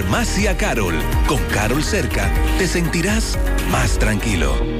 [0.00, 0.94] Farmacia Carol.
[1.26, 3.38] Con Carol cerca, te sentirás
[3.70, 4.79] más tranquilo.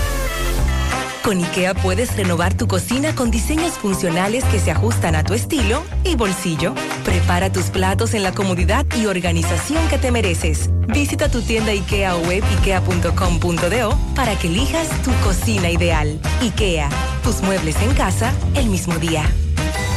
[1.24, 5.84] Con IKEA puedes renovar tu cocina con diseños funcionales que se ajustan a tu estilo
[6.04, 6.74] y bolsillo.
[7.04, 10.70] Prepara tus platos en la comodidad y organización que te mereces.
[10.88, 16.20] Visita tu tienda IKEA o web ikea.com.do para que elijas tu cocina ideal.
[16.42, 16.90] IKEA,
[17.24, 19.24] tus muebles en casa el mismo día.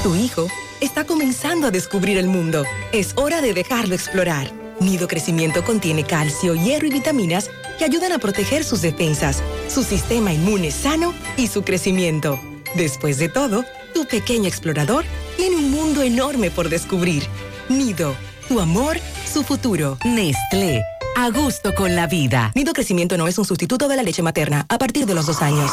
[0.02, 0.48] Tu hijo
[0.80, 2.64] está comenzando a descubrir el mundo.
[2.92, 4.50] Es hora de dejarlo explorar.
[4.80, 7.48] Nido Crecimiento contiene calcio, hierro y vitaminas
[7.82, 12.38] que ayudan a proteger sus defensas, su sistema inmune sano y su crecimiento.
[12.76, 15.04] Después de todo, tu pequeño explorador
[15.36, 17.24] tiene un mundo enorme por descubrir.
[17.68, 18.14] Nido,
[18.46, 19.98] tu amor, su futuro.
[20.04, 20.80] Nestlé.
[21.16, 22.52] A gusto con la vida.
[22.54, 25.42] Nido Crecimiento no es un sustituto de la leche materna a partir de los dos
[25.42, 25.72] años.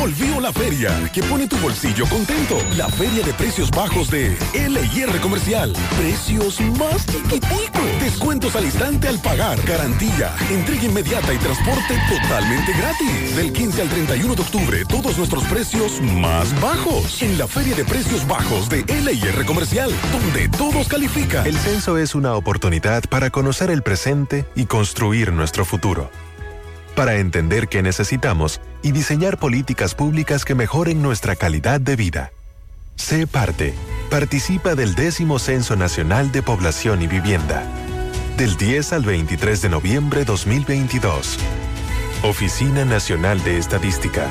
[0.00, 2.58] Volvió la feria que pone tu bolsillo contento.
[2.76, 5.72] La feria de precios bajos de LIR Comercial.
[5.98, 8.00] Precios más chiquiticos.
[8.00, 9.60] Descuentos al instante al pagar.
[9.62, 13.36] Garantía, entrega inmediata y transporte totalmente gratis.
[13.36, 17.22] Del 15 al 31 de octubre, todos nuestros precios más bajos.
[17.22, 21.46] En la feria de precios bajos de LIR Comercial, donde todos califican.
[21.46, 26.10] El censo es una oportunidad para conocer el presente y construir nuestro futuro
[26.94, 32.32] para entender qué necesitamos y diseñar políticas públicas que mejoren nuestra calidad de vida.
[32.96, 33.74] Sé parte.
[34.10, 37.64] Participa del décimo Censo Nacional de Población y Vivienda.
[38.36, 41.38] Del 10 al 23 de noviembre 2022.
[42.22, 44.30] Oficina Nacional de Estadística.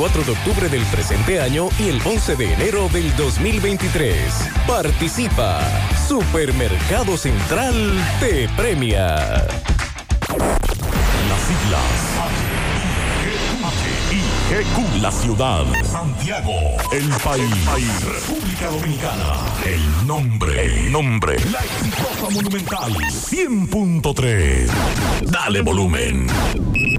[0.00, 4.16] de octubre del presente año y el 11 de enero del 2023.
[4.66, 5.60] Participa.
[6.08, 7.74] Supermercado Central
[8.18, 9.16] te premia.
[11.28, 12.10] Las siglas
[14.48, 15.64] GQ, la ciudad.
[15.84, 16.50] Santiago,
[16.92, 18.02] el país.
[18.02, 19.34] República Dominicana.
[19.66, 20.64] El nombre.
[20.64, 21.36] El nombre.
[21.52, 22.92] La exitosa monumental.
[22.94, 24.66] 100.3.
[25.26, 26.26] Dale volumen.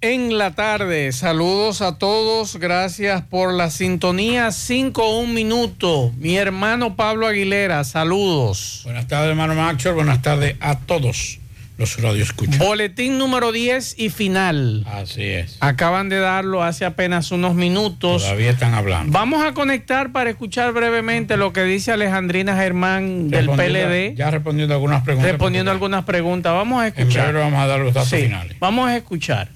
[0.00, 1.12] en la tarde.
[1.12, 2.56] Saludos a todos.
[2.56, 4.50] Gracias por la sintonía.
[4.52, 6.12] 5 un minuto.
[6.18, 8.80] Mi hermano Pablo Aguilera, saludos.
[8.84, 9.94] Buenas tardes, hermano Maxwell.
[9.94, 11.38] Buenas tardes a todos
[11.76, 12.58] los radioescuchas.
[12.58, 14.84] Boletín número 10 y final.
[14.86, 15.56] Así es.
[15.60, 18.22] Acaban de darlo hace apenas unos minutos.
[18.22, 19.12] Todavía están hablando.
[19.12, 24.14] Vamos a conectar para escuchar brevemente lo que dice Alejandrina Germán del PLD.
[24.14, 25.30] Ya respondiendo algunas preguntas.
[25.30, 26.52] Respondiendo algunas preguntas.
[26.52, 27.28] Vamos a En escuchar.
[27.32, 28.56] breve vamos a dar los datos Sí, finales.
[28.60, 29.48] Vamos a escuchar.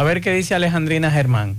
[0.00, 1.56] A ver qué dice Alejandrina Germán.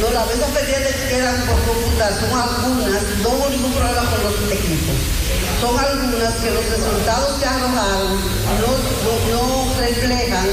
[0.00, 4.18] No, las mesas pendientes que quedan por computar son algunas, no hubo ningún problema con
[4.24, 4.98] los equipos.
[5.60, 8.18] Son algunas que los resultados que arrojaron
[8.58, 10.48] no, no, no reflejan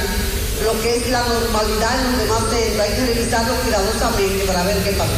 [0.65, 2.85] lo que es la normalidad en los demás centros.
[2.85, 5.17] Hay que revisarlo cuidadosamente para ver qué pasó.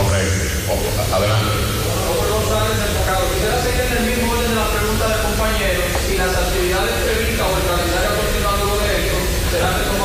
[0.00, 0.12] Ok,
[1.12, 1.52] adelante.
[3.34, 6.05] Quisiera seguir en el mismo orden de la pregunta del compañero.
[6.16, 9.16] Si las actividades previstas o calendario continuando de esto
[9.50, 9.95] serán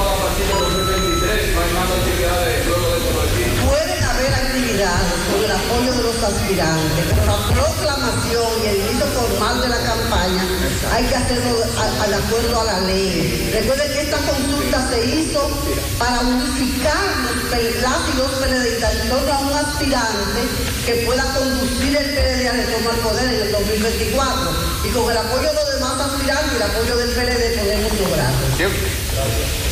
[5.31, 9.80] con el apoyo de los aspirantes, pero la proclamación y el inicio formal de la
[9.83, 10.44] campaña
[10.92, 13.50] hay que hacerlo al acuerdo a la ley.
[13.54, 15.50] Recuerden que esta consulta se hizo
[15.98, 20.42] para unificar las y los PLDistas en torno a un aspirante
[20.86, 24.51] que pueda conducir el PLD a retorno al poder en el 2024.
[24.84, 29.70] Y con el apoyo de los demás aspirantes y el apoyo del PLD podemos lograrlo.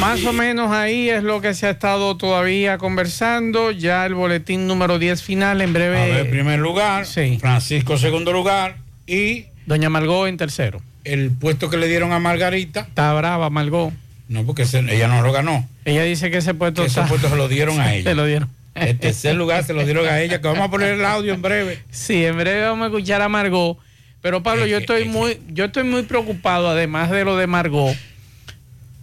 [0.00, 3.70] Más o menos ahí es lo que se ha estado todavía conversando.
[3.70, 6.00] Ya el boletín número 10 final en breve.
[6.00, 7.04] A ver, primer lugar,
[7.40, 8.76] Francisco segundo lugar
[9.06, 10.80] y Doña Margot en tercero.
[11.04, 12.80] el puesto que le dieron a Margarita.
[12.80, 13.92] Está brava Margot.
[14.28, 15.66] No, porque se- ella no lo ganó.
[15.84, 18.10] Ella dice que ese puesto Que ese está- puesto se lo dieron a ella.
[18.10, 18.48] Se lo dieron.
[18.74, 21.42] El tercer lugar se lo dieron a ella, que vamos a poner el audio en
[21.42, 21.80] breve.
[21.90, 23.76] Sí, en breve vamos a escuchar a Margot.
[24.20, 27.96] Pero Pablo, yo estoy muy, yo estoy muy preocupado, además de lo de Margot,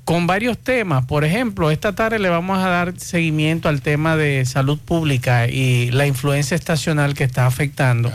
[0.06, 1.04] con varios temas.
[1.06, 5.90] Por ejemplo, esta tarde le vamos a dar seguimiento al tema de salud pública y
[5.92, 8.12] la influencia estacional que está afectando.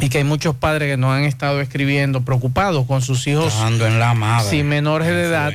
[0.00, 3.98] Y que hay muchos padres que nos han estado escribiendo preocupados con sus hijos en
[4.00, 4.48] la madre.
[4.48, 5.52] sin menores de edad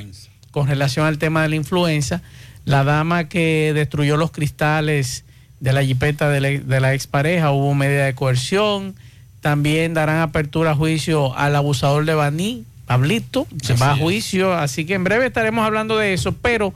[0.51, 2.21] con relación al tema de la influenza.
[2.63, 5.23] La dama que destruyó los cristales
[5.59, 8.95] de la jipeta de la, de la expareja, hubo medida de coerción.
[9.41, 14.53] También darán apertura a juicio al abusador de Baní, Pablito, se va a juicio.
[14.53, 16.31] Así que en breve estaremos hablando de eso.
[16.31, 16.73] Pero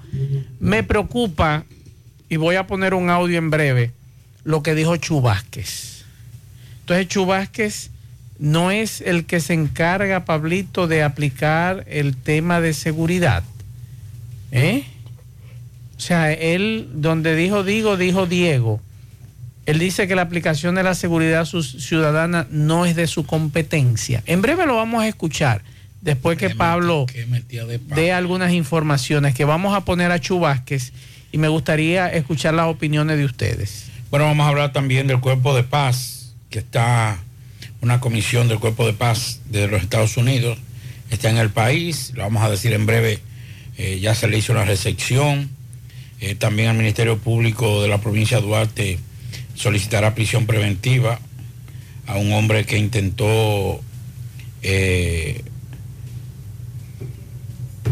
[0.59, 1.63] me preocupa,
[2.29, 3.91] y voy a poner un audio en breve,
[4.43, 6.05] lo que dijo Chubásquez.
[6.81, 7.91] Entonces Chubásquez
[8.37, 13.43] no es el que se encarga, Pablito, de aplicar el tema de seguridad.
[14.51, 14.83] ¿Eh?
[15.95, 18.81] O sea, él, donde dijo Digo, dijo Diego.
[19.65, 24.23] Él dice que la aplicación de la seguridad ciudadana no es de su competencia.
[24.25, 25.61] En breve lo vamos a escuchar,
[26.01, 27.05] después que Pablo
[27.95, 30.93] dé algunas informaciones que vamos a poner a Chubásquez
[31.31, 33.85] y me gustaría escuchar las opiniones de ustedes.
[34.09, 37.19] Bueno, vamos a hablar también del Cuerpo de Paz, que está
[37.81, 40.57] una comisión del Cuerpo de Paz de los Estados Unidos,
[41.09, 43.19] está en el país, lo vamos a decir en breve,
[43.77, 45.49] eh, ya se le hizo la recepción,
[46.23, 48.99] Eh, también al Ministerio Público de la provincia de Duarte
[49.55, 51.19] solicitará prisión preventiva
[52.05, 53.81] a un hombre que intentó
[54.61, 55.41] eh,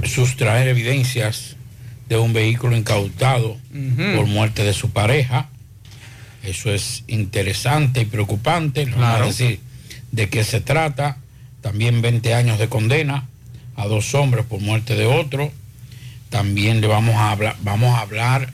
[0.10, 1.56] sustraer evidencias
[2.10, 3.58] de un vehículo incautado
[4.16, 5.48] por muerte de su pareja.
[6.44, 8.86] Eso es interesante y preocupante.
[8.86, 9.24] Vamos Claro.
[9.24, 9.60] a decir
[10.12, 11.18] de qué se trata.
[11.62, 13.28] También 20 años de condena
[13.76, 15.52] a dos hombres por muerte de otro.
[16.30, 18.54] También le vamos a hablar, vamos a hablar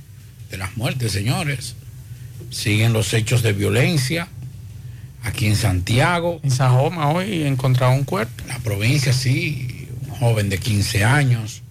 [0.49, 1.75] de las muertes, señores.
[2.49, 4.27] Siguen los hechos de violencia
[5.23, 6.39] aquí en Santiago.
[6.43, 8.43] En Sajoma hoy encontraron un cuerpo.
[8.47, 9.74] La provincia, sí,
[10.15, 11.61] joven de 15 años,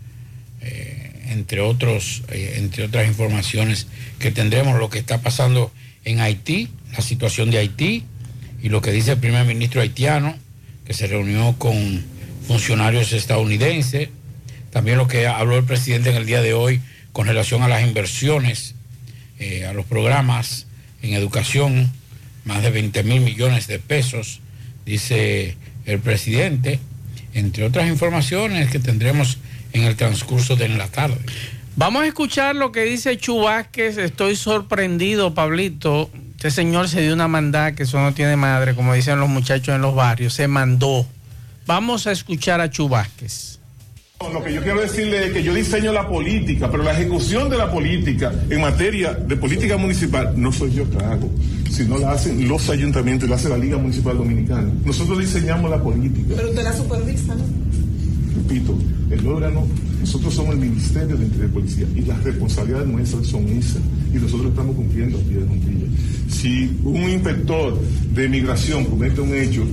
[0.60, 3.86] eh, entre, otros, eh, entre otras informaciones
[4.18, 5.72] que tendremos, lo que está pasando
[6.04, 8.04] en Haití, la situación de Haití
[8.62, 10.36] y lo que dice el primer ministro haitiano,
[10.86, 12.04] que se reunió con
[12.46, 14.08] funcionarios estadounidenses,
[14.70, 16.80] también lo que habló el presidente en el día de hoy
[17.12, 18.74] con relación a las inversiones,
[19.38, 20.66] eh, a los programas
[21.02, 21.92] en educación,
[22.44, 24.40] más de 20 mil millones de pesos,
[24.84, 26.80] dice el presidente,
[27.34, 29.38] entre otras informaciones que tendremos
[29.72, 31.18] en el transcurso de la tarde.
[31.76, 33.98] Vamos a escuchar lo que dice Chubásquez.
[33.98, 36.08] Estoy sorprendido, Pablito.
[36.36, 39.74] Este señor se dio una mandada que eso no tiene madre, como dicen los muchachos
[39.74, 40.34] en los barrios.
[40.34, 41.06] Se mandó.
[41.66, 43.53] Vamos a escuchar a Chubásquez.
[44.32, 47.56] Lo que yo quiero decirle es que yo diseño la política, pero la ejecución de
[47.56, 51.30] la política en materia de política municipal no soy yo que hago,
[51.70, 54.70] sino la hacen los ayuntamientos y la hace la Liga Municipal Dominicana.
[54.84, 56.34] Nosotros diseñamos la política.
[56.36, 57.44] Pero usted la supervisa, ¿no?
[58.36, 58.76] Repito,
[59.10, 59.66] el órgano,
[60.00, 63.80] nosotros somos el Ministerio de Interior y Policía y las responsabilidades nuestras son esas
[64.12, 65.86] y nosotros estamos cumpliendo a pie de juntilla.
[66.28, 67.80] Si si un inspector
[68.14, 69.64] de migración comete un hecho,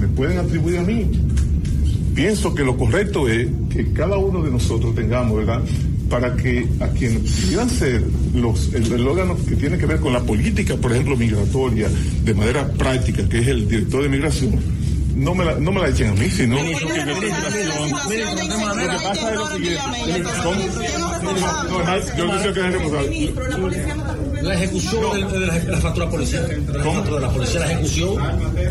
[0.00, 1.10] me pueden atribuir a mí.
[2.16, 5.60] Pienso que lo correcto es que cada uno de nosotros tengamos, ¿verdad?
[6.08, 8.02] Para que a quienes pudieran ser
[8.34, 11.90] los, el, el órgano que tiene que ver con la política, por ejemplo, migratoria,
[12.24, 14.58] de manera práctica, que es el director de migración,
[15.16, 16.80] no me la, no me la echen a mí, sino que yo.
[16.88, 17.60] Lo que pasa
[19.30, 19.82] es lo siguiente.
[22.18, 23.32] no, no, yo que es responsable.
[24.42, 26.62] La ejecución de, de la, de la factura policial.
[26.72, 28.14] La factura de la policía, la ejecución.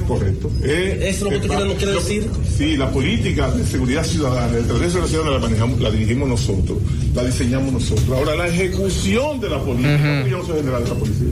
[0.07, 0.51] Correcto.
[0.63, 2.27] Eh, ¿Eso es lo que usted quiere- nos quiere yo- decir?
[2.57, 6.29] Sí, la política de seguridad ciudadana, de estrategia de la ciudadana la manejamos, la dirigimos
[6.29, 6.77] nosotros,
[7.13, 8.09] la diseñamos nosotros.
[8.09, 11.27] Ahora, la ejecución de la política, porque yo no soy general de la policía.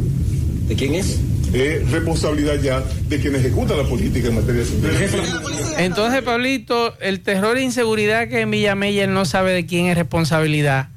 [0.67, 1.19] ¿De quién es?
[1.53, 5.79] Es responsabilidad ya de quien ejecuta la política en materia de seguridad.
[5.79, 9.95] Entonces, Pablito, el terror e inseguridad que en Villamella él no sabe de quién es
[9.97, 10.89] responsabilidad.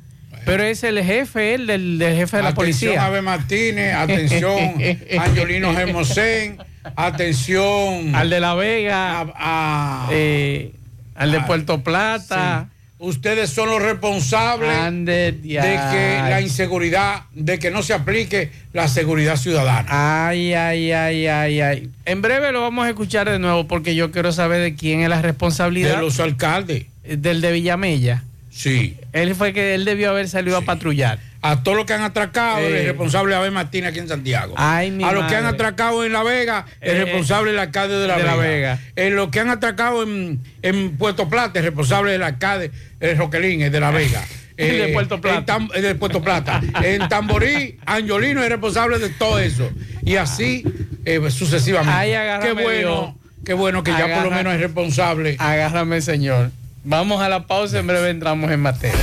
[0.46, 3.04] Pero es el jefe, él, del, del jefe de la Atención, policía.
[3.06, 4.74] Ave Martínez, atención,
[5.18, 6.58] Angelino Hermosén,
[6.94, 8.14] atención.
[8.14, 10.72] Al de La Vega, a- eh,
[11.16, 12.68] al de a- Puerto Plata.
[12.98, 18.88] Ustedes son los responsables Ande, de que la inseguridad, de que no se aplique la
[18.88, 19.86] seguridad ciudadana.
[20.28, 21.90] Ay, ay, ay, ay, ay.
[22.06, 25.10] En breve lo vamos a escuchar de nuevo porque yo quiero saber de quién es
[25.10, 25.96] la responsabilidad.
[25.96, 26.86] De los alcaldes.
[27.04, 28.24] Del de Villamella.
[28.50, 28.96] Sí.
[29.12, 31.18] Él fue que él debió haber salido a patrullar.
[31.50, 32.80] A todos los que han atracado, Eh.
[32.80, 34.54] el responsable es Abel Martínez aquí en Santiago.
[34.56, 37.94] Ay, a los que han atracado en La Vega, el Eh, responsable es el alcalde
[37.96, 38.36] de La de Vega.
[38.36, 38.78] La Vega.
[38.96, 43.16] En los que han atracado en, en Puerto Plata, el responsable es el alcalde, el
[43.18, 44.22] Roquelín, es de La Vega.
[44.22, 44.32] Eh,
[44.70, 45.38] El de Puerto Plata.
[45.38, 46.62] en Tam- el de Puerto Plata.
[46.82, 49.70] en Tamborí, Angiolino es responsable de todo eso.
[50.02, 50.64] Y así
[51.04, 51.92] eh, sucesivamente.
[51.94, 53.14] Ay, qué bueno, Dios.
[53.44, 55.36] qué bueno que ya por lo menos es responsable.
[55.38, 56.52] Agárrame, señor.
[56.84, 58.96] Vamos a la pausa, en breve entramos en materia.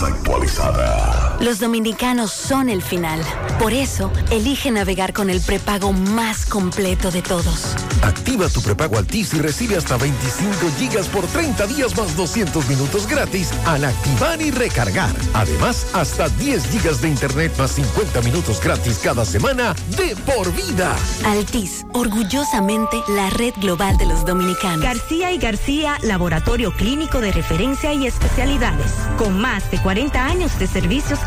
[0.00, 1.29] Más actualizada.
[1.40, 3.18] Los dominicanos son el final.
[3.58, 7.74] Por eso, elige navegar con el prepago más completo de todos.
[8.02, 13.06] Activa tu prepago Altis y recibe hasta 25 gigas por 30 días más 200 minutos
[13.06, 15.14] gratis al activar y recargar.
[15.32, 20.94] Además, hasta 10 gigas de internet más 50 minutos gratis cada semana de por vida.
[21.24, 24.82] Altis, orgullosamente la red global de los dominicanos.
[24.82, 28.92] García y García, laboratorio clínico de referencia y especialidades.
[29.16, 31.18] Con más de 40 años de servicios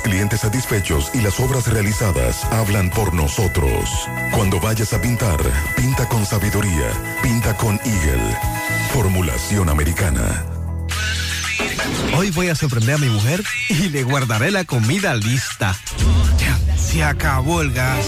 [0.00, 3.88] clientes satisfechos y las obras realizadas hablan por nosotros.
[4.34, 5.38] Cuando vayas a pintar,
[5.76, 6.90] pinta con sabiduría,
[7.22, 8.36] pinta con Eagle.
[8.92, 10.44] Formulación americana.
[12.16, 15.76] Hoy voy a sorprender a mi mujer y le guardaré la comida lista.
[16.38, 18.04] Ya, se acabó el gas.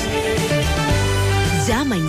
[1.66, 2.08] Llama en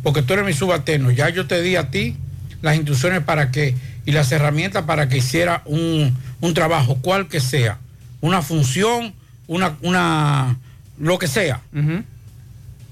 [0.01, 2.15] Porque tú eres mi subalterno, ya yo te di a ti
[2.61, 6.15] las instrucciones para que, y las herramientas para que hiciera un,
[6.53, 7.79] trabajo, cual que sea,
[8.21, 9.13] una función,
[9.47, 10.57] una, una
[10.97, 11.59] lo que sea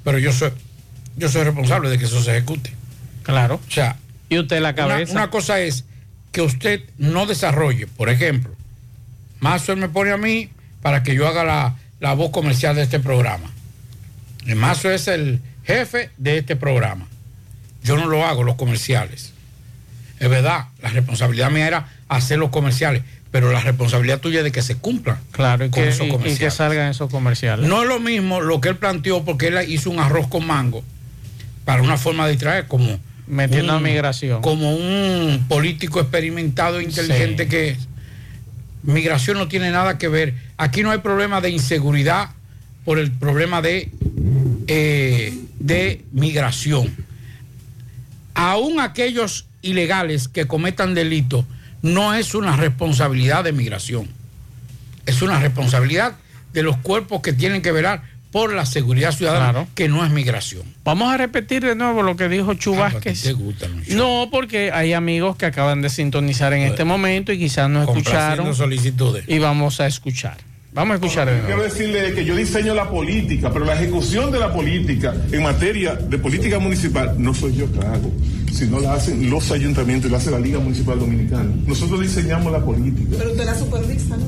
[0.05, 0.51] pero yo soy,
[1.17, 2.71] yo soy responsable de que eso se ejecute.
[3.23, 3.59] Claro.
[3.67, 3.97] O sea,
[4.29, 5.11] y usted la cabeza.
[5.11, 5.83] Una, cosa es
[6.31, 8.55] que usted no desarrolle, por ejemplo,
[9.39, 10.49] Mazo me pone a mí
[10.81, 13.51] para que yo haga la, voz comercial de este programa.
[14.45, 17.07] El Mazo es el jefe de este programa.
[17.83, 19.33] Yo no lo hago, los comerciales.
[20.19, 24.51] Es verdad, la responsabilidad mía era hacer los comerciales, pero la responsabilidad tuya es de
[24.51, 25.17] que se cumplan.
[25.31, 25.93] Claro, y, que,
[26.25, 27.67] y, que salgan esos comerciales.
[27.67, 30.83] No es lo mismo lo que él planteó porque él hizo un arroz con mango
[31.65, 34.41] para una forma de distraer como metiendo a migración.
[34.41, 37.87] Como un político experimentado e inteligente que es.
[38.83, 40.35] Migración no tiene nada que ver.
[40.57, 42.29] Aquí no hay problema de inseguridad
[42.85, 43.89] por el problema de,
[44.67, 46.95] eh, de migración.
[48.35, 51.45] Aún aquellos ilegales que cometan delitos
[51.85, 54.07] no es una responsabilidad de migración,
[55.05, 56.15] es una responsabilidad
[56.51, 60.63] de los cuerpos que tienen que velar por la seguridad ciudadana, que no es migración.
[60.83, 63.33] Vamos a repetir de nuevo lo que dijo Chubásquez.
[63.89, 68.53] No, porque hay amigos que acaban de sintonizar en este momento y quizás no escucharon.
[68.55, 69.23] solicitudes.
[69.27, 70.37] Y vamos a escuchar.
[70.75, 71.29] Vamos a escuchar.
[71.29, 75.41] de quiero decirle que yo diseño la política, pero la ejecución de la política en
[75.41, 78.11] materia de política municipal no soy yo que hago
[78.55, 81.49] si no la hacen los ayuntamientos, la hace la Liga Municipal Dominicana.
[81.67, 83.15] Nosotros diseñamos la política.
[83.17, 84.25] Pero usted la supervisa, ¿no?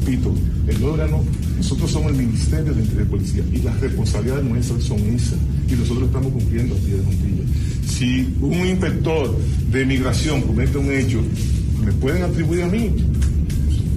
[0.00, 0.34] Repito,
[0.66, 1.24] el órgano,
[1.56, 5.74] nosotros somos el Ministerio de Interior y Policía y las responsabilidades nuestras son esas y
[5.74, 7.42] nosotros estamos cumpliendo a pie de juntilla.
[7.88, 9.36] Si un inspector
[9.70, 11.22] de migración comete un hecho,
[11.84, 12.94] me pueden atribuir a mí.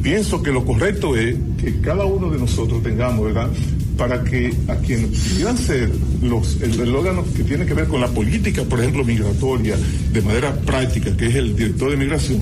[0.03, 3.49] Pienso que lo correcto es que cada uno de nosotros tengamos, ¿verdad?
[3.97, 5.89] para que a quienes quieran ser
[6.21, 9.77] los, el, órgano que tiene que ver con la política, por ejemplo, migratoria,
[10.11, 12.41] de manera práctica, que es el director de migración,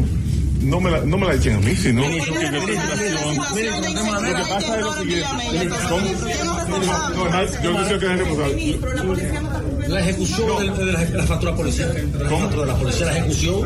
[0.61, 2.73] no me la, no me la echen a mí, sino que Lo que
[4.49, 5.25] pasa es lo siguiente.
[7.63, 9.70] Yo no sé qué es responsable.
[9.91, 12.09] La ejecución de, la, factura policial.
[12.29, 12.47] ¿Cómo?
[12.47, 13.61] de la policía, la ejecución.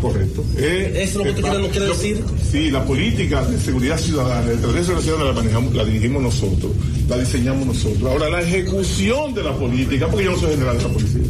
[0.00, 0.44] Correcto.
[0.56, 2.24] Eh, ¿Eso es lo que usted quiere, decir?
[2.50, 6.72] Sí, la política de seguridad ciudadana, de seguridad ciudadana la, manejamos, la dirigimos nosotros,
[7.08, 8.10] la diseñamos nosotros.
[8.10, 11.22] Ahora, la ejecución de la política, porque yo no soy general de la policía.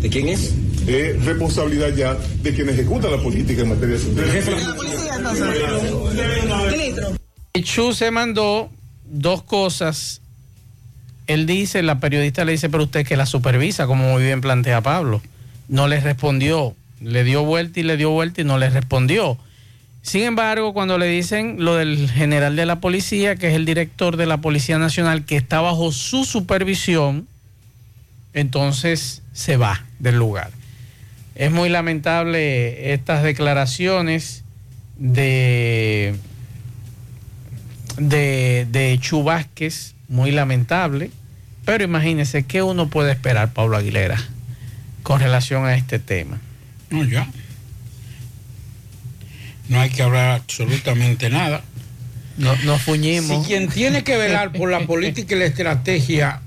[0.00, 0.54] ¿De quién es?
[0.86, 4.26] es responsabilidad ya de quien ejecuta la política en materia de seguridad.
[7.62, 8.70] Chu se mandó
[9.04, 10.20] dos cosas.
[11.26, 14.80] Él dice, la periodista le dice, pero usted que la supervisa, como muy bien plantea
[14.80, 15.20] Pablo.
[15.68, 16.74] No le respondió.
[17.00, 19.38] Le dio vuelta y le dio vuelta y no le respondió.
[20.02, 24.16] Sin embargo, cuando le dicen lo del general de la policía, que es el director
[24.16, 27.26] de la Policía Nacional, que está bajo su supervisión,
[28.32, 30.50] entonces se va del lugar.
[31.34, 34.44] Es muy lamentable estas declaraciones
[34.96, 36.14] de,
[37.98, 38.98] de,
[40.08, 41.10] muy lamentable,
[41.64, 44.22] pero imagínense qué uno puede esperar, Pablo Aguilera,
[45.02, 46.38] con relación a este tema.
[46.90, 47.28] No, ya.
[49.68, 51.62] No hay que hablar absolutamente nada.
[52.36, 53.44] No, nos fuñimos.
[53.44, 56.40] Si quien tiene que velar por la política y la estrategia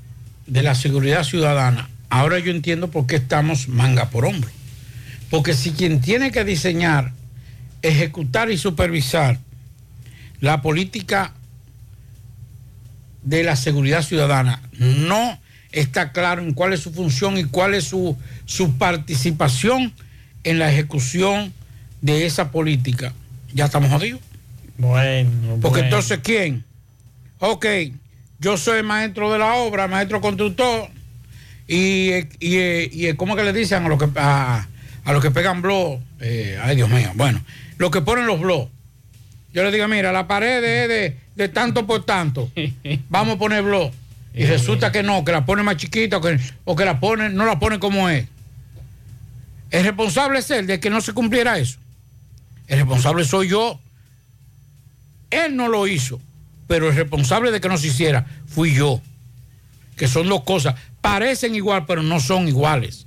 [0.45, 4.49] de la seguridad ciudadana, ahora yo entiendo por qué estamos manga por hombro.
[5.29, 7.11] Porque si quien tiene que diseñar,
[7.81, 9.39] ejecutar y supervisar
[10.39, 11.33] la política
[13.23, 15.39] de la seguridad ciudadana no
[15.71, 19.93] está claro en cuál es su función y cuál es su, su participación
[20.43, 21.53] en la ejecución
[22.01, 23.13] de esa política,
[23.53, 24.21] ya estamos jodidos.
[24.77, 25.29] Bueno,
[25.61, 25.83] Porque bueno.
[25.85, 26.63] entonces, ¿quién?
[27.39, 27.65] Ok,
[28.39, 30.89] yo soy maestro de la obra, maestro constructor,
[31.67, 34.67] y, y, y ¿cómo que le dicen a los que, a,
[35.03, 35.99] a los que pegan blog?
[36.21, 37.41] Eh, ay, Dios mío, bueno,
[37.77, 38.71] los que ponen los blogs.
[39.53, 42.51] Yo le digo, mira, la pared es de, de tanto por tanto,
[43.07, 43.91] vamos a poner blog.
[44.33, 47.29] Y resulta que no, que la pone más chiquita o que, o que la pone,
[47.29, 48.27] no la pone como es.
[49.71, 51.79] El responsable es él de que no se cumpliera eso.
[52.67, 53.79] El responsable soy yo.
[55.29, 56.19] Él no lo hizo,
[56.67, 59.01] pero el responsable de que no se hiciera fui yo.
[59.95, 60.75] Que son dos cosas.
[60.99, 63.05] Parecen igual, pero no son iguales.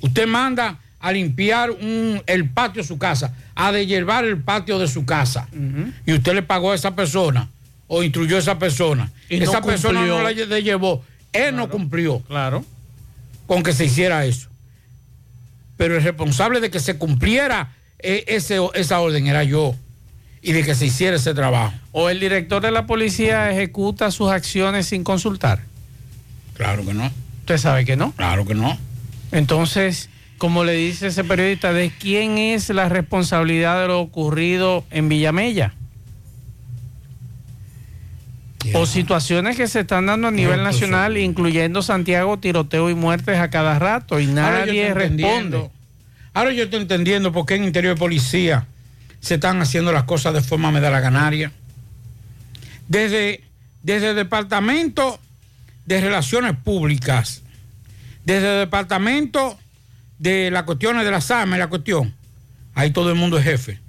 [0.00, 4.86] Usted manda a limpiar un- el patio de su casa, a deshiervar el patio de
[4.86, 5.48] su casa.
[6.06, 7.48] Y usted le pagó a esa persona
[7.86, 9.10] o instruyó a esa persona.
[9.28, 11.02] Y no esa persona no la lle- llevó.
[11.32, 12.20] Él no cumplió.
[12.20, 12.64] Claro.
[13.46, 14.48] Con que se hiciera eso.
[15.76, 19.74] Pero el responsable de que se cumpliera eh, ese, esa orden era yo.
[20.42, 21.74] Y de que se hiciera ese trabajo.
[21.92, 25.60] ¿O el director de la policía ejecuta sus acciones sin consultar?
[26.54, 27.10] Claro que no.
[27.40, 28.12] Usted sabe que no.
[28.12, 28.78] Claro que no.
[29.32, 30.08] Entonces,
[30.40, 35.74] como le dice ese periodista, ¿de quién es la responsabilidad de lo ocurrido en Villamella?
[38.72, 43.50] O situaciones que se están dando a nivel nacional, incluyendo Santiago, tiroteo y muertes a
[43.50, 45.68] cada rato, y nadie responde.
[46.32, 48.66] Ahora yo estoy entendiendo por qué en interior de policía
[49.20, 51.52] se están haciendo las cosas de forma medalaganaria.
[52.88, 53.44] Desde,
[53.82, 55.20] desde el departamento
[55.84, 57.42] de relaciones públicas,
[58.24, 59.58] desde el departamento
[60.20, 62.14] de las cuestiones de las armas y la cuestión,
[62.74, 63.80] ahí todo el mundo es jefe.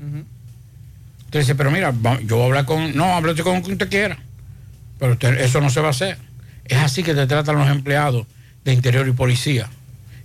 [1.26, 1.94] Usted dice, pero mira,
[2.26, 4.18] yo voy a hablar con, no, háblate con quien usted quiera,
[4.98, 6.18] pero usted- eso no se va a hacer.
[6.66, 8.26] Es así que te tratan los empleados
[8.66, 9.70] de interior y policía.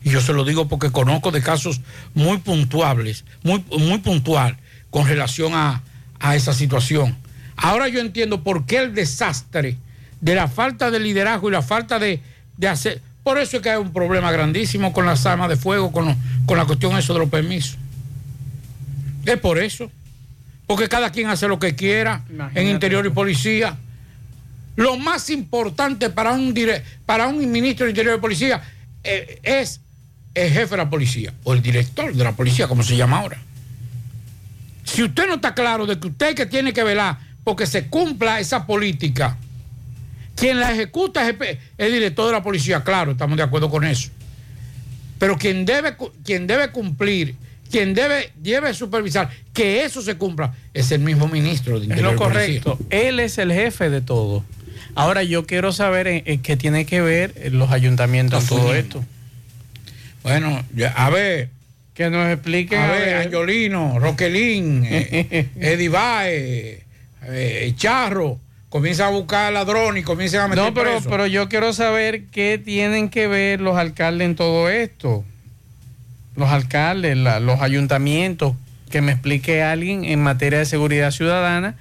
[0.02, 1.80] Y yo se lo digo porque conozco de casos
[2.14, 4.56] muy puntuales, muy, muy puntual
[4.90, 5.82] con relación a,
[6.20, 7.16] a esa situación.
[7.56, 9.76] Ahora yo entiendo por qué el desastre
[10.20, 12.20] de la falta de liderazgo y la falta de,
[12.56, 13.02] de hacer...
[13.26, 16.16] Por eso es que hay un problema grandísimo con las armas de fuego, con, lo-
[16.46, 17.76] con la cuestión eso de los permisos.
[19.24, 19.90] Es por eso.
[20.68, 22.22] Porque cada quien hace lo que quiera
[22.54, 23.76] en interior y policía.
[24.76, 28.62] Lo más importante para un, dire- para un ministro de Interior y Policía
[29.02, 29.80] eh, es
[30.32, 33.38] el jefe de la policía o el director de la policía, como se llama ahora.
[34.84, 38.38] Si usted no está claro de que usted que tiene que velar porque se cumpla
[38.38, 39.36] esa política,
[40.36, 41.34] quien la ejecuta es
[41.78, 44.10] el, director de la policía, claro, estamos de acuerdo con eso.
[45.18, 47.34] Pero quien debe, quien debe cumplir,
[47.70, 52.12] quien debe, debe supervisar que eso se cumpla, es el mismo ministro de Es Interior
[52.12, 52.62] lo y Policía.
[52.62, 52.78] correcto.
[52.90, 54.44] Él es el jefe de todo.
[54.94, 58.74] Ahora yo quiero saber en, en qué tiene que ver eh, los ayuntamientos en todo
[58.74, 59.04] esto.
[60.22, 60.64] Bueno,
[60.96, 61.50] a ver.
[61.94, 62.78] Que nos expliquen.
[62.78, 63.16] A a ver.
[63.16, 66.82] Angiolino, Roquelín, eh, Eddie
[67.28, 71.72] eh, Charro, comienzan a buscar ladrones y comienzan a meter No, pero, pero yo quiero
[71.72, 75.24] saber qué tienen que ver los alcaldes en todo esto.
[76.36, 78.54] Los alcaldes, la- los ayuntamientos,
[78.90, 81.76] que me explique alguien en materia de seguridad ciudadana,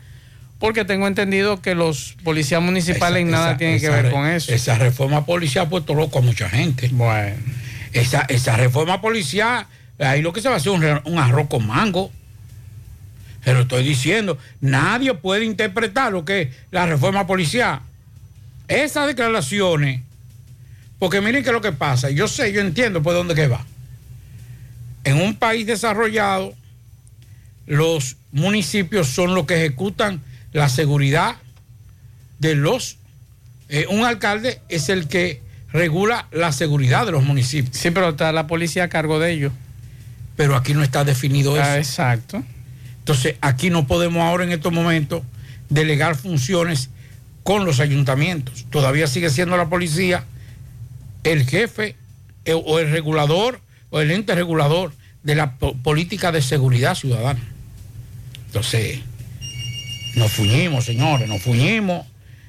[0.60, 4.54] porque tengo entendido que los policías municipales Esa- nada esa- tienen que ver con eso.
[4.54, 6.89] Esa reforma policial ha puesto loco a mucha gente.
[6.93, 7.36] Bueno.
[7.91, 9.67] Esa, esa reforma policial,
[10.00, 12.12] ahí lo que se va a hacer es un, un arroz con mango.
[13.45, 14.38] Se lo estoy diciendo.
[14.60, 17.79] Nadie puede interpretar lo que es la reforma policial.
[18.67, 20.01] Esas declaraciones,
[20.99, 22.10] porque miren qué es lo que pasa.
[22.10, 23.63] Yo sé, yo entiendo por dónde que va.
[25.03, 26.53] En un país desarrollado,
[27.67, 31.36] los municipios son los que ejecutan la seguridad
[32.39, 32.97] de los...
[33.69, 37.77] eh, un alcalde es el que regula la seguridad de los municipios.
[37.77, 39.53] Sí, pero está la policía a cargo de ellos.
[40.36, 41.91] Pero aquí no está definido Ah, eso.
[41.91, 42.43] exacto.
[43.06, 45.22] Entonces, aquí no podemos ahora en estos momentos
[45.70, 46.89] delegar funciones
[47.44, 48.65] con los ayuntamientos.
[48.72, 50.24] Todavía sigue siendo la policía
[51.24, 51.96] el jefe
[52.46, 53.60] eh, o el regulador
[53.91, 54.91] o el ente regulador
[55.22, 57.41] de la po- política de seguridad ciudadana.
[58.48, 59.00] Entonces,
[60.15, 62.08] nos fuñimos, señores, nos fuñimos.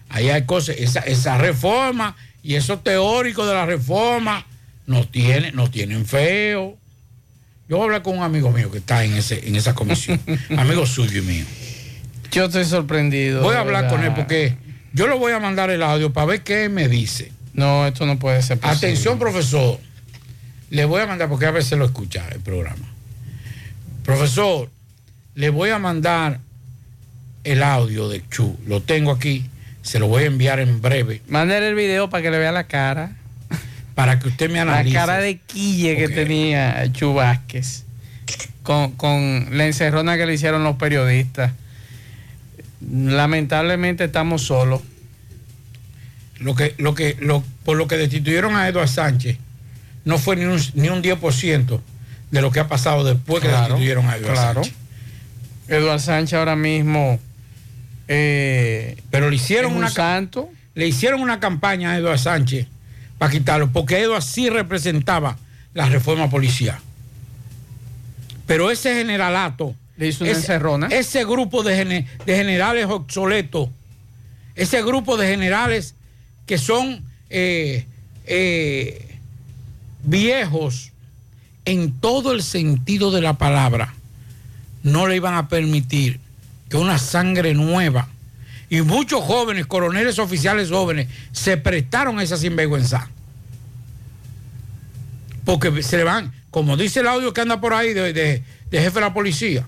[0.09, 4.47] Ahí hay cosas, esa, esa reforma y esos teóricos de la reforma
[4.87, 6.79] nos tienen, nos tienen feo.
[7.68, 10.20] Yo voy a hablar con un amigo mío que está en, ese, en esa comisión,
[10.57, 11.44] amigo suyo y mío.
[12.31, 13.42] Yo estoy sorprendido.
[13.42, 13.96] Voy a hablar verdad.
[13.96, 14.57] con él porque
[14.92, 17.33] yo le voy a mandar el audio para ver qué me dice.
[17.55, 18.76] No, esto no puede ser posible.
[18.76, 19.81] Atención, profesor.
[20.70, 22.87] Le voy a mandar, porque a veces lo escucha el programa.
[24.05, 24.70] Profesor,
[25.35, 26.40] le voy a mandar
[27.44, 28.59] el audio de Chu.
[28.66, 29.48] Lo tengo aquí.
[29.83, 31.22] Se lo voy a enviar en breve.
[31.29, 33.16] Mándale el video para que le vea la cara.
[33.96, 34.94] Para que usted me La analice.
[34.94, 37.82] cara de quille que tenía Chu Vázquez.
[38.62, 41.50] Con, con la encerrona que le hicieron los periodistas.
[42.80, 44.82] Lamentablemente estamos solos.
[46.38, 49.38] Lo que, lo que, lo, por lo que destituyeron a Eduardo Sánchez,
[50.04, 51.80] no fue ni un, ni un 10%
[52.30, 54.62] de lo que ha pasado después que destituyeron a Eduardo claro.
[54.64, 54.74] Sánchez.
[55.68, 57.18] Eduardo Sánchez ahora mismo.
[58.09, 60.50] eh, Pero le hicieron un una santo.
[60.74, 62.66] Le hicieron una campaña a Eduardo Sánchez
[63.18, 65.38] para quitarlo, porque Eduardo sí representaba
[65.74, 66.79] la reforma policial.
[68.46, 70.33] Pero ese generalato, Le hizo una
[70.88, 73.68] ese, grupo de, de generales obsoletos,
[74.55, 75.94] ese grupo de generales
[76.46, 77.87] que son eh,
[78.26, 79.18] eh,
[80.05, 80.92] viejos
[81.64, 83.94] en todo el sentido de la palabra,
[84.83, 86.20] no le iban a permitir
[86.68, 88.09] que una sangre nueva
[88.68, 93.09] y muchos jóvenes, coroneles oficiales jóvenes, se prestaron a esa sinvergüenza.
[95.44, 98.79] Porque se le van, como dice el audio que anda por ahí de, de- de
[98.81, 99.66] jefe de la policía,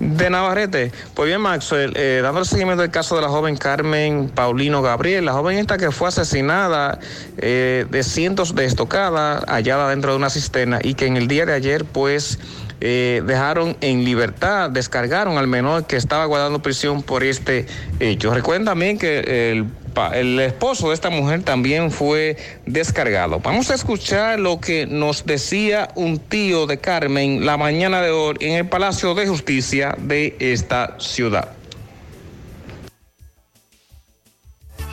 [0.00, 0.90] de Navarrete.
[1.14, 5.26] Pues bien, Maxwell, eh, dando el seguimiento del caso de la joven Carmen Paulino Gabriel,
[5.26, 6.98] la joven esta que fue asesinada
[7.36, 11.46] eh, de cientos de estocadas, hallada dentro de una cisterna y que en el día
[11.46, 12.38] de ayer, pues,
[12.80, 17.66] eh, dejaron en libertad, descargaron al menor que estaba guardando prisión por este
[18.00, 18.32] hecho.
[18.32, 19.66] Recuerden también que el,
[20.14, 23.40] el esposo de esta mujer también fue descargado.
[23.40, 28.36] Vamos a escuchar lo que nos decía un tío de Carmen la mañana de hoy
[28.40, 31.52] en el Palacio de Justicia de esta ciudad.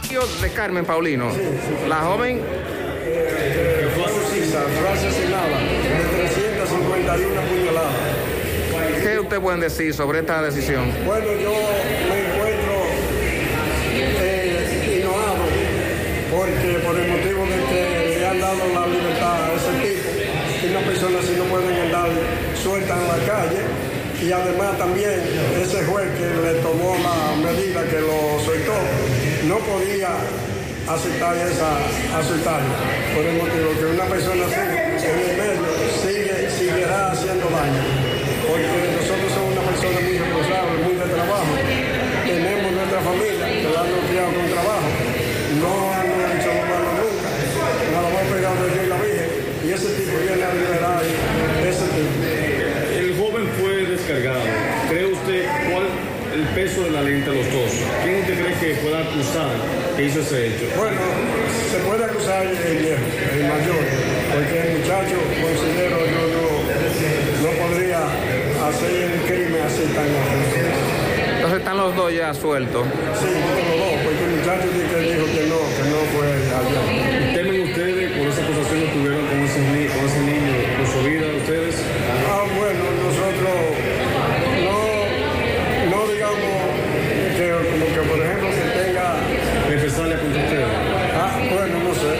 [0.07, 1.29] Tío de Carmen Paulino,
[1.87, 2.41] la joven
[3.95, 7.93] fue asesinada de 351 puñaladas.
[9.03, 10.91] ¿Qué usted puede decir sobre esta decisión?
[11.05, 11.53] Bueno, yo
[16.37, 20.09] porque por el motivo de que le han dado la libertad a ese tipo,
[20.61, 22.09] que una persona así no pueden andar
[22.61, 23.61] suelta en la calle.
[24.21, 25.17] Y además también
[25.61, 28.77] ese juez que le tomó la medida que lo soltó,
[29.49, 30.09] no podía
[30.89, 31.69] aceptar esa
[32.17, 32.73] aceptarlo
[33.13, 35.67] por el motivo que una persona así en el medio
[36.01, 37.83] sigue, seguirá haciendo daño
[38.47, 41.53] porque nosotros somos una persona muy responsable, muy de trabajo
[42.25, 44.87] tenemos nuestra familia que la criado con trabajo
[45.61, 46.05] no han
[46.37, 47.29] hecho malo nunca
[47.91, 49.29] nos lo hemos pegado de Dios y la Virgen
[49.65, 51.03] y ese tipo viene a liberar
[51.67, 52.13] ese tipo
[52.97, 54.41] El joven fue descargado.
[54.89, 55.85] ¿Cree usted cuál
[56.33, 57.71] el peso de la ley entre los dos?
[58.03, 59.51] ¿Quién usted cree que pueda acusar
[59.95, 60.65] que hizo ese hecho?
[60.77, 61.01] Bueno,
[61.71, 63.83] se puede acusar el viejo, el mayor,
[64.33, 66.45] porque el muchacho, considero yo, no,
[67.43, 67.99] no podría
[68.67, 70.07] hacer un crimen así tan.
[70.07, 72.85] Entonces Entonces están los dos ya sueltos.
[73.19, 73.95] Sí, los dos,
[74.47, 76.63] que dijo que no, que no fue allá.
[77.35, 81.27] ¿Temen ustedes con esa acusación que tuvieron con ese, con ese niño por su vida
[81.35, 81.75] ustedes?
[82.31, 83.59] Ah, bueno, nosotros
[84.63, 84.79] no,
[85.91, 86.63] no digamos
[87.35, 89.19] que como que por ejemplo que tenga
[89.67, 90.71] represalia contra ustedes.
[91.11, 92.11] Ah, bueno, no sé,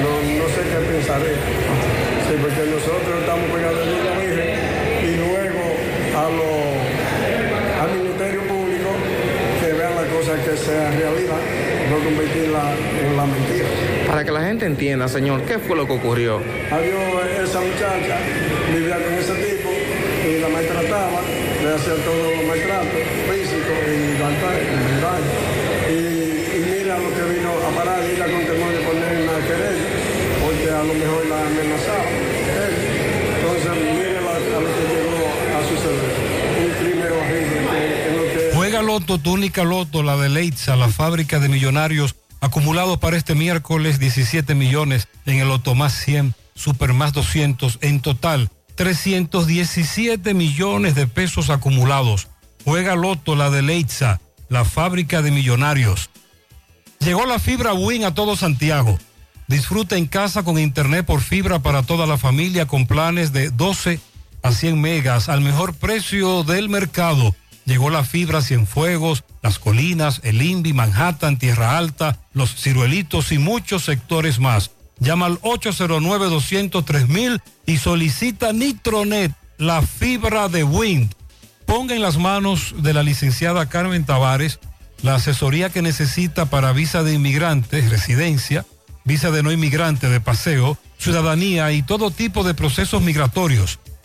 [0.00, 1.36] no, no sé qué pensaré.
[1.36, 4.56] Sí, porque nosotros estamos pegados de la Virgen
[5.04, 5.64] y luego
[6.16, 6.48] a lo,
[7.84, 8.88] al Ministerio Público
[9.60, 12.62] que vean la cosa que sea realidad, no convertirla
[13.02, 13.66] en la mentira.
[14.06, 16.40] Para que la gente entienda, señor, ¿qué fue lo que ocurrió?
[16.70, 18.16] Adiós, esa muchacha
[18.72, 19.70] vivía con ese tipo
[20.28, 21.20] y la maltrataba,
[21.62, 25.32] le hacía todos los maltratos físicos y daño.
[25.88, 25.92] Y,
[26.56, 29.88] y mira lo que vino a parar, y ella con temor de poner una querella,
[30.40, 32.08] porque a lo mejor la amenazaba.
[32.08, 32.74] él.
[33.36, 36.12] Entonces, mire la- a lo que llegó a suceder.
[36.64, 38.24] Un crimen horrible que en lo
[38.94, 44.54] Loto, túnica Loto, la de Leitza, la fábrica de millonarios, acumulados para este miércoles 17
[44.54, 51.50] millones en el Loto más 100, Super más 200, en total 317 millones de pesos
[51.50, 52.28] acumulados.
[52.64, 56.08] Juega Loto, la de Leitza, la fábrica de millonarios.
[57.00, 58.96] Llegó la fibra Win a todo Santiago.
[59.48, 63.98] Disfruta en casa con internet por fibra para toda la familia con planes de 12
[64.44, 67.34] a 100 megas al mejor precio del mercado.
[67.64, 73.84] Llegó la fibra Cienfuegos, Las Colinas, El Invi, Manhattan, Tierra Alta, Los Ciruelitos y muchos
[73.84, 74.70] sectores más.
[74.98, 81.12] Llama al 809-203 y solicita Nitronet, la fibra de Wind.
[81.66, 84.60] Ponga en las manos de la licenciada Carmen Tavares
[85.04, 88.64] la asesoría que necesita para visa de inmigrantes, residencia,
[89.04, 93.78] visa de no inmigrante de paseo, ciudadanía y todo tipo de procesos migratorios.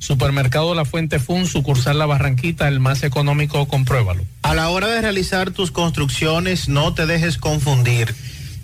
[0.00, 4.24] Supermercado La Fuente Fun, sucursal La Barranquita, el más económico, compruébalo.
[4.42, 8.14] A la hora de realizar tus construcciones, no te dejes confundir.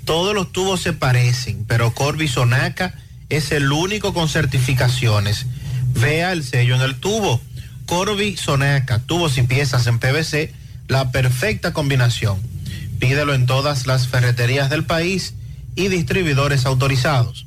[0.07, 2.95] Todos los tubos se parecen, pero Corby Sonaca
[3.29, 5.45] es el único con certificaciones.
[5.93, 7.41] Vea el sello en el tubo.
[7.85, 10.55] Corby Sonaca, tubos y piezas en PVC,
[10.89, 12.41] la perfecta combinación.
[12.99, 15.35] Pídelo en todas las ferreterías del país
[15.75, 17.47] y distribuidores autorizados.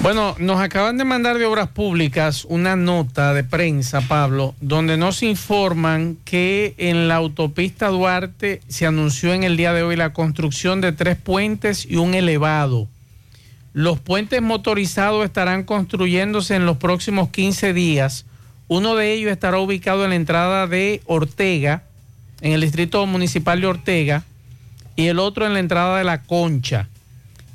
[0.00, 5.22] Bueno, nos acaban de mandar de Obras Públicas una nota de prensa, Pablo, donde nos
[5.22, 10.80] informan que en la autopista Duarte se anunció en el día de hoy la construcción
[10.80, 12.88] de tres puentes y un elevado.
[13.76, 18.24] Los puentes motorizados estarán construyéndose en los próximos 15 días.
[18.68, 21.82] Uno de ellos estará ubicado en la entrada de Ortega,
[22.40, 24.24] en el distrito municipal de Ortega,
[24.96, 26.88] y el otro en la entrada de La Concha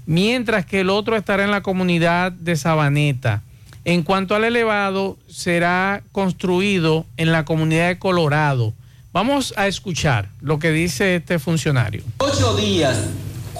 [0.05, 3.43] mientras que el otro estará en la comunidad de Sabaneta.
[3.85, 8.73] En cuanto al elevado, será construido en la comunidad de Colorado.
[9.13, 12.03] Vamos a escuchar lo que dice este funcionario.
[12.17, 13.07] Ocho días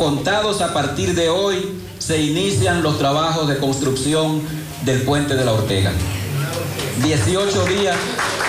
[0.01, 4.41] contados a partir de hoy se inician los trabajos de construcción
[4.83, 5.91] del puente de la Ortega.
[7.03, 7.95] 18 días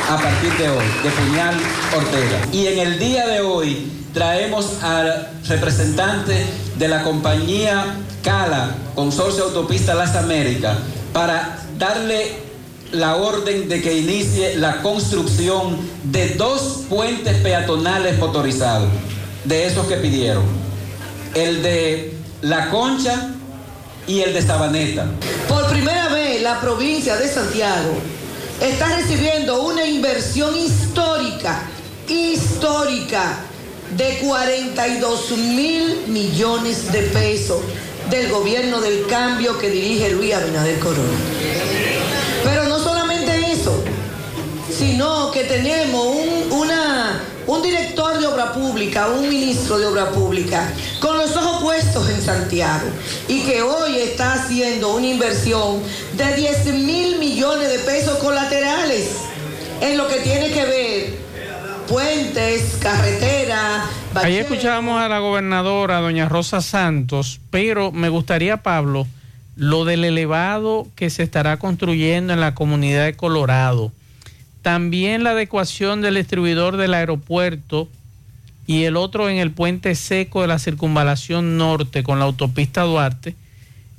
[0.09, 1.55] a partir de hoy, de Puñal
[1.94, 2.40] Ortega.
[2.53, 6.46] Y en el día de hoy traemos al representante
[6.78, 10.78] de la compañía Cala, Consorcio Autopista Las Américas,
[11.12, 12.32] para darle
[12.92, 18.88] la orden de que inicie la construcción de dos puentes peatonales motorizados,
[19.44, 20.62] de esos que pidieron.
[21.35, 23.30] El de La Concha
[24.07, 25.07] y el de Sabaneta.
[25.49, 27.95] Por primera vez la provincia de Santiago
[28.61, 31.62] está recibiendo una inversión histórica,
[32.09, 33.47] histórica,
[33.97, 37.61] de 42 mil millones de pesos
[38.11, 41.18] del gobierno del cambio que dirige Luis Abinader Corona.
[42.45, 43.83] Pero no solamente eso,
[44.76, 47.20] sino que tenemos un, una,
[47.53, 52.22] un director de obra pública, un ministro de obra pública, con los ojos puestos en
[52.22, 52.88] Santiago
[53.28, 55.82] y que hoy está haciendo una inversión
[56.16, 59.16] de 10 mil millones de pesos colaterales
[59.82, 61.22] en lo que tiene que ver
[61.88, 63.84] puentes, carreteras.
[64.14, 69.07] Ahí escuchábamos a la gobernadora, doña Rosa Santos, pero me gustaría, Pablo,
[69.57, 73.92] lo del elevado que se estará construyendo en la comunidad de Colorado.
[74.63, 77.89] También la adecuación del distribuidor del aeropuerto
[78.67, 83.35] y el otro en el puente seco de la circunvalación norte con la autopista Duarte.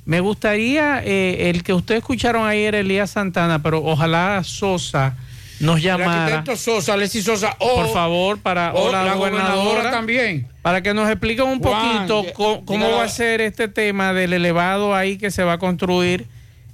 [0.06, 5.16] Me gustaría eh, el que ustedes escucharon ayer, Elías Santana, pero ojalá Sosa
[5.60, 6.44] nos llamara.
[6.46, 10.48] El Sosa, Alexis Sosa, por favor, para la, la gobernadora, gobernadora también.
[10.62, 12.24] Para que nos expliquen un Juan, poquito
[12.64, 16.26] cómo, va a ser este tema del elevado ahí que se va a construir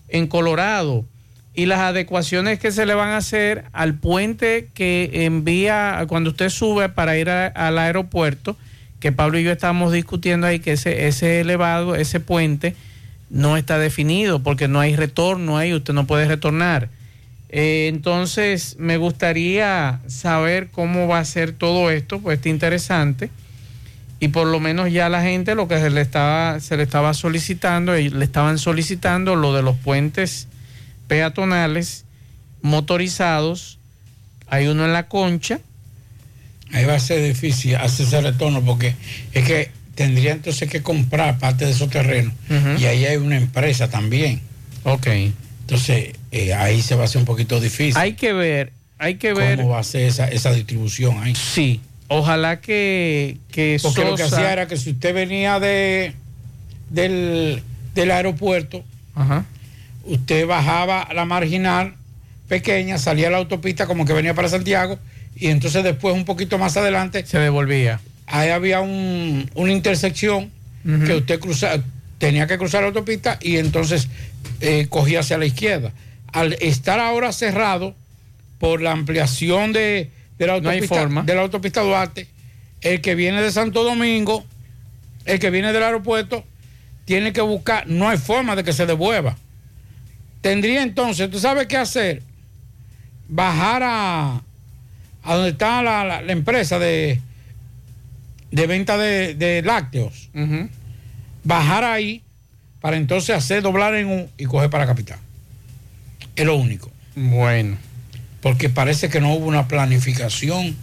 [0.09, 1.05] en Colorado
[1.55, 6.49] y las adecuaciones que se le van a hacer al puente que envía cuando usted
[6.49, 8.57] sube para ir al aeropuerto,
[9.01, 12.77] que Pablo y yo estamos discutiendo ahí que ese, ese elevado, ese puente
[13.31, 16.89] no está definido porque no hay retorno ahí, usted no puede retornar.
[17.49, 23.31] Eh, entonces, me gustaría saber cómo va a ser todo esto, pues está interesante.
[24.21, 27.13] Y por lo menos ya la gente lo que se le estaba, se le estaba
[27.15, 30.47] solicitando, y le estaban solicitando lo de los puentes
[31.11, 32.05] peatonales
[32.63, 33.81] motorizados.
[34.47, 35.59] Hay uno en la concha.
[36.73, 38.95] Ahí va a ser difícil hacer ese retorno porque
[39.33, 42.33] es que tendría entonces que comprar parte de esos terrenos
[42.79, 44.41] y ahí hay una empresa también.
[44.85, 45.09] Ok.
[45.63, 47.97] Entonces eh, ahí se va a hacer un poquito difícil.
[47.97, 49.57] Hay que ver, hay que ver.
[49.57, 51.35] ¿Cómo va a ser esa, esa distribución ahí?
[51.35, 51.81] Sí.
[52.07, 56.15] Ojalá que, que Porque lo que hacía era que si usted venía de
[56.89, 57.63] del,
[57.95, 58.85] del aeropuerto,
[59.17, 59.45] Ajá.
[60.05, 61.95] Usted bajaba la marginal
[62.49, 64.99] pequeña, salía a la autopista como que venía para Santiago
[65.37, 68.01] y entonces después un poquito más adelante se devolvía.
[68.27, 70.51] Ahí había un- una intersección
[71.07, 71.83] que usted cruza,
[72.19, 74.09] tenía que cruzar la autopista y entonces
[74.61, 75.93] eh, cogía hacia la izquierda.
[76.33, 77.95] Al estar ahora cerrado
[78.59, 81.23] por la ampliación de, de la No autopista, forma.
[81.23, 82.27] de la autopista Duarte,
[82.83, 84.45] el que viene de Santo Domingo,
[85.27, 86.45] el que viene del aeropuerto,
[87.05, 89.37] tiene que buscar, no hay forma de que se devuelva.
[90.41, 92.23] Tendría entonces, ¿tú sabes qué hacer?
[93.29, 94.43] Bajar a,
[95.23, 97.21] a donde está la, la- la empresa de,
[98.51, 100.31] de venta de, de lácteos.
[101.45, 102.23] Bajar ahí
[102.81, 105.19] para entonces hacer doblar en U y coger para capital.
[106.37, 106.91] Es lo único.
[107.15, 107.77] Bueno.
[108.41, 110.75] Porque parece que no hubo una planificación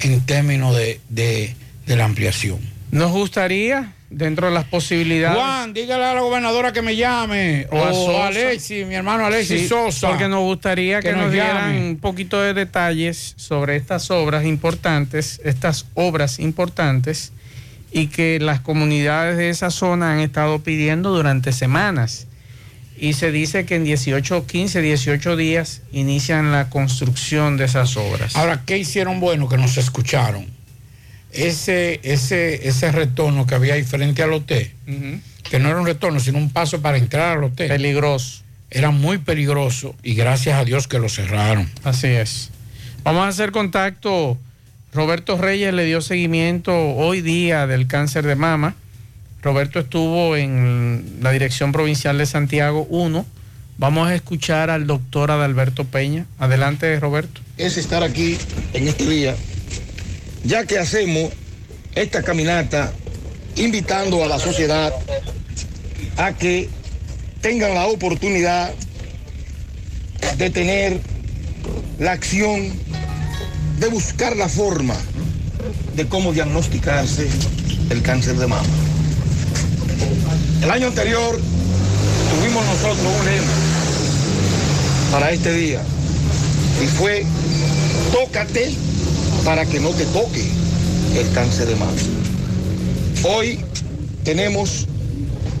[0.00, 1.54] en términos de, de-
[1.86, 2.58] de la ampliación.
[2.90, 5.36] Nos gustaría dentro de las posibilidades.
[5.38, 7.66] Juan, dígale a la gobernadora que me llame.
[7.70, 8.24] O a O, Sosa.
[8.24, 10.08] a Alexis, mi hermano Alexis Sí, Sosa.
[10.08, 14.44] Porque nos gustaría que, Que nos, nos dieran un poquito de detalles sobre estas obras
[14.44, 17.32] importantes, estas obras importantes,
[17.92, 22.26] y que las comunidades de esa zona han estado pidiendo durante semanas.
[22.96, 28.36] Y se dice que en 18, 15, 18 días inician la construcción de esas obras.
[28.36, 30.46] Ahora, ¿qué hicieron bueno que nos escucharon?
[31.34, 34.70] Ese, ese, ese retorno que había ahí frente al hotel,
[35.50, 37.68] que no era un retorno, sino un paso para entrar al hotel.
[37.68, 38.42] Peligroso.
[38.70, 41.70] Era muy peligroso y gracias a Dios que lo cerraron.
[41.84, 42.50] Así es.
[43.04, 44.38] Vamos a hacer contacto.
[44.92, 48.74] Roberto Reyes le dio seguimiento hoy día del cáncer de mama.
[49.42, 53.26] Roberto estuvo en la Dirección Provincial de Santiago 1.
[53.76, 56.26] Vamos a escuchar al doctor Adalberto Peña.
[56.38, 57.40] Adelante, Roberto.
[57.58, 58.38] es estar aquí
[58.72, 59.36] en este día,
[60.44, 61.32] ya que hacemos
[61.94, 62.92] esta caminata
[63.56, 64.92] invitando a la sociedad
[66.16, 66.68] a que
[67.40, 68.72] tengan la oportunidad
[70.36, 71.00] de tener
[71.98, 72.72] la acción
[73.78, 74.96] de buscar la forma
[75.96, 77.28] de cómo diagnosticarse
[77.90, 78.68] el cáncer de mama.
[80.62, 81.40] El año anterior
[82.30, 83.52] tuvimos nosotros un lema
[85.12, 85.80] para este día
[86.82, 87.24] y fue
[88.12, 88.74] tócate
[89.44, 90.42] para que no te toque
[91.16, 91.92] el cáncer de mama.
[93.24, 93.60] Hoy
[94.24, 94.86] tenemos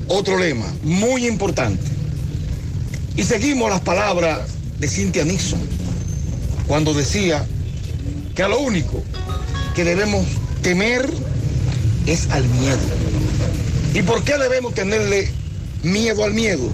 [0.08, 1.82] otro lema muy importante
[3.16, 4.40] y seguimos las palabras
[4.78, 5.60] de Cynthia Nixon
[6.66, 7.44] cuando decía
[8.34, 9.02] que a lo único
[9.74, 10.24] que debemos
[10.62, 11.08] temer
[12.06, 12.78] es al miedo.
[13.92, 15.30] ¿Y por qué debemos tenerle
[15.82, 16.70] miedo al miedo?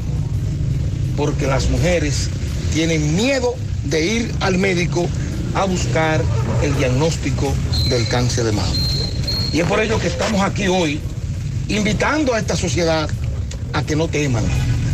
[1.17, 2.29] Porque las mujeres
[2.73, 3.55] tienen miedo
[3.85, 5.09] de ir al médico
[5.55, 6.23] a buscar
[6.63, 7.53] el diagnóstico
[7.89, 8.73] del cáncer de mama.
[9.53, 11.01] Y es por ello que estamos aquí hoy
[11.69, 13.09] invitando a esta sociedad
[13.73, 14.45] a que no teman,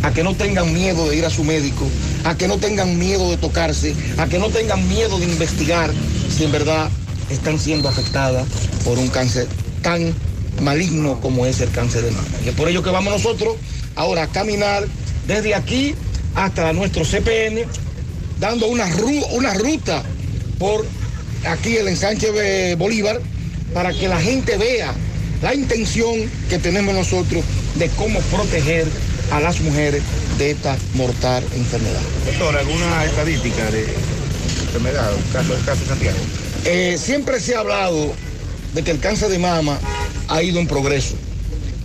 [0.03, 1.87] a que no tengan miedo de ir a su médico,
[2.23, 5.91] a que no tengan miedo de tocarse, a que no tengan miedo de investigar
[6.35, 6.89] si en verdad
[7.29, 8.47] están siendo afectadas
[8.83, 9.47] por un cáncer
[9.81, 10.13] tan
[10.61, 12.27] maligno como es el cáncer de mama.
[12.45, 13.55] Y es por ello que vamos nosotros
[13.95, 14.87] ahora a caminar
[15.27, 15.95] desde aquí
[16.35, 17.63] hasta nuestro CPN,
[18.39, 18.87] dando una,
[19.31, 20.03] una ruta
[20.57, 20.85] por
[21.45, 23.21] aquí el ensanche de Bolívar,
[23.73, 24.93] para que la gente vea
[25.41, 27.43] la intención que tenemos nosotros
[27.75, 28.87] de cómo proteger
[29.31, 30.01] a las mujeres
[30.37, 32.01] de esta mortal enfermedad.
[32.25, 33.85] Doctor, ¿alguna estadística de
[34.65, 36.17] enfermedad, un caso, el caso de Santiago?
[36.65, 38.13] Eh, siempre se ha hablado
[38.73, 39.79] de que el cáncer de mama
[40.27, 41.15] ha ido en progreso.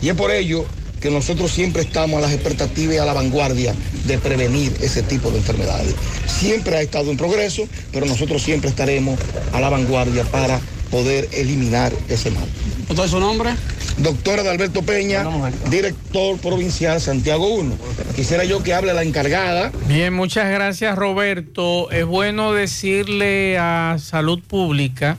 [0.01, 0.65] Y es por ello
[1.03, 3.75] que nosotros siempre estamos a las expectativas y a la vanguardia
[4.07, 5.95] de prevenir ese tipo de enfermedades.
[6.27, 9.19] Siempre ha estado en progreso, pero nosotros siempre estaremos
[9.53, 12.47] a la vanguardia para poder eliminar ese mal.
[12.87, 13.51] ¿Doctor, su nombre?
[13.99, 15.25] Doctor Adalberto Peña,
[15.69, 17.75] director provincial Santiago 1.
[18.15, 19.73] Quisiera yo que hable la encargada.
[19.87, 21.91] Bien, muchas gracias Roberto.
[21.91, 25.19] Es bueno decirle a Salud Pública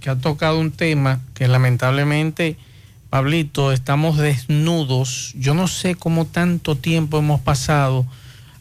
[0.00, 2.56] que ha tocado un tema que lamentablemente,
[3.10, 5.32] Pablito, estamos desnudos.
[5.34, 8.06] Yo no sé cómo tanto tiempo hemos pasado.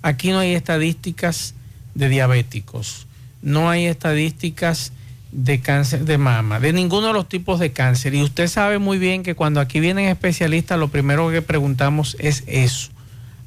[0.01, 1.53] Aquí no hay estadísticas
[1.95, 3.07] de diabéticos,
[3.41, 4.93] no hay estadísticas
[5.33, 8.15] de cáncer de mama, de ninguno de los tipos de cáncer.
[8.15, 12.43] Y usted sabe muy bien que cuando aquí vienen especialistas, lo primero que preguntamos es
[12.47, 12.91] eso.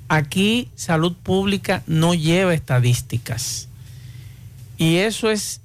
[0.09, 3.69] Aquí salud pública no lleva estadísticas.
[4.77, 5.63] Y eso es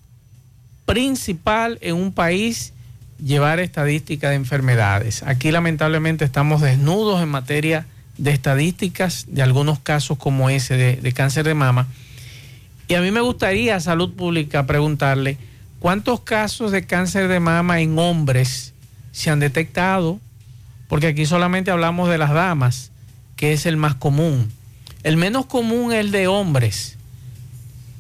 [0.86, 2.72] principal en un país
[3.26, 5.24] llevar estadísticas de enfermedades.
[5.24, 7.88] Aquí lamentablemente estamos desnudos en materia
[8.20, 11.88] de estadísticas de algunos casos como ese de, de cáncer de mama.
[12.88, 15.40] Y a mí me gustaría, salud pública, preguntarle,
[15.80, 18.76] ¿cuántos casos de cáncer de mama en hombres
[19.12, 20.20] se han detectado?
[20.88, 22.92] Porque aquí solamente hablamos de las damas,
[23.38, 24.52] que es el más común.
[25.02, 26.96] El menos común es el de hombres,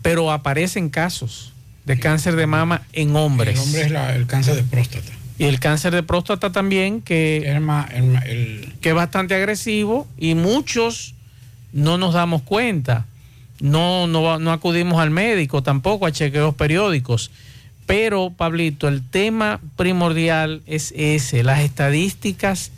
[0.04, 1.55] pero aparecen casos
[1.86, 3.56] de cáncer de mama en hombres.
[3.56, 5.12] El hombre es la- el cáncer de próstata.
[5.38, 7.44] Y el cáncer de próstata también, que,
[8.82, 11.14] que es bastante agresivo y muchos
[11.74, 13.06] no nos damos cuenta.
[13.60, 17.32] No, no, no acudimos al médico tampoco a chequeos periódicos.
[17.86, 22.72] Pero, Pablito, el tema primordial es ese, las estadísticas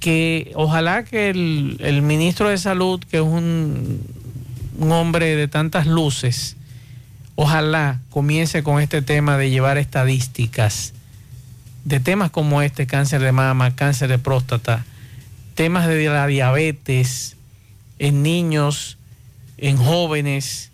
[0.00, 4.00] que ojalá que el, el ministro de Salud, que es un,
[4.78, 6.56] un hombre de tantas luces,
[7.42, 10.94] ojalá comience con este tema de llevar estadísticas
[11.84, 14.84] de temas como este, cáncer de mama, cáncer de próstata,
[15.56, 17.36] temas de la diabetes
[17.98, 18.96] en niños,
[19.58, 20.70] en jóvenes,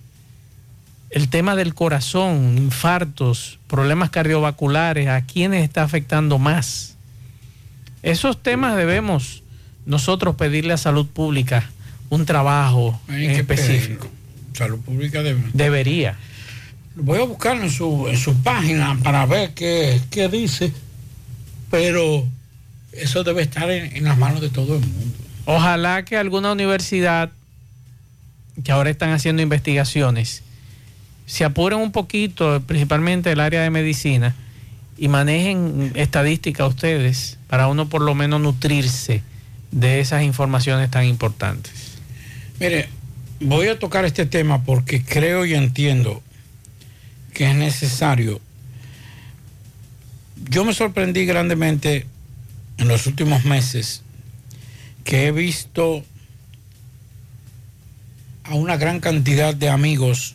[1.08, 6.96] el tema del corazón, infartos, problemas cardiovasculares, a quienes está afectando más.
[8.02, 9.42] Esos temas debemos
[9.86, 11.70] nosotros pedirle a salud pública
[12.10, 14.08] un trabajo en específico.
[14.08, 14.18] pedir.
[14.52, 15.40] Salud Pública debe.
[15.54, 16.18] Debería.
[17.00, 20.72] Voy a buscarlo en su, en su página para ver qué, qué dice,
[21.70, 22.26] pero
[22.92, 25.16] eso debe estar en, en las manos de todo el mundo.
[25.44, 27.30] Ojalá que alguna universidad
[28.64, 30.42] que ahora están haciendo investigaciones
[31.26, 34.34] se apuren un poquito, principalmente el área de medicina,
[34.96, 39.22] y manejen estadística ustedes para uno por lo menos nutrirse
[39.70, 41.72] de esas informaciones tan importantes.
[42.58, 42.88] Mire,
[43.40, 46.22] voy a tocar este tema porque creo y entiendo
[47.38, 48.40] que es necesario.
[50.50, 52.04] Yo me sorprendí grandemente
[52.78, 54.02] en los últimos meses
[55.04, 56.04] que he visto
[58.42, 60.34] a una gran cantidad de amigos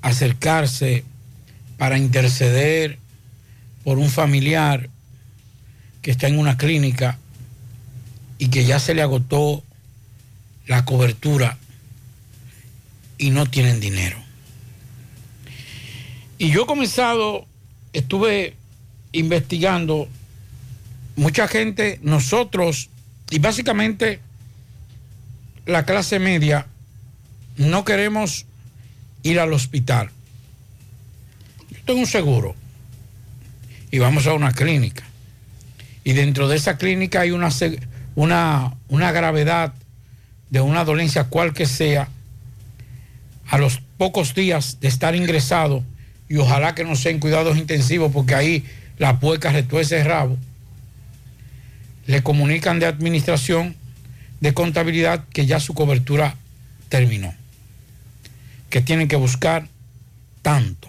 [0.00, 1.02] acercarse
[1.76, 3.00] para interceder
[3.82, 4.90] por un familiar
[6.02, 7.18] que está en una clínica
[8.38, 9.64] y que ya se le agotó
[10.68, 11.58] la cobertura
[13.18, 14.29] y no tienen dinero.
[16.40, 17.46] Y yo he comenzado,
[17.92, 18.54] estuve
[19.12, 20.08] investigando,
[21.14, 22.88] mucha gente, nosotros,
[23.30, 24.20] y básicamente
[25.66, 26.66] la clase media,
[27.58, 28.46] no queremos
[29.22, 30.08] ir al hospital.
[31.70, 32.54] Yo tengo un seguro
[33.90, 35.04] y vamos a una clínica.
[36.04, 37.50] Y dentro de esa clínica hay una,
[38.14, 39.74] una, una gravedad
[40.48, 42.08] de una dolencia cual que sea,
[43.46, 45.84] a los pocos días de estar ingresado,
[46.30, 48.64] y ojalá que no sean cuidados intensivos, porque ahí
[48.98, 50.38] la puerca retuerce el rabo,
[52.06, 53.74] le comunican de administración,
[54.40, 56.36] de contabilidad, que ya su cobertura
[56.88, 57.34] terminó,
[58.70, 59.66] que tienen que buscar
[60.40, 60.88] tanto.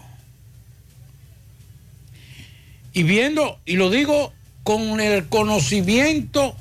[2.94, 4.32] Y viendo, y lo digo
[4.62, 6.56] con el conocimiento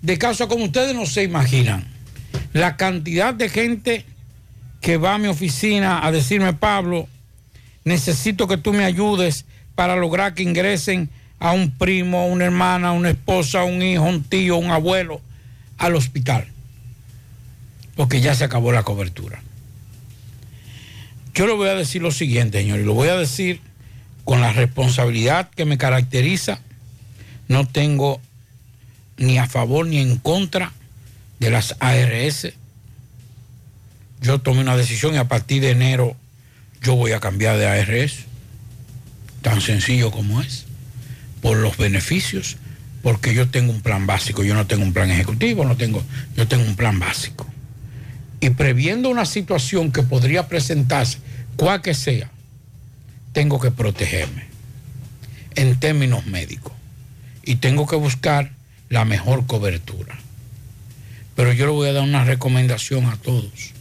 [0.00, 1.84] de casos como ustedes no se imaginan,
[2.54, 4.06] la cantidad de gente
[4.80, 7.08] que va a mi oficina a decirme, Pablo,
[7.86, 11.08] necesito que tú me ayudes para lograr que ingresen
[11.38, 15.20] a un primo, una hermana, una esposa, un hijo, un tío, un abuelo
[15.78, 16.48] al hospital,
[17.94, 19.40] porque ya se acabó la cobertura.
[21.32, 23.60] Yo le voy a decir lo siguiente, señor, y lo voy a decir
[24.24, 26.58] con la responsabilidad que me caracteriza.
[27.46, 28.20] No tengo
[29.16, 30.72] ni a favor ni en contra
[31.38, 32.48] de las ARS.
[34.22, 36.16] Yo tomé una decisión y a partir de enero
[36.86, 38.26] yo voy a cambiar de ARS.
[39.42, 40.66] Tan sencillo como es.
[41.42, 42.56] Por los beneficios,
[43.02, 46.02] porque yo tengo un plan básico, yo no tengo un plan ejecutivo, no tengo,
[46.36, 47.46] yo tengo un plan básico.
[48.40, 51.18] Y previendo una situación que podría presentarse,
[51.56, 52.30] cual que sea,
[53.32, 54.46] tengo que protegerme
[55.56, 56.72] en términos médicos
[57.42, 58.52] y tengo que buscar
[58.88, 60.16] la mejor cobertura.
[61.34, 63.75] Pero yo le voy a dar una recomendación a todos.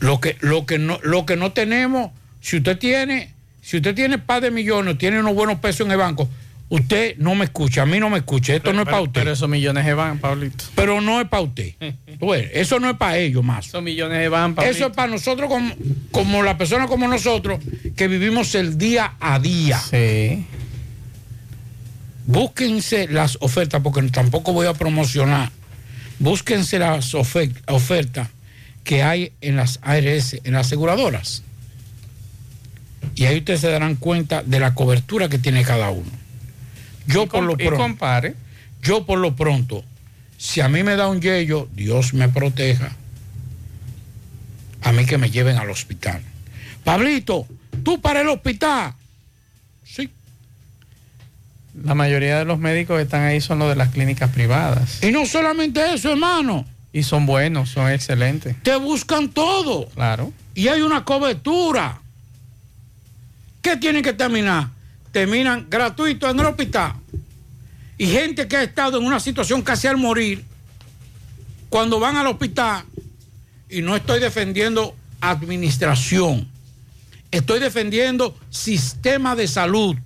[0.00, 4.18] Lo que, lo que, no, lo que no tenemos, si usted tiene, si usted tiene
[4.18, 6.28] par de millones, tiene unos buenos pesos en el banco,
[6.70, 9.20] usted no me escucha, a mí no me escucha, esto no es para usted.
[9.20, 10.64] Pero esos millones se van, Pablito.
[10.74, 11.74] Pero no es para usted.
[12.20, 13.66] Bueno, eso no es para ellos más.
[13.68, 14.76] Esos millones se van, Pablito.
[14.76, 15.74] Eso es para nosotros como,
[16.10, 17.58] como las personas como nosotros
[17.96, 19.78] que vivimos el día a día.
[19.78, 20.44] Sí.
[22.26, 25.50] Búsquense las ofertas, porque tampoco voy a promocionar.
[26.18, 28.28] Búsquense las ofe- ofertas
[28.90, 31.44] que hay en las ARS, en las aseguradoras.
[33.14, 36.10] Y ahí ustedes se darán cuenta de la cobertura que tiene cada uno.
[37.06, 37.76] Yo por lo y pronto.
[37.76, 38.34] compare.
[38.82, 39.84] Yo por lo pronto,
[40.38, 42.90] si a mí me da un yello, Dios me proteja.
[44.82, 46.20] A mí que me lleven al hospital.
[46.82, 47.46] Pablito,
[47.84, 48.94] tú para el hospital.
[51.84, 55.00] La mayoría de los médicos que están ahí son los de las clínicas privadas.
[55.04, 56.66] Y no solamente eso, hermano.
[56.92, 58.60] Y son buenos, son excelentes.
[58.62, 59.88] Te buscan todo.
[59.88, 60.32] Claro.
[60.54, 62.00] Y hay una cobertura.
[63.62, 64.68] ¿Qué tienen que terminar?
[65.12, 66.94] Terminan gratuito en el hospital.
[67.96, 70.44] Y gente que ha estado en una situación casi al morir,
[71.68, 72.84] cuando van al hospital,
[73.68, 76.48] y no estoy defendiendo administración,
[77.30, 79.96] estoy defendiendo sistema de salud.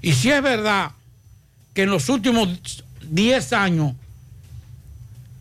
[0.00, 0.92] Y si es verdad
[1.72, 3.94] que en los últimos 10 años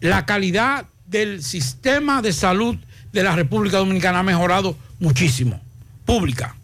[0.03, 2.75] la calidad del sistema de salud
[3.13, 5.61] de la República Dominicana ha mejorado muchísimo.
[6.05, 6.57] Pública.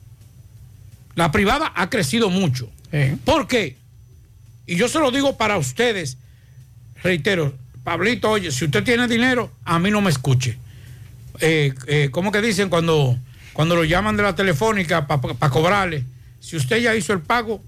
[1.16, 2.70] La privada ha crecido mucho.
[3.24, 3.78] ¿Por qué?
[4.68, 6.18] Y yo se lo digo para ustedes,
[7.02, 10.58] reitero, Pablito, oye, si usted tiene dinero, a mí no me escuche.
[11.40, 13.18] Eh, eh, ¿Cómo que dicen cuando,
[13.54, 16.04] cuando lo llaman de la telefónica para cobrarle?
[16.42, 17.64] Si usted ya hizo el pago,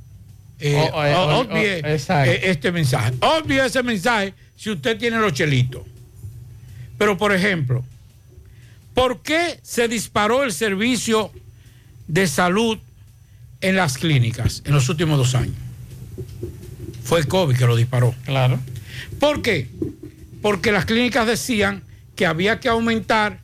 [0.61, 2.31] eh, O- o- o- o- obvie o- exacto.
[2.31, 3.13] eh, este mensaje.
[3.19, 5.81] Obvie ese mensaje si usted tiene los chelitos.
[6.97, 7.83] Pero, por ejemplo,
[8.93, 11.31] ¿por qué se disparó el servicio
[12.07, 12.77] de salud
[13.61, 15.55] en las clínicas en los últimos dos años?
[17.03, 18.13] Fue el COVID que lo disparó.
[18.25, 18.59] Claro.
[19.19, 19.67] ¿Por qué?
[20.41, 21.83] Porque las clínicas decían
[22.15, 23.39] que había que aumentar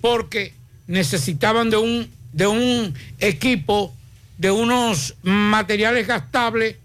[0.00, 0.54] porque
[0.86, 3.94] necesitaban de un, de un equipo,
[4.40, 6.76] de unos materiales gastables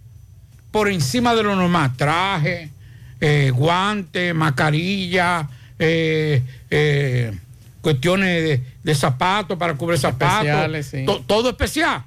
[0.72, 1.94] por encima de lo normal.
[1.96, 2.70] Traje,
[3.22, 5.48] eh, guantes, mascarilla,
[5.80, 7.32] eh, eh,
[7.80, 10.40] cuestiones de, de zapatos para cubrir zapatos.
[10.46, 11.06] Especiales, sí.
[11.06, 12.04] To- todo especial.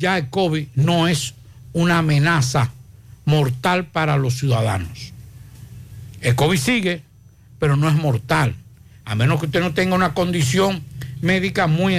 [0.00, 1.34] Ya el COVID no es
[1.72, 2.72] una amenaza
[3.24, 5.12] mortal para los ciudadanos.
[6.22, 7.02] El COVID sigue,
[7.60, 8.56] pero no es mortal.
[9.04, 10.82] A menos que usted no tenga una condición
[11.20, 11.94] médica muy,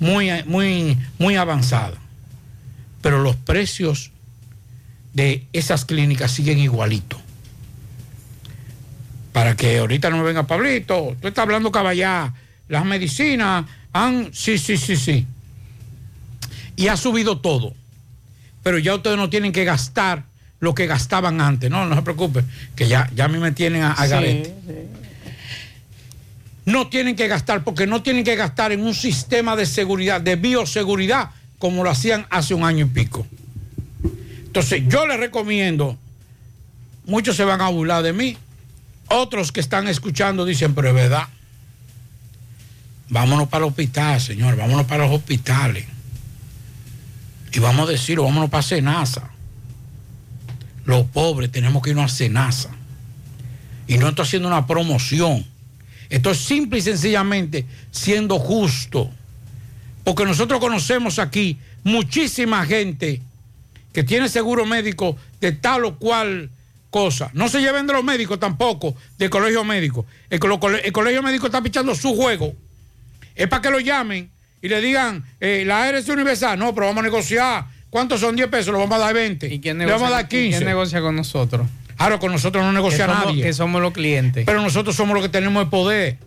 [0.00, 1.96] muy, muy, muy avanzada.
[3.04, 4.12] Pero los precios
[5.12, 7.20] de esas clínicas siguen igualitos.
[9.34, 12.32] Para que ahorita no me venga Pablito, tú estás hablando caballá,
[12.66, 15.26] las medicinas han, sí, sí, sí, sí.
[16.76, 17.74] Y ha subido todo.
[18.62, 20.24] Pero ya ustedes no tienen que gastar
[20.60, 21.70] lo que gastaban antes.
[21.70, 22.42] No, no se preocupe,
[22.74, 24.54] que ya, ya a mí me tienen a, a Sí, garete.
[26.64, 30.36] No tienen que gastar porque no tienen que gastar en un sistema de seguridad, de
[30.36, 31.32] bioseguridad,
[31.64, 33.26] como lo hacían hace un año y pico.
[34.44, 35.96] Entonces, yo les recomiendo,
[37.06, 38.36] muchos se van a burlar de mí,
[39.08, 41.26] otros que están escuchando dicen, pero es verdad.
[43.08, 45.86] Vámonos para el hospital, señor, vámonos para los hospitales.
[47.50, 49.30] Y vamos a decirlo, vámonos para Senasa.
[50.84, 52.72] Los pobres tenemos que irnos a Senasa.
[53.86, 55.46] Y no estoy haciendo una promoción.
[56.10, 59.10] Esto es simple y sencillamente siendo justo.
[60.04, 63.20] Porque nosotros conocemos aquí muchísima gente
[63.92, 66.50] que tiene seguro médico de tal o cual
[66.90, 67.30] cosa.
[67.32, 70.06] No se lleven de los médicos tampoco, del colegio médico.
[70.30, 72.54] El, colegio médico está pichando su juego.
[73.34, 74.30] Es para que lo llamen
[74.62, 77.66] y le digan, eh, la ARS universal, no, pero vamos a negociar.
[77.90, 78.72] ¿Cuántos son 10 pesos?
[78.72, 79.52] Lo vamos a dar 20.
[79.52, 80.64] ¿Y quién le vamos a negocia- dar y quién 15.
[80.64, 81.66] negocia con nosotros?
[81.96, 83.42] Ahora con nosotros no negocia Que somos- nadie.
[83.44, 84.44] que somos los clientes.
[84.44, 86.18] Pero nosotros somos los que tenemos el poder.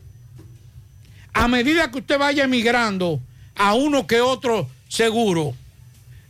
[1.33, 3.19] A medida que usted vaya emigrando
[3.57, 5.53] a uno que otro seguro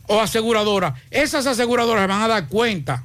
[0.06, 3.04] o aseguradora, esas aseguradoras van a dar cuenta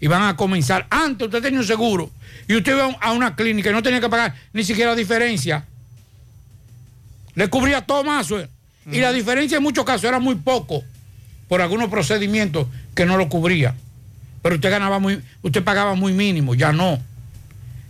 [0.00, 0.86] y van a comenzar.
[0.90, 2.10] Antes usted tenía un seguro
[2.48, 5.64] y usted iba a una clínica y no tenía que pagar ni siquiera diferencia.
[7.34, 8.30] Le cubría todo más.
[8.30, 8.48] eh.
[8.90, 10.84] Y la diferencia en muchos casos era muy poco
[11.48, 13.74] por algunos procedimientos que no lo cubría.
[14.42, 17.00] Pero usted ganaba muy, usted pagaba muy mínimo, ya no.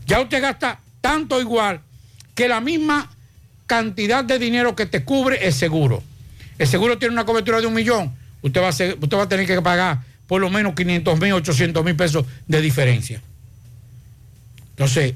[0.07, 1.81] Ya usted gasta tanto igual
[2.35, 3.11] que la misma
[3.67, 6.03] cantidad de dinero que te cubre el seguro.
[6.59, 10.41] El seguro tiene una cobertura de un millón, usted va a, tener que pagar por
[10.41, 13.21] lo menos 500 mil, 800 mil pesos de diferencia.
[14.71, 15.15] Entonces,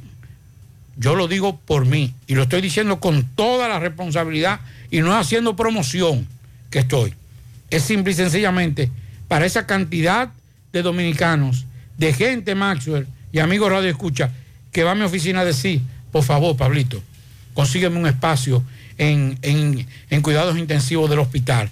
[0.97, 5.17] yo lo digo por mí y lo estoy diciendo con toda la responsabilidad y no
[5.17, 6.27] haciendo promoción
[6.71, 7.15] que estoy.
[7.71, 8.91] Es simple y sencillamente
[9.29, 10.31] para esa cantidad
[10.73, 14.31] de dominicanos, de gente, Maxwell y amigos Radio Escucha,
[14.73, 15.81] que va a mi oficina a decir,
[16.13, 17.03] por favor, Pablito,
[17.61, 18.63] consígueme un espacio
[18.99, 21.71] en, en- en cuidados intensivos del hospital.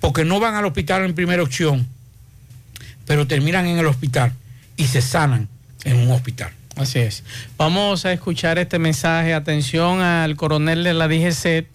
[0.00, 1.86] Porque no van al hospital en primera opción,
[3.06, 4.32] pero terminan en el hospital
[4.76, 5.48] y se sanan
[5.84, 6.50] en un hospital.
[6.76, 7.22] Así es.
[7.56, 9.32] Vamos a escuchar este mensaje.
[9.32, 11.66] Atención al coronel de la DGC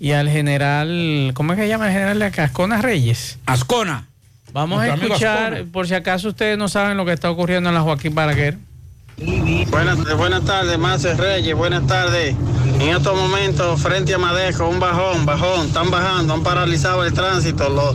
[0.00, 2.44] y al general, ¿cómo es que se llama el general de acá?
[2.44, 3.38] Ascona Reyes.
[3.46, 4.08] Ascona.
[4.52, 7.74] Vamos a Nuestro escuchar, por si acaso ustedes no saben lo que está ocurriendo en
[7.74, 8.58] la Joaquín Balaguer.
[9.26, 12.36] Buenas, buenas tardes, Marcel Reyes, buenas tardes.
[12.78, 17.70] En estos momentos, frente a Madejo, un bajón, bajón, están bajando, han paralizado el tránsito,
[17.70, 17.94] lo-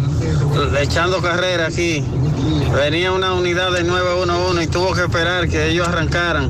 [0.79, 2.03] echando carrera aquí.
[2.73, 6.49] Venía una unidad del 911 y tuvo que esperar que ellos arrancaran.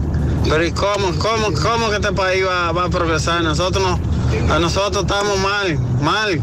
[0.50, 3.44] Pero ¿y cómo, cómo, cómo que este país va, va a progresar?
[3.44, 6.36] Nosotros no, a nosotros estamos mal, mal.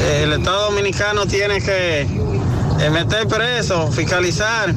[0.00, 4.74] Eh, el Estado Dominicano tiene que eh, meter preso, fiscalizar.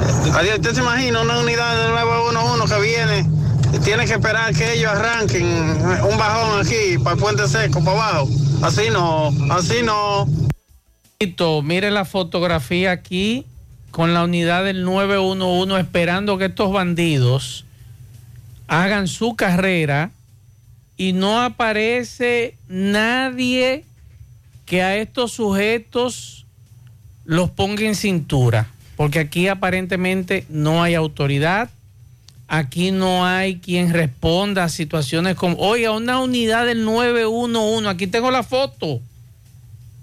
[0.34, 3.30] Adiós, ¿usted se imagina una unidad del 911 que viene?
[3.84, 8.28] Tiene que esperar que ellos arranquen un bajón aquí para el puente seco, para abajo.
[8.62, 10.26] Así no, así no.
[11.62, 13.46] Mire la fotografía aquí
[13.90, 17.64] con la unidad del 911 esperando que estos bandidos
[18.68, 20.12] hagan su carrera
[20.96, 23.84] y no aparece nadie
[24.64, 26.46] que a estos sujetos
[27.24, 28.68] los ponga en cintura,
[29.00, 31.70] porque aquí aparentemente no hay autoridad,
[32.48, 38.30] aquí no hay quien responda a situaciones como, oiga, una unidad del 911, aquí tengo
[38.30, 39.00] la foto.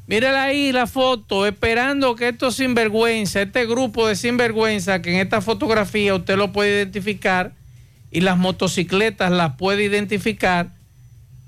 [0.08, 5.42] Mírala ahí la foto, esperando que estos sinvergüenza, este grupo de sinvergüenza, que en esta
[5.42, 7.52] fotografía usted lo puede identificar
[8.10, 10.72] y las motocicletas las puede identificar,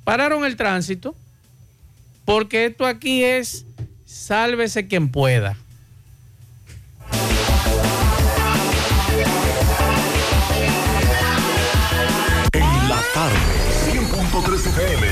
[0.04, 1.16] pararon el tránsito,
[2.26, 3.66] porque esto aquí es
[4.06, 5.58] sálvese quien pueda.
[14.42, 15.08] 103 FM.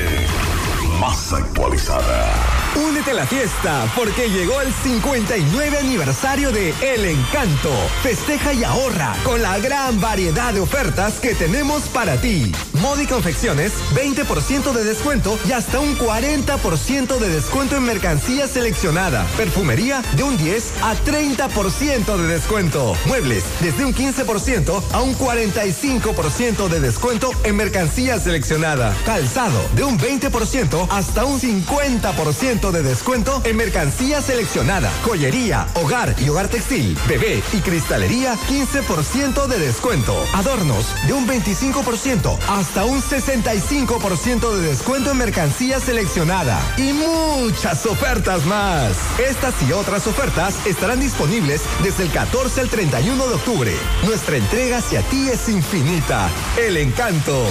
[1.01, 2.33] Más actualizada.
[2.75, 7.71] Únete a la fiesta porque llegó el 59 aniversario de El Encanto.
[8.03, 12.53] Festeja y ahorra con la gran variedad de ofertas que tenemos para ti.
[12.81, 19.25] Moda y confecciones, 20% de descuento y hasta un 40% de descuento en mercancía seleccionada.
[19.35, 22.95] Perfumería de un 10 a 30% de descuento.
[23.05, 28.95] Muebles desde un 15% a un 45% de descuento en mercancía seleccionada.
[29.05, 34.91] Calzado de un 20% hasta un 50% de descuento en mercancía seleccionada.
[35.03, 40.15] Joyería, hogar y hogar textil, bebé y cristalería 15% de descuento.
[40.33, 46.59] Adornos de un 25% hasta un 65% de descuento en mercancía seleccionada.
[46.77, 48.97] Y muchas ofertas más.
[49.19, 53.71] Estas y otras ofertas estarán disponibles desde el 14 al 31 de octubre.
[54.05, 56.29] Nuestra entrega hacia ti es infinita.
[56.57, 57.43] El encanto.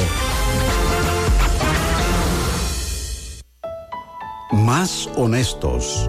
[4.52, 6.08] Más honestos.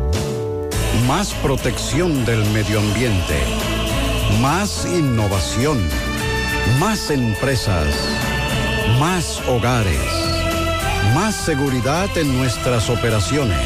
[1.07, 3.41] Más protección del medio ambiente.
[4.41, 5.79] Más innovación.
[6.79, 7.87] Más empresas.
[8.99, 9.99] Más hogares.
[11.13, 13.59] Más seguridad en nuestras operaciones.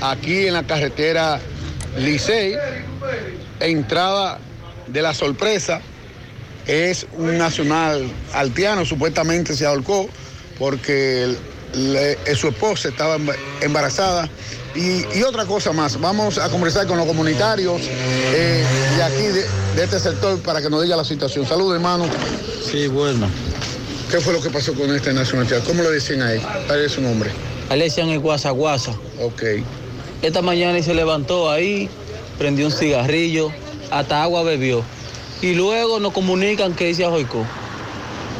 [0.00, 1.40] aquí en la carretera
[1.96, 2.54] Licey,
[3.60, 4.38] entrada
[4.86, 5.80] de la sorpresa.
[6.66, 10.06] Es un nacional altiano, supuestamente se ahorcó
[10.58, 11.34] porque
[11.74, 14.28] le- su esposa estaba emba- embarazada.
[14.74, 18.64] Y, y otra cosa más, vamos a conversar con los comunitarios eh,
[18.96, 19.44] de aquí, de,
[19.76, 21.46] de este sector, para que nos diga la situación.
[21.46, 22.04] Saludos, hermano.
[22.70, 23.28] Sí, bueno.
[24.10, 25.64] ¿Qué fue lo que pasó con este nacionalidad?
[25.64, 26.42] ¿Cómo le decían a él?
[26.66, 27.30] ¿Cuál es su nombre?
[27.70, 28.92] A él le decían el guasa guasa.
[29.20, 29.42] Ok.
[30.20, 31.88] Esta mañana él se levantó ahí,
[32.38, 33.50] prendió un cigarrillo,
[33.90, 34.82] hasta agua bebió.
[35.42, 37.44] Y luego nos comunican que él se ajoicó.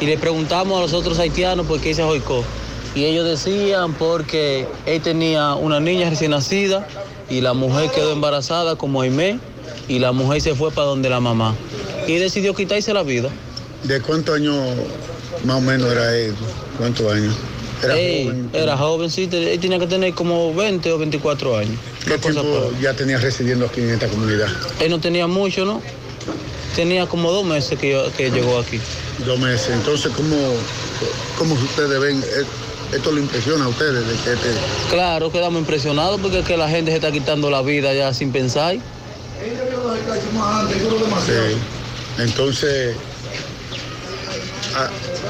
[0.01, 2.43] Y le preguntamos a los otros haitianos por qué se ajoicó.
[2.95, 6.85] Y ellos decían porque él tenía una niña recién nacida
[7.29, 9.39] y la mujer quedó embarazada como Aimé
[9.87, 11.55] y la mujer se fue para donde la mamá.
[12.07, 13.29] Y decidió quitarse la vida.
[13.83, 14.57] ¿De cuántos años
[15.45, 16.33] más o menos era él?
[16.77, 17.35] ¿Cuántos años?
[17.83, 18.49] Era Ey, joven.
[18.53, 21.75] Era joven, sí, te- él tenía que tener como 20 o 24 años.
[22.05, 24.47] ¿Qué tiempo ya tenía residiendo aquí en esta comunidad?
[24.79, 25.81] Él no tenía mucho, ¿no?
[26.75, 28.79] Tenía como dos meses que, que llegó aquí.
[29.25, 29.69] Dos meses.
[29.73, 30.35] Entonces, ¿cómo,
[31.37, 32.21] cómo ustedes ven?
[32.21, 32.43] Eh,
[32.95, 34.05] ¿Esto le impresiona a ustedes?
[34.07, 34.49] De que este-
[34.89, 38.31] Claro, quedamos impresionados porque es que la gente se está quitando la vida ya sin
[38.31, 38.75] pensar.
[41.25, 41.57] Sí.
[42.17, 42.95] Entonces,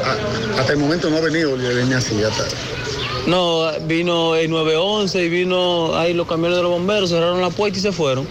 [0.03, 2.21] a- a- hasta el momento no ha venido venía así.
[2.23, 2.43] Hasta,
[3.27, 7.77] No, vino el 911 y vino ahí los camiones de los bomberos, cerraron la puerta
[7.77, 8.27] y se fueron.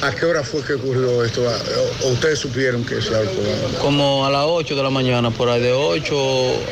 [0.00, 1.42] ¿A qué hora fue que ocurrió esto?
[1.42, 3.46] ¿O, o ustedes supieron que se alcohol?
[3.80, 6.14] Como a las 8 de la mañana, por ahí de 8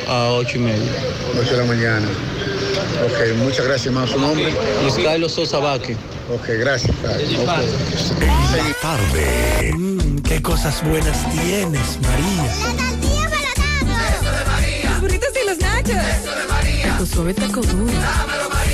[0.09, 0.91] a 8 y media.
[1.41, 2.09] 8 de la mañana.
[3.05, 4.07] Ok, muchas gracias, hermano.
[4.09, 4.53] ¿Su nombre?
[4.83, 5.97] Luis Carlos Sosa Vázquez.
[6.35, 6.95] Ok, gracias.
[7.03, 7.31] Carlos.
[7.41, 7.47] Ok.
[8.57, 9.73] La tarde.
[9.77, 12.90] Mm, qué cosas buenas tienes, María.
[15.91, 16.03] Y los
[16.49, 16.99] nachos.
[16.99, 17.93] Tu suave taco duro.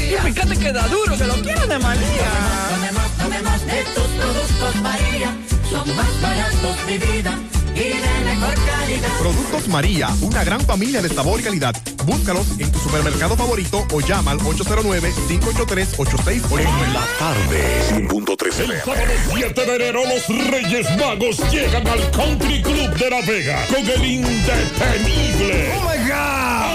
[0.06, 2.30] Y fíjate que da duro, que lo quiero de María.
[2.70, 5.34] Tomemos, tomemos de tus productos María.
[5.70, 7.38] Son más baratos, mi vida.
[7.74, 9.08] Y de mejor calidad.
[9.18, 11.74] Productos María, una gran familia de sabor y calidad.
[12.04, 16.60] Búscalos en tu supermercado favorito o llama al 809-583-8680.
[16.60, 19.02] En la tarde, 100.3 El sábado
[19.34, 24.04] 7 de enero los Reyes Magos llegan al Country Club de La Vega con el
[24.04, 25.72] indetenible.
[25.76, 26.65] ¡Oh, my God!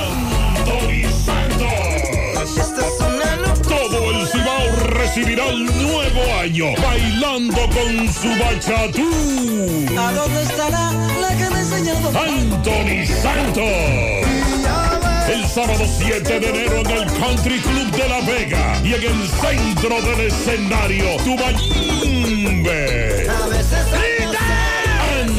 [5.13, 9.11] Recibirá el nuevo año bailando con su bachatú.
[9.99, 11.95] ¿A dónde estará la que me enseñó?
[12.07, 13.65] Anthony Santos.
[15.27, 19.27] El sábado 7 de enero en el Country Club de La Vega y en el
[19.27, 23.27] centro del escenario, Tubayimbe.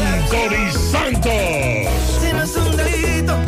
[0.05, 1.62] Anthony Santos.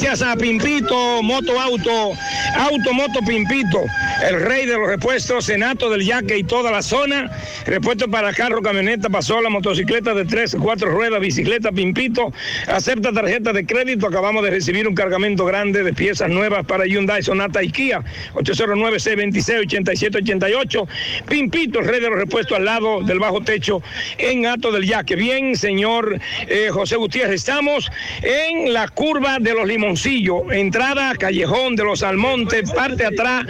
[0.00, 2.12] gracias a Pimpito Moto Auto,
[2.56, 3.84] Auto Moto Pimpito,
[4.26, 7.30] el rey de los repuestos, Senato del Yaque y toda la zona.
[7.66, 12.32] Repuestos para carro, camioneta, pasola, motocicleta de tres, cuatro ruedas, bicicleta Pimpito.
[12.66, 14.06] Acepta tarjeta de crédito.
[14.06, 18.02] Acabamos de recibir un cargamento grande de piezas nuevas para Hyundai, Sonata y Kia.
[18.34, 20.88] 809-626-8788.
[21.28, 23.82] Pimpito, el rey de los repuestos al lado del bajo techo
[24.18, 25.16] en Ato del Yaque.
[25.16, 27.90] Bien, señor eh, José Gutiérrez, estamos
[28.22, 33.46] en la curva de los limoncillos, entrada Callejón de los Almontes, parte atrás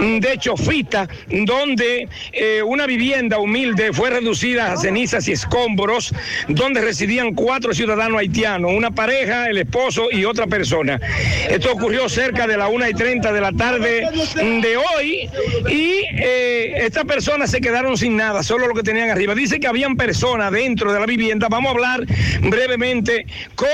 [0.00, 6.14] mm, de Chofita, donde eh, una vivienda humilde fue reducida a cenizas y escombros,
[6.48, 11.00] donde residían cuatro ciudadanos haitianos, una pareja, el esposo y otra persona.
[11.48, 15.28] Esto ocurrió cerca de la una y 30 de la tarde de hoy
[15.68, 19.34] y eh, estas personas se quedaron sin nada, solo lo que tenían arriba.
[19.34, 21.48] Dice que habían personas dentro de la vivienda.
[21.48, 22.06] Vamos a hablar
[22.40, 23.68] brevemente con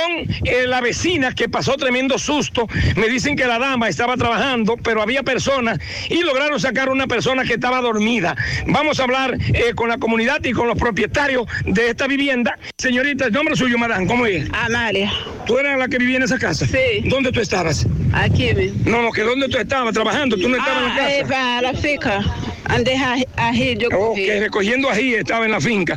[0.44, 2.66] eh, la vecina que pasó tremendo susto.
[2.96, 5.78] Me dicen que la dama estaba trabajando, pero había personas
[6.09, 8.36] y lograron sacar una persona que estaba dormida.
[8.66, 12.59] Vamos a hablar eh, con la comunidad y con los propietarios de esta vivienda.
[12.78, 14.48] Señorita, el nombre suyo, madame, ¿cómo es?
[14.52, 15.12] Amalia.
[15.46, 16.66] ¿Tú eras la que vivía en esa casa?
[16.66, 17.09] Sí.
[17.09, 17.86] ¿Dónde tú estabas?
[18.12, 18.50] Aquí.
[18.84, 20.36] No, no, que ¿dónde tú estabas trabajando?
[20.36, 21.14] ¿Tú no estabas en la Ah, casa?
[21.18, 22.20] eh, para la finca.
[22.64, 23.16] Andé a-
[23.48, 25.96] ají, yo Ok, recogiendo ají estaba en la finca.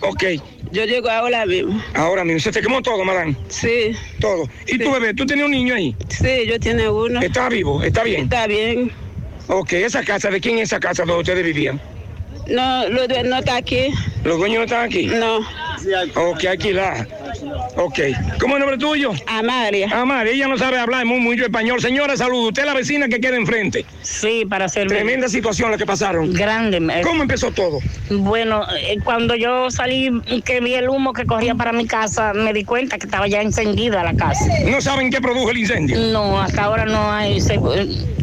[0.00, 0.24] Ok.
[0.72, 1.82] Yo llego ahora mismo.
[1.94, 3.34] Ahora mismo, ¿se te quemó todo, madame?
[3.48, 3.96] Sí.
[4.20, 4.48] Todo.
[4.66, 5.12] ¿Y tu bebé?
[5.14, 5.96] ¿Tú tenías un niño ahí?
[6.08, 7.20] Sí, yo tiene uno.
[7.20, 7.82] ¿Está vivo?
[7.82, 8.22] ¿Está bien?
[8.24, 8.92] Está bien.
[9.48, 10.30] Ok, ¿esa casa?
[10.30, 11.80] ¿De quién es esa casa donde ustedes vivían?
[12.46, 13.92] No, lo de- no está aquí.
[14.24, 15.06] ¿Los dueños no están aquí?
[15.06, 15.38] No.
[16.30, 17.06] Ok, alquilar.
[17.76, 17.98] Ok.
[18.40, 19.12] ¿Cómo es el nombre tuyo?
[19.26, 19.88] Amalia.
[19.92, 21.80] Amalia, ella no sabe hablar muy mucho español.
[21.80, 22.48] Señora, salud.
[22.48, 23.84] Usted es la vecina que queda enfrente.
[24.02, 26.32] Sí, para ser Tremenda situación la que pasaron.
[26.32, 26.80] Grande.
[27.02, 27.78] ¿Cómo empezó todo?
[28.10, 30.10] Bueno, eh, cuando yo salí,
[30.44, 33.42] que vi el humo que corría para mi casa, me di cuenta que estaba ya
[33.42, 34.44] encendida la casa.
[34.66, 35.98] ¿No saben qué produjo el incendio?
[35.98, 37.38] No, hasta ahora no hay,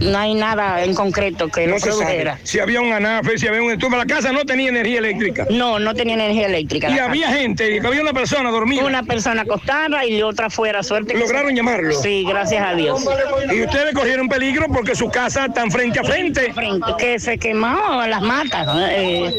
[0.01, 1.97] no hay nada en concreto que No lo se sabe.
[2.03, 2.39] produjera.
[2.43, 3.97] Si había un anafe, si había un estufa.
[3.97, 5.45] La casa no tenía energía eléctrica.
[5.49, 6.89] No, no tenía energía eléctrica.
[6.89, 7.37] Y había casa.
[7.39, 8.83] gente, había una persona dormida.
[8.85, 11.13] Una persona acostada y otra fuera, suerte.
[11.13, 11.93] que ¿Lograron se- llamarlo?
[12.01, 13.05] Sí, gracias a Dios.
[13.53, 16.53] Y ustedes corrieron peligro porque su casa está frente a frente.
[16.53, 17.77] Frente, que se quemó
[18.07, 19.31] las matas, eh,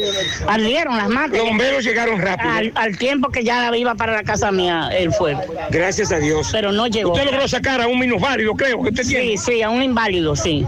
[0.47, 1.37] ardieron las matas.
[1.37, 2.49] Los bomberos llegaron rápido.
[2.51, 5.41] Al, al tiempo que ya iba para la casa mía el fuego.
[5.69, 6.49] Gracias a Dios.
[6.51, 7.11] Pero no llegó.
[7.13, 9.25] Usted logró sacar a un minusválido, creo que usted tiene.
[9.25, 10.65] Sí, sí, a un inválido, sí.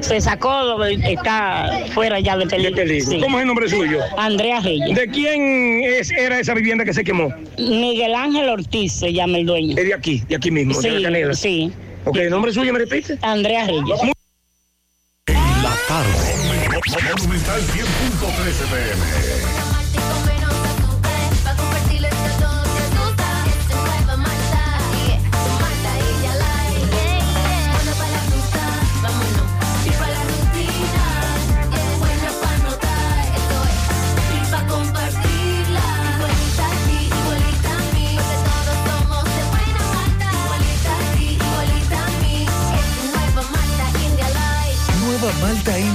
[0.00, 2.82] Se sacó, está fuera ya de peligro.
[3.10, 3.20] sí.
[3.20, 4.00] ¿Cómo es el nombre suyo?
[4.16, 4.94] Andrea Reyes.
[4.96, 7.28] ¿De quién es, era esa vivienda que se quemó?
[7.58, 9.76] Miguel Ángel Ortiz se llama el dueño.
[9.78, 11.34] Es de aquí, de aquí mismo, de la Sí, Canela.
[11.34, 11.72] sí.
[12.04, 13.18] Ok, ¿el nombre suyo me repite?
[13.22, 13.84] Andrea Reyes.
[15.26, 16.34] La tarde.
[17.16, 19.63] Monumental 100.13 pm.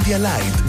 [0.09, 0.68] Nueva Malta India light,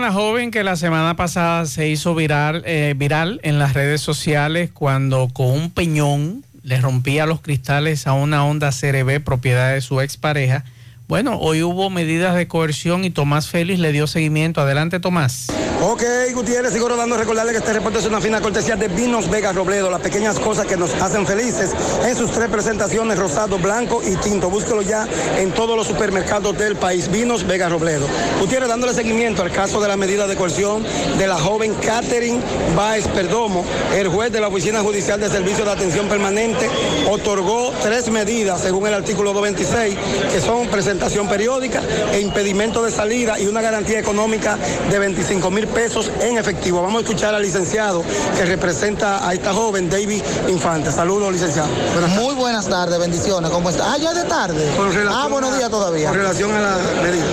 [0.00, 4.70] la joven que la semana pasada se hizo viral, eh, viral en las redes sociales
[4.72, 10.00] cuando con un peñón le rompía los cristales a una Honda CRB propiedad de su
[10.00, 10.64] expareja?
[11.08, 14.60] Bueno, hoy hubo medidas de coerción y Tomás Félix le dio seguimiento.
[14.60, 15.46] Adelante, Tomás.
[15.80, 16.02] Ok,
[16.34, 17.16] Gutiérrez, sigo rodando.
[17.16, 20.66] Recordarle que este reporte es una fina cortesía de Vinos Vega Robledo, las pequeñas cosas
[20.66, 21.70] que nos hacen felices
[22.04, 24.50] en sus tres presentaciones, rosado, blanco y tinto.
[24.50, 27.10] Búsquelo ya en todos los supermercados del país.
[27.10, 28.06] Vinos Vega Robledo.
[28.38, 30.84] Gutiérrez, dándole seguimiento al caso de la medida de coerción
[31.16, 32.40] de la joven Catherine
[32.76, 33.64] Baez Perdomo,
[33.96, 36.68] el juez de la Oficina Judicial de Servicio de Atención Permanente
[37.08, 39.96] otorgó tres medidas, según el artículo 226,
[40.34, 40.66] que son
[41.28, 41.80] periódica
[42.12, 44.58] e impedimento de salida y una garantía económica
[44.90, 46.82] de 25 mil pesos en efectivo.
[46.82, 48.02] Vamos a escuchar al licenciado
[48.36, 50.92] que representa a esta joven, David Infante.
[50.92, 51.68] Saludos, licenciado.
[52.08, 53.50] Muy buenas tardes, bendiciones.
[53.50, 53.92] ¿Cómo está?
[53.92, 54.68] Ah, ya es de tarde.
[55.10, 56.08] Ah, buenos días todavía.
[56.08, 57.24] Con relación a la medida.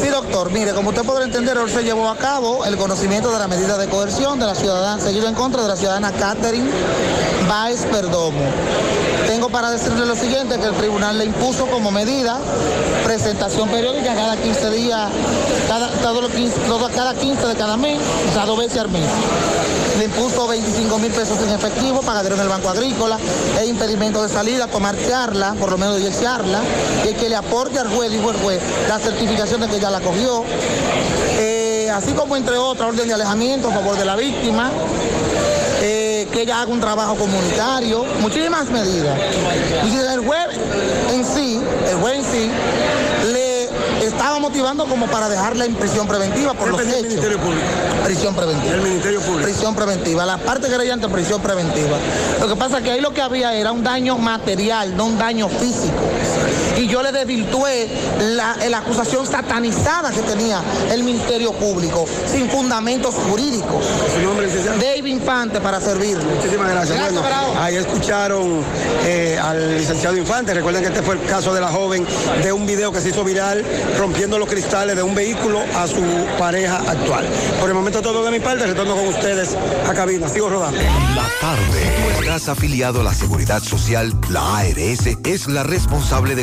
[0.00, 0.50] Sí, doctor.
[0.50, 3.78] Mire, como usted podrá entender, hoy se llevó a cabo el conocimiento de la medida
[3.78, 6.68] de coerción de la ciudadana, seguido en contra de la ciudadana Catherine
[7.48, 8.40] Baez Perdomo.
[9.26, 12.38] Tengo para decirle lo siguiente, que el tribunal le impuso como medida
[13.18, 15.08] presentación periódica cada 15 días,
[15.68, 17.98] cada, todos los 15, todo- cada 15 de cada mes,
[18.28, 19.04] o sea, dos veces al mes.
[19.98, 23.16] Le impuso 25 mil pesos en efectivo, pagadero en el Banco Agrícola,
[23.60, 26.62] e impedimento de salida, tomar charla, por lo menos 10 charlas,
[27.08, 30.00] y que le aporte al juez, dijo el juez, la certificación de que ya la
[30.00, 30.42] cogió.
[31.38, 34.72] Eh, así como entre otras, orden de alejamiento a favor de la víctima,
[36.34, 39.16] que ella haga un trabajo comunitario, muchísimas medidas.
[39.86, 40.48] Y el juez
[41.12, 42.50] en sí, el juez en sí,
[43.32, 47.02] le estaba motivando como para dejarla en prisión preventiva por los hechos.
[47.02, 47.64] Ministerio Público.
[48.04, 48.74] Prisión preventiva.
[48.74, 49.44] El Ministerio Público.
[49.44, 50.26] Prisión preventiva.
[50.26, 51.96] La parte creyente, prisión preventiva.
[52.40, 55.18] Lo que pasa es que ahí lo que había era un daño material, no un
[55.18, 56.02] daño físico.
[56.76, 57.88] Y yo le desvirtué
[58.20, 63.84] la, la acusación satanizada que tenía el Ministerio Público, sin fundamentos jurídicos.
[64.14, 64.78] ¿Su nombre, licenciado?
[64.78, 66.24] David Infante para servirle.
[66.24, 66.98] Muchísimas gracias.
[66.98, 68.62] Gracias, Bueno, ahí escucharon
[69.04, 70.54] eh, al licenciado Infante.
[70.54, 72.06] Recuerden que este fue el caso de la joven
[72.42, 73.64] de un video que se hizo viral
[73.98, 76.02] rompiendo los cristales de un vehículo a su
[76.38, 77.26] pareja actual.
[77.60, 79.56] Por el momento todo de mi parte, retorno con ustedes
[79.88, 80.28] a cabina.
[80.28, 80.78] Sigo rodando.
[80.78, 82.14] La tarde.
[82.16, 84.12] ¿Tú estás afiliado a la Seguridad Social?
[84.30, 86.42] La ARS es la responsable de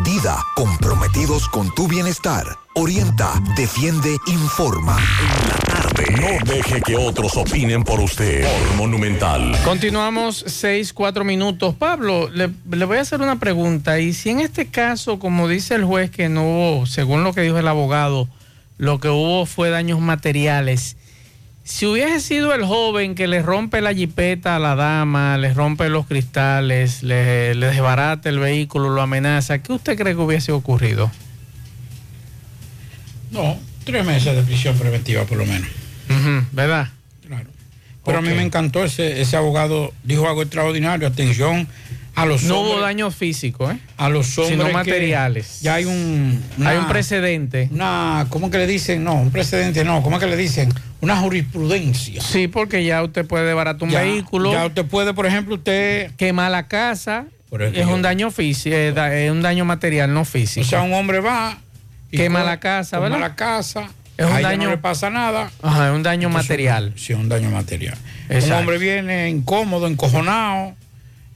[0.00, 2.46] Dida, comprometidos con tu bienestar.
[2.74, 4.96] Orienta, defiende, informa.
[6.18, 8.46] No deje que otros opinen por usted.
[8.78, 9.54] Monumental.
[9.64, 11.74] Continuamos seis, cuatro minutos.
[11.74, 14.00] Pablo, le, le voy a hacer una pregunta.
[14.00, 17.42] Y si en este caso, como dice el juez, que no hubo, según lo que
[17.42, 18.28] dijo el abogado,
[18.78, 20.96] lo que hubo fue daños materiales.
[21.64, 25.88] Si hubiese sido el joven que le rompe la jipeta a la dama, le rompe
[25.88, 31.10] los cristales, le, le desbarata el vehículo, lo amenaza, ¿qué usted cree que hubiese ocurrido?
[33.30, 35.68] No, tres meses de prisión preventiva por lo menos.
[36.52, 36.88] ¿Verdad?
[38.04, 41.68] Pero a mí me encantó ese, ese abogado, dijo algo extraordinario, atención
[42.14, 42.74] a los No hombres.
[42.76, 43.78] hubo daños físicos, ¿eh?
[43.96, 45.60] a los hombres sino materiales.
[45.62, 47.68] Ya hay un Hay un precedente.
[47.72, 49.02] Una, ¿cómo que le dicen?
[49.04, 50.68] No, un precedente no, ¿cómo que le dicen?
[51.00, 52.20] Una jurisprudencia.
[52.22, 54.52] Sí, porque ya usted puede desbaratar un Ya- vehículo.
[54.52, 57.24] ya usted puede, por ejemplo, usted quemar la casa.
[57.50, 60.64] Por es un daño físico, es, da- es un daño material, no físico.
[60.64, 61.58] O sea, un hombre va
[62.10, 63.20] y quema la casa, quema ¿verdad?
[63.20, 65.50] la casa, Es un a daño- no le pasa nada.
[65.62, 66.92] Ajá, es un daño Entonces, material.
[66.96, 67.96] Sí, un daño material.
[68.30, 70.74] Un hombre viene incómodo, encojonado,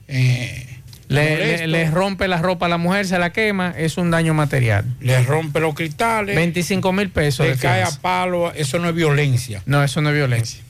[0.07, 0.76] eh,
[1.09, 4.83] Le, le- rompe la ropa a la mujer, se la quema, es un daño material.
[4.99, 7.47] le rompe los cristales, 25 mil pesos.
[7.47, 9.61] le cae a palo, eso no es violencia.
[9.65, 10.61] No, eso no es violencia.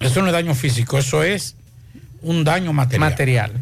[0.00, 1.54] Eso no es daño físico, eso es
[2.22, 3.10] un daño material.
[3.10, 3.52] Material.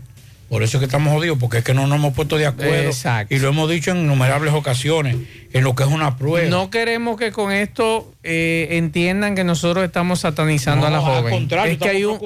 [0.48, 2.74] Por eso es que estamos jodidos, porque es que no nos hemos puesto de acuerdo.
[2.88, 3.34] Exacto.
[3.34, 5.16] Y lo hemos dicho en innumerables ocasiones,
[5.52, 6.48] en lo que es una prueba.
[6.48, 11.02] No queremos que con esto eh, entiendan que nosotros estamos satanizando No, a la al
[11.22, 11.34] joven.
[11.34, 12.20] contrario, es que hay un,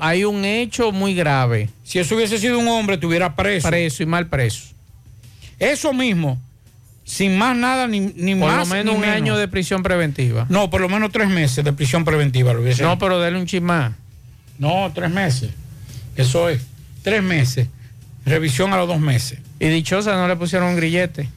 [0.00, 1.68] hay un hecho muy grave.
[1.84, 3.68] Si eso hubiese sido un hombre, estuviera preso.
[3.68, 4.68] Preso y mal preso.
[5.58, 6.40] Eso mismo,
[7.04, 8.66] sin más nada, ni, ni Por más.
[8.68, 10.46] lo menos ni un año de prisión preventiva.
[10.48, 12.54] No, por lo menos tres meses de prisión preventiva.
[12.54, 13.96] Lo hubiese- No, pero dale un chismá.
[14.58, 15.50] No, tres meses.
[16.16, 16.62] Eso es.
[17.06, 17.68] Tres meses.
[18.24, 19.38] Revisión a los dos meses.
[19.60, 21.28] Y dichosa no le pusieron un grillete.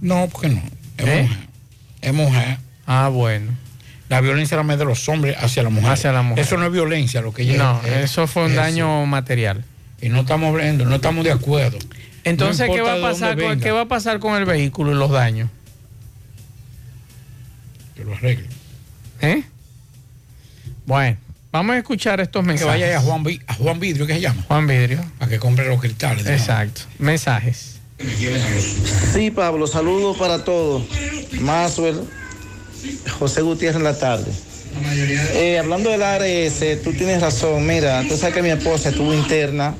[0.00, 0.60] No, porque no.
[0.96, 1.22] Es ¿Eh?
[1.22, 1.38] mujer.
[2.02, 2.58] Es mujer.
[2.84, 3.52] Ah, bueno.
[4.08, 5.92] La violencia más de los hombres hacia la mujer.
[5.92, 6.44] Hacia la mujer.
[6.44, 9.64] Eso no es violencia, lo que ella No, es- eso fue un daño material.
[10.02, 11.78] Y no estamos hablando, no estamos de acuerdo.
[12.24, 13.60] Entonces, No ¿qué, va a pasar con.
[13.60, 15.48] ¿qué va a pasar con el vehículo y los daños?
[17.94, 18.48] Que lo arregle.
[19.20, 19.44] ¿Eh?
[20.86, 21.16] Bueno,
[21.52, 22.72] vamos a escuchar estos Que mensajes.
[22.72, 25.04] vaya ahí a Juan, Vi- a Juan Vidrio, que se llama, Juan Vidrio.
[25.18, 26.26] para que compre los cristales.
[26.26, 26.82] Exacto.
[26.98, 27.76] Mensajes.
[29.12, 30.84] Sí, Pablo, saludos para todos.
[31.40, 32.00] Maxwell,
[33.18, 34.30] José Gutiérrez en la tarde.
[35.34, 37.66] Eh, hablando del ARS, tú tienes razón.
[37.66, 39.74] Mira, tú sabes que mi esposa estuvo interna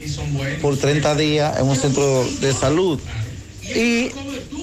[0.61, 2.99] por 30 días en un centro de salud
[3.63, 4.11] y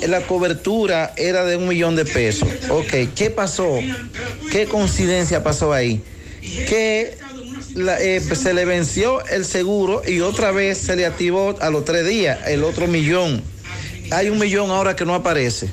[0.05, 2.49] la cobertura era de un millón de pesos.
[2.69, 3.79] Ok, ¿qué pasó?
[4.51, 6.03] ¿Qué coincidencia pasó ahí?
[6.67, 7.17] Que
[7.75, 11.85] la- eh, se le venció el seguro y otra vez se le activó a los
[11.85, 13.41] tres días el otro millón.
[14.11, 15.71] Hay un millón ahora que no aparece.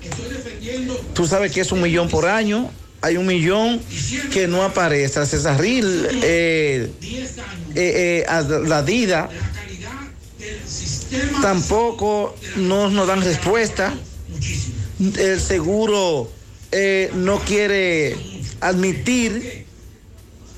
[1.14, 2.70] Tú sabes que es un millón por año.
[3.02, 3.80] Hay un millón
[4.32, 5.18] que no aparece.
[5.20, 6.88] A Cesarril, eh,
[7.74, 9.28] eh, eh, a la DIDA,
[11.42, 13.94] tampoco no nos dan respuesta.
[15.18, 16.30] El seguro
[16.70, 18.16] eh, no quiere
[18.60, 19.61] admitir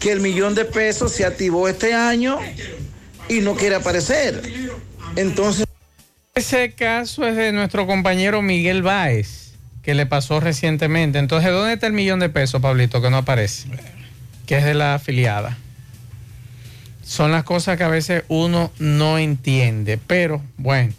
[0.05, 2.39] que el millón de pesos se activó este año
[3.27, 4.43] y no quiere aparecer.
[5.17, 5.65] Entonces...
[6.35, 9.53] Ese caso es de nuestro compañero Miguel Báez,
[9.83, 11.19] que le pasó recientemente.
[11.19, 13.67] Entonces, ¿dónde está el millón de pesos, Pablito, que no aparece?
[14.45, 15.57] Que es de la afiliada.
[17.03, 19.99] Son las cosas que a veces uno no entiende.
[20.07, 20.93] Pero, bueno,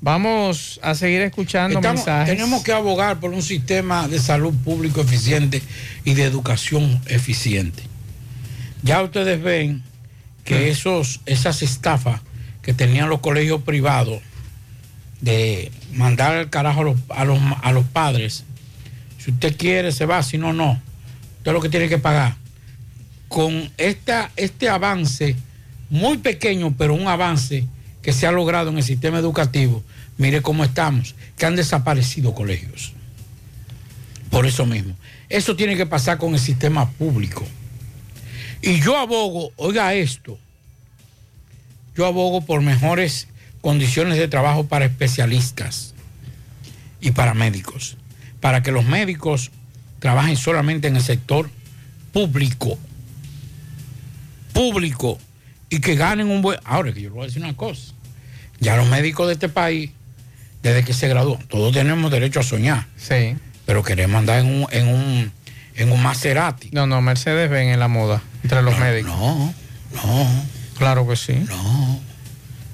[0.00, 2.34] vamos a seguir escuchando Estamos- mensajes.
[2.36, 5.62] tenemos que abogar por un sistema de salud público eficiente
[6.04, 7.84] y de educación eficiente.
[8.84, 9.82] Ya ustedes ven
[10.44, 12.20] que esos, esas estafas
[12.60, 14.20] que tenían los colegios privados
[15.22, 18.44] de mandar al carajo a los, a los, a los padres,
[19.18, 20.82] si usted quiere se va, si no, no.
[21.38, 22.36] Usted lo que tiene que pagar.
[23.28, 25.34] Con esta, este avance,
[25.88, 27.66] muy pequeño, pero un avance
[28.02, 29.82] que se ha logrado en el sistema educativo,
[30.18, 32.92] mire cómo estamos, que han desaparecido colegios.
[34.28, 34.94] Por eso mismo.
[35.30, 37.46] Eso tiene que pasar con el sistema público.
[38.66, 40.38] Y yo abogo, oiga esto,
[41.94, 43.28] yo abogo por mejores
[43.60, 45.94] condiciones de trabajo para especialistas
[47.00, 47.98] y para médicos,
[48.40, 49.50] para que los médicos
[49.98, 51.50] trabajen solamente en el sector
[52.12, 52.78] público,
[54.54, 55.18] público,
[55.68, 56.58] y que ganen un buen...
[56.64, 57.92] Ahora que yo le voy a decir una cosa,
[58.60, 59.90] ya los médicos de este país,
[60.62, 63.36] desde que se graduó, todos tenemos derecho a soñar, Sí.
[63.66, 65.32] pero queremos andar en un, en un,
[65.76, 66.70] en un Maserati.
[66.72, 69.10] No, no, Mercedes ven en la moda entre los médicos.
[69.16, 69.54] No,
[69.94, 70.44] no.
[70.78, 71.34] Claro que sí.
[71.48, 72.00] No.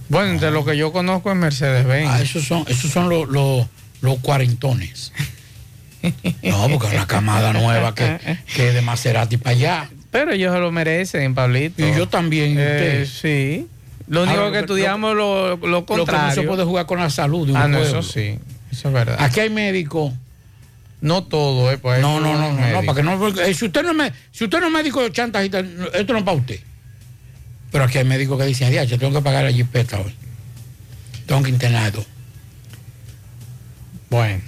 [0.08, 2.10] Bueno, entre lo que yo conozco es Mercedes Benz.
[2.10, 3.66] Ah, esos son, esos son los, los,
[4.00, 5.12] los cuarentones.
[6.42, 8.18] No, porque es una camada nueva que,
[8.54, 9.90] que es de Maserati para allá.
[10.10, 11.86] Pero ellos se lo merecen, Pablito.
[11.86, 13.68] Y yo también, Eh, sí.
[14.08, 16.34] Lo único Ahora, que estudiamos lo, lo Lo que no contrario.
[16.34, 18.00] se puede jugar con la salud de un ah, no, pueblo.
[18.00, 18.38] eso sí.
[18.72, 19.16] Eso es verdad.
[19.20, 20.12] Aquí hay médicos.
[21.00, 21.78] No todo, ¿eh?
[21.78, 24.12] Pues No, no, no, no, no, para que no, eh, si usted no es, me-
[24.32, 25.60] si usted no es médico de chantajita,
[25.94, 26.60] esto no es para usted.
[27.72, 30.14] Pero aquí hay médicos que dicen, ya, yo tengo que pagar la jipeta hoy.
[31.26, 32.04] Tengo que internado.
[34.10, 34.40] Bueno.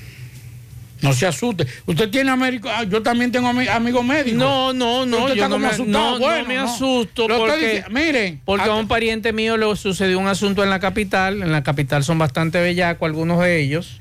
[1.00, 1.66] No se asuste.
[1.86, 4.38] Usted tiene américo, ah, yo también tengo ami- amigos médicos.
[4.38, 5.88] No, no, no, Usted yo está no como me, asustado.
[5.88, 6.62] no, no Bueno, me no.
[6.64, 10.70] asusto Lo estoy porque, miren, porque a un pariente mío le sucedió un asunto en
[10.70, 14.00] la capital, en la capital son bastante bellacos algunos de ellos,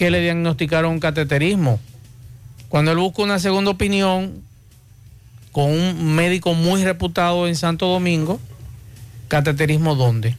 [0.00, 1.78] que le diagnosticaron un cateterismo.
[2.70, 4.42] Cuando él busca una segunda opinión
[5.52, 8.40] con un médico muy reputado en Santo Domingo,
[9.28, 10.36] ¿cateterismo dónde?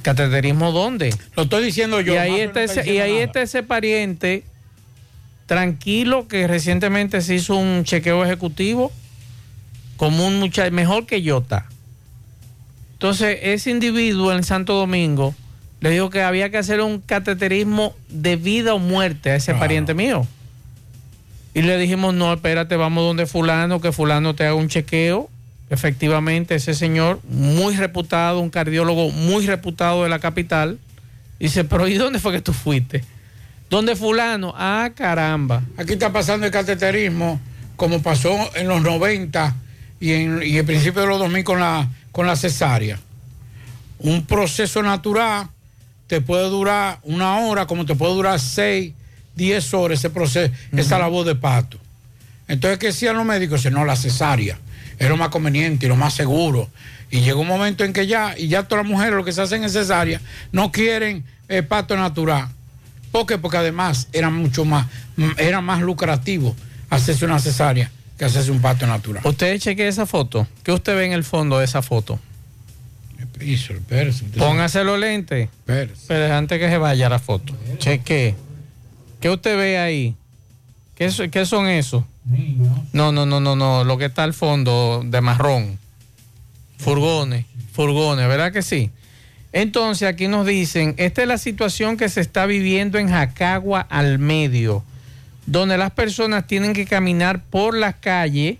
[0.00, 1.14] ¿Cateterismo dónde?
[1.36, 2.14] Lo estoy diciendo yo.
[2.14, 4.44] Y ahí está no ese, y ahí está ese pariente
[5.44, 8.90] tranquilo que recientemente se hizo un chequeo ejecutivo
[9.98, 11.66] como un muchacho mejor que yo está.
[12.94, 15.34] Entonces, ese individuo en Santo Domingo
[15.80, 19.94] le dijo que había que hacer un cateterismo de vida o muerte a ese pariente
[19.94, 20.26] mío.
[21.54, 25.28] Y le dijimos, no, espérate, vamos donde fulano, que fulano te haga un chequeo
[25.70, 30.80] Efectivamente, ese señor, muy reputado, un cardiólogo muy reputado de la capital,
[31.38, 33.04] dice, pero ¿y dónde fue que tú fuiste?
[33.70, 34.52] ¿Dónde fulano?
[34.56, 35.62] Ah, caramba.
[35.76, 37.40] Aquí está pasando el cateterismo,
[37.76, 39.54] como pasó en los 90
[40.00, 42.98] y en y el principio de los 2000 con la, con la cesárea.
[44.00, 45.50] Un proceso natural
[46.10, 48.92] te puede durar una hora, como te puede durar 6,
[49.36, 51.78] 10 horas ese proceso, esa labor de pato.
[52.48, 53.60] Entonces, ¿qué decían los médicos?
[53.60, 54.58] Dicen, no, la cesárea
[54.98, 56.68] es lo más conveniente y lo más seguro.
[57.12, 59.40] Y llegó un momento en que ya, y ya todas las mujeres lo que se
[59.40, 60.20] hacen en cesárea,
[60.50, 62.48] no quieren el pato natural.
[63.12, 63.38] ¿Por qué?
[63.38, 64.88] Porque además era mucho más,
[65.36, 66.56] era más lucrativo
[66.88, 67.88] hacerse una cesárea
[68.18, 69.22] que hacerse un pato natural.
[69.24, 70.44] Usted cheque esa foto.
[70.64, 72.18] ¿Qué usted ve en el fondo de esa foto?
[74.38, 75.48] Póngase los lentes.
[76.08, 77.56] Pero antes que se vaya la foto.
[77.78, 78.34] Cheque.
[79.20, 80.14] ¿Qué usted ve ahí?
[80.94, 82.04] ¿Qué, es- qué son esos?
[82.92, 83.84] No, no, no, no, no.
[83.84, 85.78] Lo que está al fondo de marrón.
[86.78, 87.44] Furgones.
[87.72, 88.90] Furgones, ¿verdad que sí?
[89.52, 94.18] Entonces aquí nos dicen, esta es la situación que se está viviendo en Jacagua al
[94.18, 94.84] medio,
[95.46, 98.58] donde las personas tienen que caminar por las calles,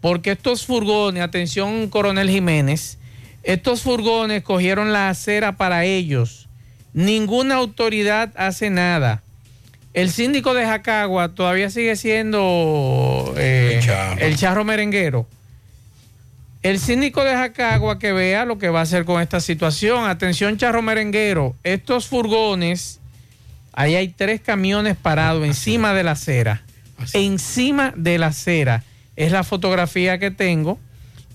[0.00, 2.98] porque estos furgones, atención coronel Jiménez,
[3.42, 6.48] estos furgones cogieron la acera para ellos.
[6.92, 9.22] Ninguna autoridad hace nada.
[9.94, 13.80] El síndico de Jacagua todavía sigue siendo eh,
[14.18, 15.26] el charro merenguero.
[16.62, 20.06] El síndico de Jacagua que vea lo que va a hacer con esta situación.
[20.06, 21.56] Atención, charro merenguero.
[21.64, 23.00] Estos furgones,
[23.72, 26.62] ahí hay tres camiones parados encima de la acera.
[27.12, 28.84] Encima de la acera.
[29.16, 30.78] Es la fotografía que tengo.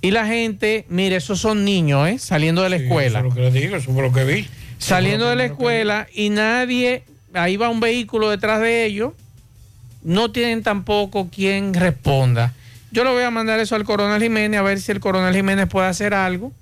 [0.08, 2.18] Y la gente, mire, esos son niños, ¿eh?
[2.18, 3.20] Saliendo de la escuela.
[3.20, 4.48] Eso es lo que le digo, eso fue lo que vi.
[4.78, 7.04] Saliendo de la escuela y nadie,
[7.34, 9.12] ahí va un vehículo detrás de ellos.
[10.04, 12.54] No tienen tampoco quien responda.
[12.92, 15.68] Yo le voy a mandar eso al coronel Jiménez a ver si el coronel Jiménez
[15.68, 16.54] puede hacer algo,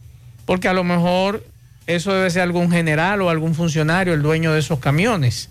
[0.48, 1.46] porque a lo mejor
[1.86, 5.50] eso debe ser algún general o algún funcionario, el dueño de esos camiones,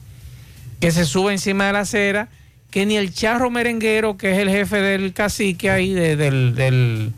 [0.81, 2.27] que se sube encima de la acera,
[2.73, 7.13] que ni el charro merenguero, que es el jefe del cacique ahí de- del, del-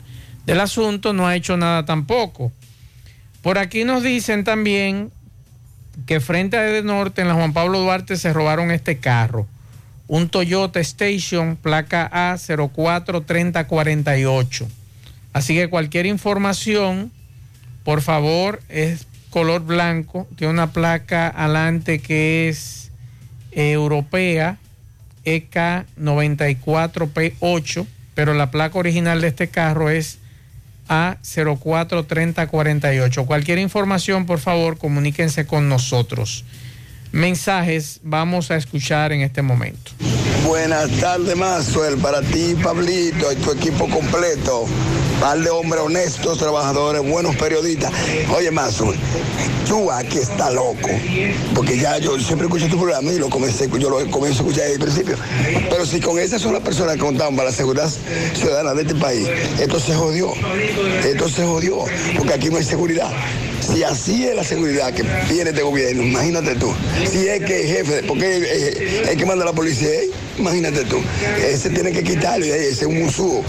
[0.47, 2.51] del asunto, no ha hecho nada tampoco.
[3.43, 5.11] Por aquí nos dicen también
[6.07, 9.45] que frente a de Norte, en la Juan Pablo Duarte, se robaron este carro
[10.07, 14.67] un Toyota Station, placa A043048.
[15.33, 17.11] Así que cualquier información,
[17.83, 22.89] por favor, es color blanco, tiene una placa adelante que es
[23.51, 24.57] eh, europea,
[25.25, 30.19] E EK94P8, pero la placa original de este carro es
[30.87, 33.25] A043048.
[33.25, 36.45] Cualquier información, por favor, comuníquense con nosotros.
[37.11, 39.91] Mensajes vamos a escuchar en este momento.
[40.45, 44.65] Buenas tardes, Maxwell, para ti, Pablito, y tu equipo completo.
[45.19, 47.91] Par de hombres honestos, trabajadores, buenos periodistas.
[48.35, 48.97] Oye, Maxwell,
[49.67, 50.89] tú aquí estás loco.
[51.55, 54.63] Porque ya yo siempre escucho tu programa y lo comencé, yo lo comienzo a escuchar
[54.63, 55.15] desde el principio.
[55.69, 57.89] Pero si con esas son las personas que contamos para la seguridad
[58.35, 59.27] ciudadana de este país,
[59.59, 60.33] esto se jodió.
[61.03, 61.85] Esto se jodió.
[62.15, 63.09] Porque aquí no hay seguridad.
[63.59, 66.73] Si así es la seguridad que tiene este gobierno, imagínate tú.
[67.09, 70.97] Si es que el jefe, porque eh, el que manda la policía, eh, imagínate tú.
[71.43, 73.43] Ese tiene que quitarlo, eh, ese es un musú.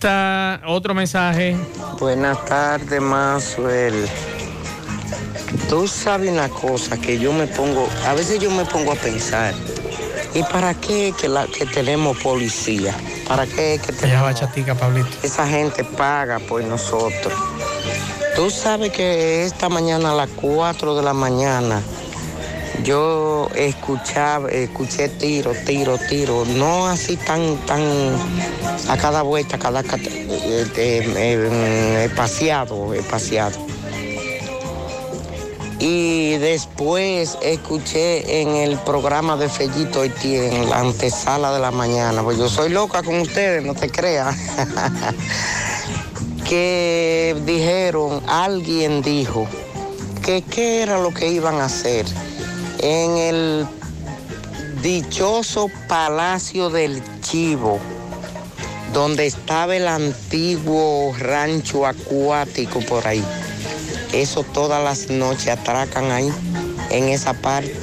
[0.00, 1.54] Está otro mensaje.
[1.98, 4.08] Buenas tardes, Maxwell.
[5.68, 9.52] Tú sabes una cosa que yo me pongo, a veces yo me pongo a pensar,
[10.32, 12.94] ¿y para qué que, la, que tenemos policía?
[13.28, 14.24] ¿Para qué que tenemos?
[14.24, 15.10] va Chatica, Pablito.
[15.22, 17.34] Esa gente paga por nosotros.
[18.34, 21.82] Tú sabes que esta mañana a las 4 de la mañana
[22.82, 27.82] yo escuchaba, escuché tiro, tiro, tiro, no así tan, tan
[28.88, 33.58] a cada vuelta, a cada eh, eh, eh, espaciado, espaciado.
[35.78, 42.22] Y después escuché en el programa de Fellito Haití, en la antesala de la mañana,
[42.22, 44.36] pues yo soy loca con ustedes, no te creas.
[46.48, 49.46] que dijeron, alguien dijo,
[50.22, 52.04] que qué era lo que iban a hacer
[52.82, 53.66] en el
[54.82, 57.78] dichoso Palacio del Chivo,
[58.92, 63.24] donde estaba el antiguo rancho acuático por ahí.
[64.12, 66.32] Eso todas las noches atracan ahí,
[66.90, 67.74] en esa parte.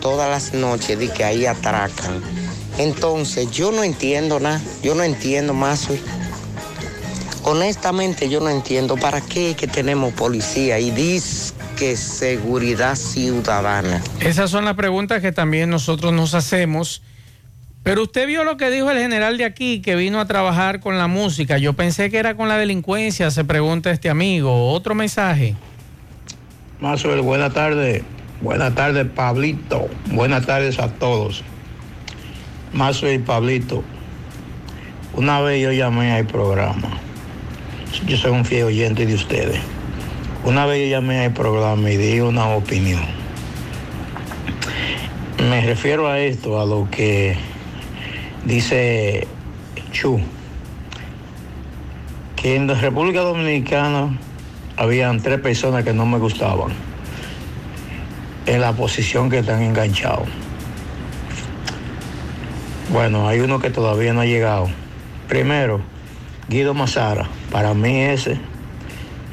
[0.00, 2.22] Todas las noches de que ahí atracan.
[2.78, 5.88] Entonces, yo no entiendo nada, yo no entiendo más.
[7.44, 11.47] Honestamente, yo no entiendo para qué es que tenemos policía y dice
[11.78, 14.02] que seguridad ciudadana.
[14.20, 17.02] Esas son las preguntas que también nosotros nos hacemos,
[17.84, 20.98] Pero usted vio lo que dijo el general de aquí, que vino a trabajar con
[20.98, 21.56] la música.
[21.56, 24.72] Yo pensé que era con la delincuencia, se pregunta este amigo.
[24.72, 25.54] Otro mensaje.
[26.80, 28.02] Mazuel, buenas tardes.
[28.42, 29.88] Buenas tardes, Pablito.
[30.06, 31.42] Buenas tardes a todos.
[32.74, 33.82] Mazuel y Pablito.
[35.14, 36.90] Una vez yo llamé al programa.
[38.06, 39.60] Yo soy un fiel oyente de ustedes.
[40.48, 43.02] Una vez yo llamé al programa y di una opinión.
[45.46, 47.36] Me refiero a esto, a lo que
[48.46, 49.28] dice
[49.92, 50.18] Chu,
[52.34, 54.18] que en la República Dominicana
[54.78, 56.72] habían tres personas que no me gustaban
[58.46, 60.28] en la posición que están enganchados.
[62.90, 64.70] Bueno, hay uno que todavía no ha llegado.
[65.28, 65.82] Primero,
[66.48, 67.28] Guido Mazara.
[67.52, 68.40] Para mí ese,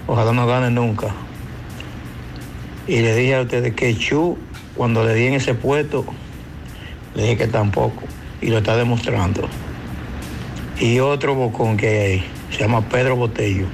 [0.07, 1.07] ojalá no gane nunca.
[2.88, 4.38] Y le dije a ustedes que Chu,
[4.76, 6.06] cuando le di en ese puesto,
[7.15, 8.03] le dije que tampoco.
[8.41, 9.48] Y lo está demostrando.
[10.80, 13.65] Y otro bocón que hay ahí, se llama Pedro Botello.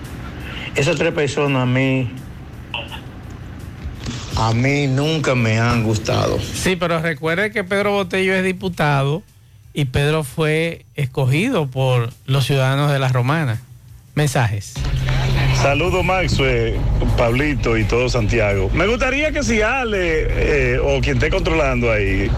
[0.76, 2.10] Esas tres personas a mí,
[4.38, 6.40] a mí nunca me han gustado.
[6.40, 9.24] Sí, pero recuerde que Pedro Botello es diputado
[9.74, 13.62] y Pedro fue escogido por los ciudadanos de la Romana.
[14.16, 14.76] Mensajes.
[15.62, 16.76] Saludos Maxwell,
[17.16, 18.72] Pablito y todo Santiago.
[18.74, 20.26] Me gustaría que si Ale
[20.74, 22.32] eh, o quien esté controlando ahí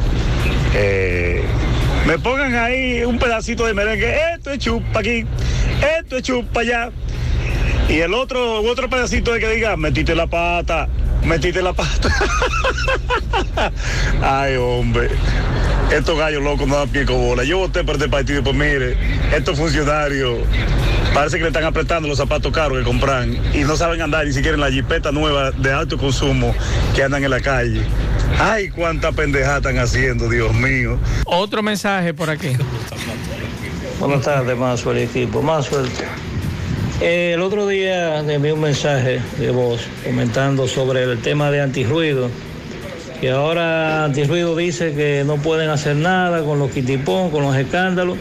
[0.76, 1.42] eh,
[2.06, 4.14] me pongan ahí un pedacito de merengue.
[4.34, 5.26] Esto es chupa aquí,
[6.00, 6.92] esto es chupa allá.
[7.88, 10.90] Y el otro, otro pedacito de que diga, metiste la pata,
[11.24, 12.10] metiste la pata.
[14.22, 15.08] Ay, hombre.
[15.96, 17.46] Estos gallos locos no dan pie con bola.
[17.46, 18.98] Yo voté por este partido, pues mire,
[19.34, 20.40] estos funcionarios
[21.14, 24.34] parece que le están apretando los zapatos caros que compran y no saben andar ni
[24.34, 26.56] siquiera en la jipeta nueva de alto consumo
[26.96, 27.82] que andan en la calle.
[28.40, 30.98] Ay, cuánta pendejada están haciendo, Dios mío.
[31.26, 32.50] Otro mensaje por aquí.
[34.00, 35.42] Buenas tardes, Maxwell y equipo.
[35.42, 35.88] Maxwell,
[37.00, 42.30] eh, el otro día envié un mensaje de voz comentando sobre el tema de antirruido.
[43.22, 48.18] Y ahora antirruido dice que no pueden hacer nada con los quitipón, con los escándalos,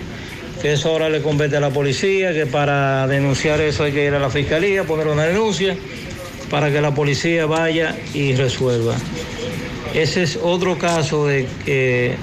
[0.63, 4.15] que eso ahora le compete a la policía, que para denunciar eso hay que ir
[4.15, 5.77] a la fiscalía, poner una denuncia,
[6.49, 8.95] para que la policía vaya y resuelva.
[9.93, 12.15] Ese es otro caso de que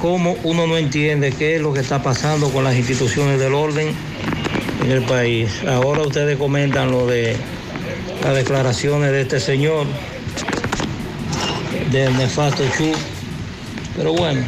[0.00, 3.92] cómo uno no entiende qué es lo que está pasando con las instituciones del orden
[4.84, 5.50] en el país.
[5.66, 7.34] Ahora ustedes comentan lo de
[8.22, 9.86] las declaraciones de este señor,
[11.90, 12.92] del nefasto Chu.
[13.96, 14.42] Pero bueno,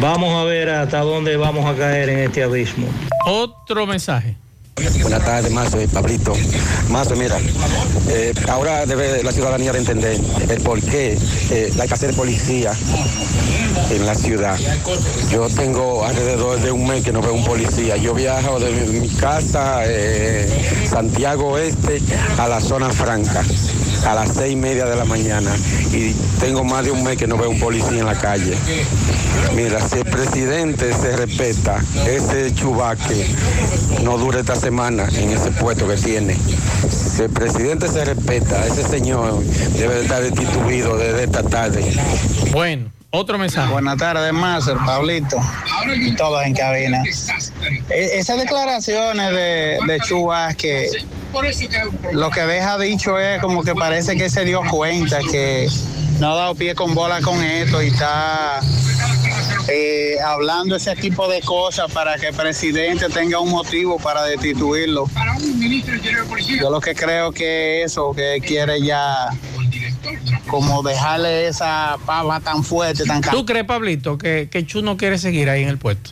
[0.00, 2.86] vamos a ver hasta dónde vamos a caer en este abismo.
[3.26, 4.36] Otro mensaje.
[5.02, 6.34] Buenas tardes, Mazo y Pablito.
[6.88, 7.36] Mazo, mira,
[8.10, 11.18] eh, ahora debe la ciudadanía de entender el por qué
[11.50, 12.72] eh, hay que hacer policía
[13.90, 14.56] en la ciudad.
[15.32, 17.96] Yo tengo alrededor de un mes que no veo un policía.
[17.96, 22.00] Yo viajo de mi casa, eh, Santiago Oeste,
[22.38, 23.42] a la zona franca
[24.06, 25.50] a las seis y media de la mañana
[25.92, 28.54] y tengo más de un mes que no veo un policía en la calle.
[29.54, 33.26] Mira, si el presidente se respeta, ese chubaque
[34.02, 36.36] no dura esta semana en ese puesto que tiene.
[36.88, 39.42] Si el presidente se respeta, ese señor
[39.76, 41.84] debe de estar destituido desde esta tarde.
[42.52, 43.72] Bueno, otro mensaje.
[43.72, 45.38] Buenas tardes, Máster, Pablito
[45.96, 47.02] y todos en cabina.
[47.90, 50.88] E- esas declaraciones de, de Chubas que
[52.12, 55.68] lo que deja dicho es como que parece que se dio cuenta que
[56.18, 58.60] no ha dado pie con bola con esto y está
[59.68, 65.06] eh, hablando ese tipo de cosas para que el presidente tenga un motivo para destituirlo.
[66.60, 69.28] Yo lo que creo que eso, que quiere ya
[70.48, 75.18] como dejarle esa pava tan fuerte, tan ¿Tú crees, Pablito, que, que Chu no quiere
[75.18, 76.10] seguir ahí en el puesto?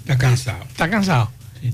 [0.00, 0.62] Está cansado.
[0.64, 1.30] ¿Está cansado?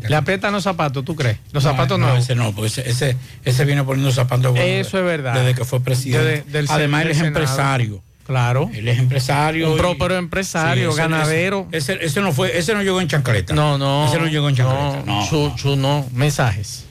[0.08, 1.38] Le aprietan los zapatos, ¿tú crees?
[1.52, 2.16] Los zapatos no.
[2.16, 5.34] Ese no, porque ese, ese, ese viene poniendo zapatos buenos Eso es verdad.
[5.34, 6.44] Desde que fue presidente.
[6.44, 8.00] Desde- del Además, él es empresario.
[8.24, 8.70] Claro.
[8.72, 9.72] Él es empresario.
[9.72, 11.66] Un próspero empresario, ese- ganadero.
[11.72, 13.52] Ese, ese- ese no fue, ese no llegó en chancleta.
[13.52, 14.06] No, no.
[14.06, 15.02] Ese no llegó en chancleta.
[15.04, 15.28] No.
[15.28, 16.06] Chu, Chu, no.
[16.12, 16.84] Mensajes.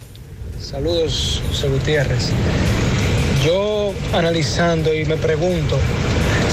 [0.60, 2.32] Saludos, José Gutiérrez.
[3.44, 5.78] Yo analizando y me pregunto,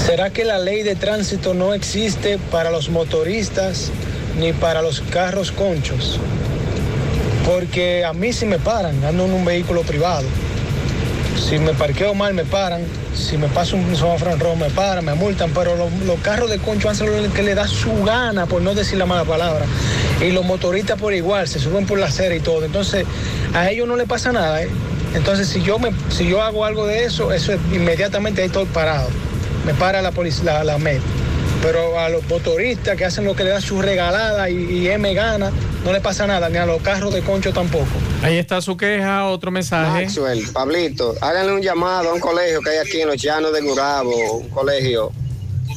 [0.05, 3.91] ¿será que la ley de tránsito no existe para los motoristas
[4.39, 6.17] ni para los carros conchos?
[7.45, 10.25] Porque a mí si me paran, ando en un vehículo privado.
[11.37, 12.83] Si me parqueo mal me paran,
[13.13, 16.57] si me paso un semáforo rojo me paran, me multan, pero los, los carros de
[16.57, 19.65] concho hacen lo que le da su gana, por no decir la mala palabra.
[20.21, 22.63] Y los motoristas por igual, se suben por la acera y todo.
[22.63, 23.05] Entonces,
[23.53, 24.63] a ellos no le pasa nada.
[24.63, 24.69] ¿eh?
[25.13, 28.65] Entonces, si yo, me, si yo hago algo de eso, eso es inmediatamente ahí estoy
[28.65, 29.09] parado.
[29.65, 30.99] Me para la policía, la, la MED.
[31.61, 35.13] pero a los motoristas que hacen lo que le da su regalada y, y M
[35.13, 35.51] gana,
[35.83, 37.85] no le pasa nada, ni a los carros de concho tampoco.
[38.23, 40.05] Ahí está su queja, otro mensaje.
[40.05, 43.61] Maxwell, Pablito, háganle un llamado a un colegio que hay aquí en los llanos de
[43.61, 45.11] Gurabo, un colegio.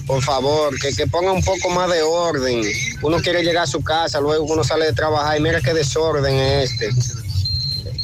[0.07, 2.62] Por favor, que, que ponga un poco más de orden.
[3.02, 6.35] Uno quiere llegar a su casa, luego uno sale de trabajar y mira qué desorden
[6.35, 6.90] es este.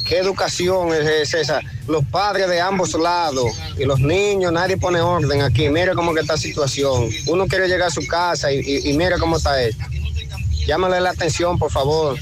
[0.07, 1.59] ¿Qué educación es, es esa?
[1.87, 5.69] Los padres de ambos lados y los niños, nadie pone orden aquí.
[5.69, 7.09] Mira cómo que está la situación.
[7.27, 9.83] Uno quiere llegar a su casa y, y- y mira cómo está esto.
[10.65, 12.17] Llámale la atención, por favor.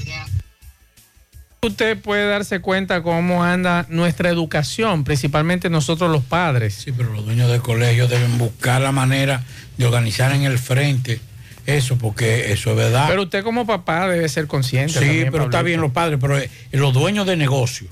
[1.62, 6.74] Usted puede darse cuenta cómo anda nuestra educación, principalmente nosotros los padres.
[6.74, 9.42] Sí, pero los dueños de colegios deben buscar la manera
[9.76, 11.20] de organizar en el frente
[11.66, 13.06] eso, porque eso es verdad.
[13.08, 14.94] Pero usted como papá debe ser consciente.
[14.94, 17.88] Sí, también, pero está bien los padres, pero eh, los dueños de negocio.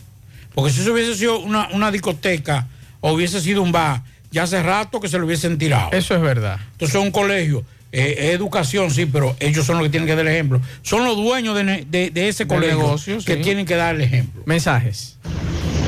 [0.55, 2.67] Porque si eso hubiese sido una, una discoteca
[3.01, 5.91] o hubiese sido un bar, ya hace rato que se lo hubiesen tirado.
[5.93, 6.59] Eso es verdad.
[6.73, 10.25] Entonces un colegio, eh, es educación, sí, pero ellos son los que tienen que dar
[10.27, 10.61] el ejemplo.
[10.83, 13.41] Son los dueños de, de- de ese colegio negocio, que sí.
[13.43, 14.43] tienen que dar el ejemplo.
[14.47, 15.17] Mensajes.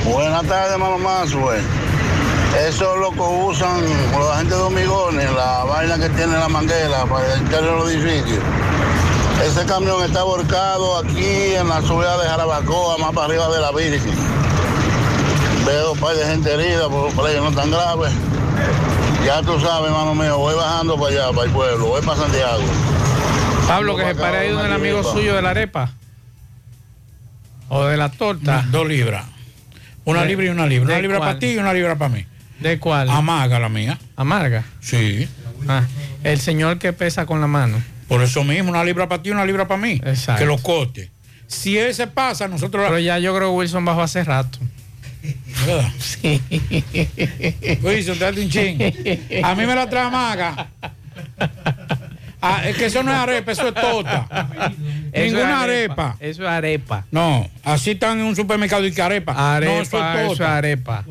[0.04, 1.60] Buenas tardes, mamá Maxwell.
[2.58, 7.34] Eso lo que usan la gente de hormigones, la vaina que tiene la manguera para
[7.34, 8.42] entrar en los edificios.
[9.44, 13.72] Ese camión está volcado aquí en la subida de Jarabacoa, más para arriba de la
[13.72, 14.14] Virgen.
[15.66, 18.08] Veo un par de gente herida, por, por ello no tan grave.
[19.26, 22.62] Ya tú sabes, hermano mío, voy bajando para allá, para el pueblo, voy para Santiago.
[23.68, 25.90] Pablo, que se para pare ahí donde el una amigo suyo de la arepa.
[27.68, 28.64] O de la torta.
[28.70, 29.26] Dos libras.
[30.04, 30.86] Una ¿De- libra y una libra.
[30.94, 31.28] Una libra cuál?
[31.30, 32.26] para ti y una libra para mí.
[32.60, 33.10] ¿De cuál?
[33.10, 33.98] Amarga la mía.
[34.16, 34.64] ¿Amarga?
[34.80, 35.28] Sí.
[35.68, 35.82] Ah,
[36.24, 37.82] el señor que pesa con la mano.
[38.08, 40.00] Por eso mismo, una libra para ti y una libra para mí.
[40.04, 40.40] Exacto.
[40.40, 41.10] Que lo corte.
[41.46, 42.84] Si ese pasa, nosotros...
[42.86, 44.58] Pero ya yo creo que Wilson bajó hace rato.
[45.66, 45.90] ¿Verdad?
[45.98, 46.40] Sí.
[47.82, 48.80] Wilson, date un ching.
[49.42, 50.68] A mí me la trae maga.
[52.40, 54.28] Ah, es que eso no es arepa, eso es torta.
[55.12, 56.16] Eso Ninguna es arepa.
[56.20, 57.04] Eso es arepa.
[57.10, 59.56] No, así están en un supermercado y que arepa.
[59.56, 61.04] Arepa, no, eso es eso es arepa.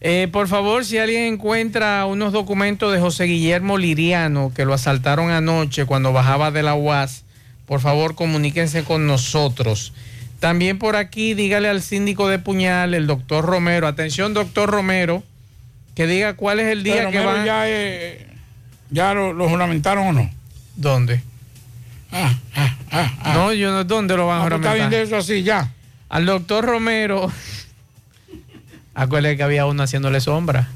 [0.00, 5.30] Eh, por favor, si alguien encuentra unos documentos de José Guillermo Liriano que lo asaltaron
[5.30, 7.24] anoche cuando bajaba de la UAS,
[7.66, 9.92] por favor comuníquense con nosotros.
[10.38, 15.24] También por aquí dígale al síndico de Puñal, el doctor Romero, atención doctor Romero,
[15.96, 17.46] que diga cuál es el día Pero, que Romero, van...
[17.46, 18.26] ya, eh,
[18.90, 20.30] ya lo, lo juramentaron o no.
[20.76, 21.20] ¿Dónde?
[22.12, 23.34] Ah, ah, ah, ah.
[23.34, 25.08] No, yo no, ¿dónde lo van a Ah, pues está bien juramentar?
[25.08, 25.72] de eso así, ya.
[26.08, 27.30] Al doctor Romero,
[28.98, 30.68] acuérdate que había uno haciéndole sombra.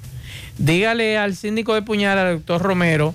[0.57, 3.15] Dígale al síndico de Puñal, al doctor Romero,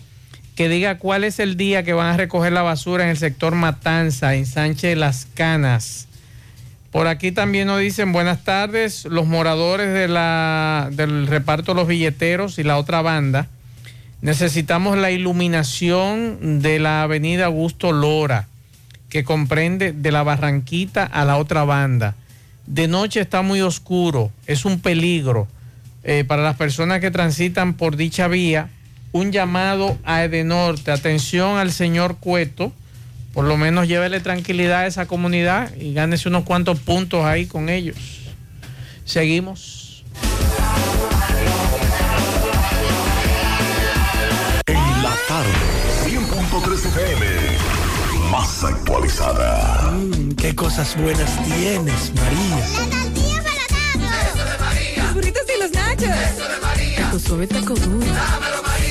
[0.56, 3.56] que diga cuál es el día que van a recoger la basura en el sector
[3.56, 6.08] Matanza, en Sánchez Las Canas.
[6.92, 12.64] Por aquí también nos dicen buenas tardes, los moradores del reparto de los billeteros y
[12.64, 13.48] la otra banda.
[14.22, 18.48] Necesitamos la iluminación de la avenida Augusto Lora,
[19.10, 22.16] que comprende de la Barranquita a la otra banda.
[22.68, 25.48] De noche está muy oscuro, es un peligro
[26.04, 28.70] eh, para las personas que transitan por dicha vía.
[29.14, 32.74] Un llamado a Edenorte, atención al señor Cueto,
[33.34, 37.70] por lo menos llévele tranquilidad a esa comunidad y gánese unos cuantos puntos ahí con
[37.70, 37.96] ellos.
[39.06, 40.04] Seguimos.
[44.66, 45.52] En la tarde,
[46.06, 47.27] 100.3 FM.
[48.48, 49.92] Más actualizada.
[49.92, 52.66] Mm, qué cosas buenas tienes, María.
[54.96, 56.08] Los burritos y los nachos.
[56.08, 57.12] Eso de María.
[57.12, 58.08] Tu suave taco duro.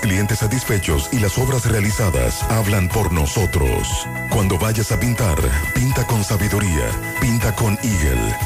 [0.00, 3.86] clientes satisfechos y las obras realizadas hablan por nosotros.
[4.30, 5.38] Cuando vayas a pintar,
[5.74, 6.90] pinta con sabiduría,
[7.20, 8.36] pinta con Eagle.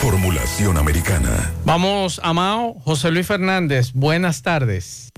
[0.00, 1.52] Formulación americana.
[1.64, 5.12] Vamos a Mao, José Luis Fernández, buenas tardes.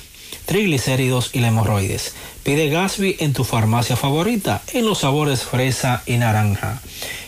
[0.46, 2.14] triglicéridos y la hemorroides.
[2.44, 6.82] Pide Gasby en tu farmacia favorita en los sabores fresa y naranja.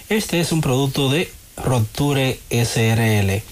[0.10, 1.32] Este es un producto de
[1.64, 3.44] Roture SRL.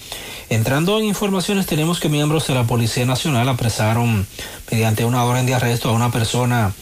[0.50, 4.26] Entrando en informaciones, tenemos que miembros de la Policía Nacional apresaron
[4.70, 6.74] mediante una orden de arresto a una persona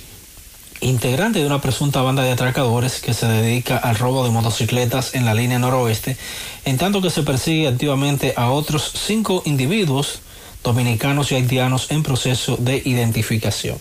[0.81, 5.25] integrante de una presunta banda de atracadores que se dedica al robo de motocicletas en
[5.25, 6.17] la línea noroeste,
[6.65, 10.21] en tanto que se persigue activamente a otros cinco individuos
[10.63, 13.79] dominicanos y haitianos en proceso de identificación.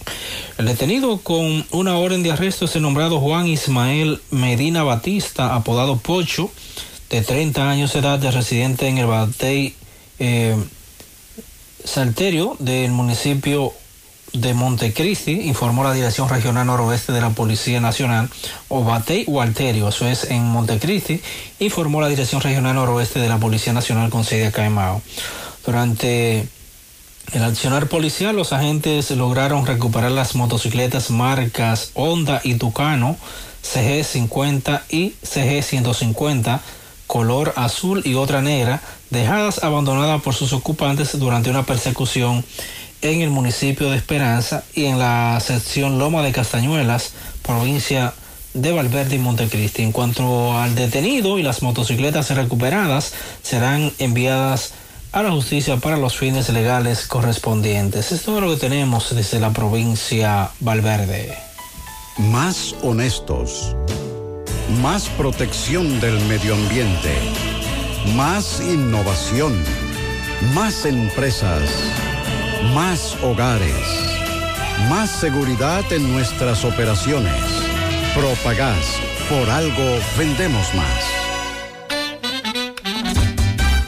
[0.57, 5.97] El detenido con una orden de arresto es el nombrado Juan Ismael Medina Batista, apodado
[5.97, 6.51] Pocho,
[7.09, 9.75] de 30 años de edad, de residente en el Batey
[10.19, 10.55] eh,
[11.83, 13.73] Salterio del municipio
[14.33, 18.29] de Montecristi, informó la Dirección Regional Noroeste de la Policía Nacional,
[18.67, 21.21] o Batey o Alterio, eso es en Montecristi,
[21.59, 25.01] informó la Dirección Regional Noroeste de la Policía Nacional con sede acá en.
[25.65, 26.47] Durante
[27.33, 33.17] el accionar policial, los agentes lograron recuperar las motocicletas marcas Honda y Tucano,
[33.63, 36.61] CG50 y CG150,
[37.05, 42.45] color azul y otra negra, dejadas abandonadas por sus ocupantes durante una persecución
[43.01, 47.13] en el municipio de Esperanza y en la sección Loma de Castañuelas,
[47.43, 48.13] provincia
[48.53, 49.83] de Valverde y Montecristi.
[49.83, 53.13] En cuanto al detenido y las motocicletas recuperadas,
[53.43, 54.73] serán enviadas
[55.11, 58.11] a la justicia para los fines legales correspondientes.
[58.11, 61.37] Es todo lo que tenemos desde la provincia Valverde.
[62.17, 63.75] Más honestos.
[64.81, 67.13] Más protección del medio ambiente.
[68.15, 69.63] Más innovación.
[70.53, 71.61] Más empresas.
[72.73, 73.71] Más hogares.
[74.89, 77.33] Más seguridad en nuestras operaciones.
[78.15, 78.99] Propagás.
[79.29, 81.03] Por algo vendemos más.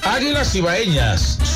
[0.03, 1.39] Águilas Ibaeñas,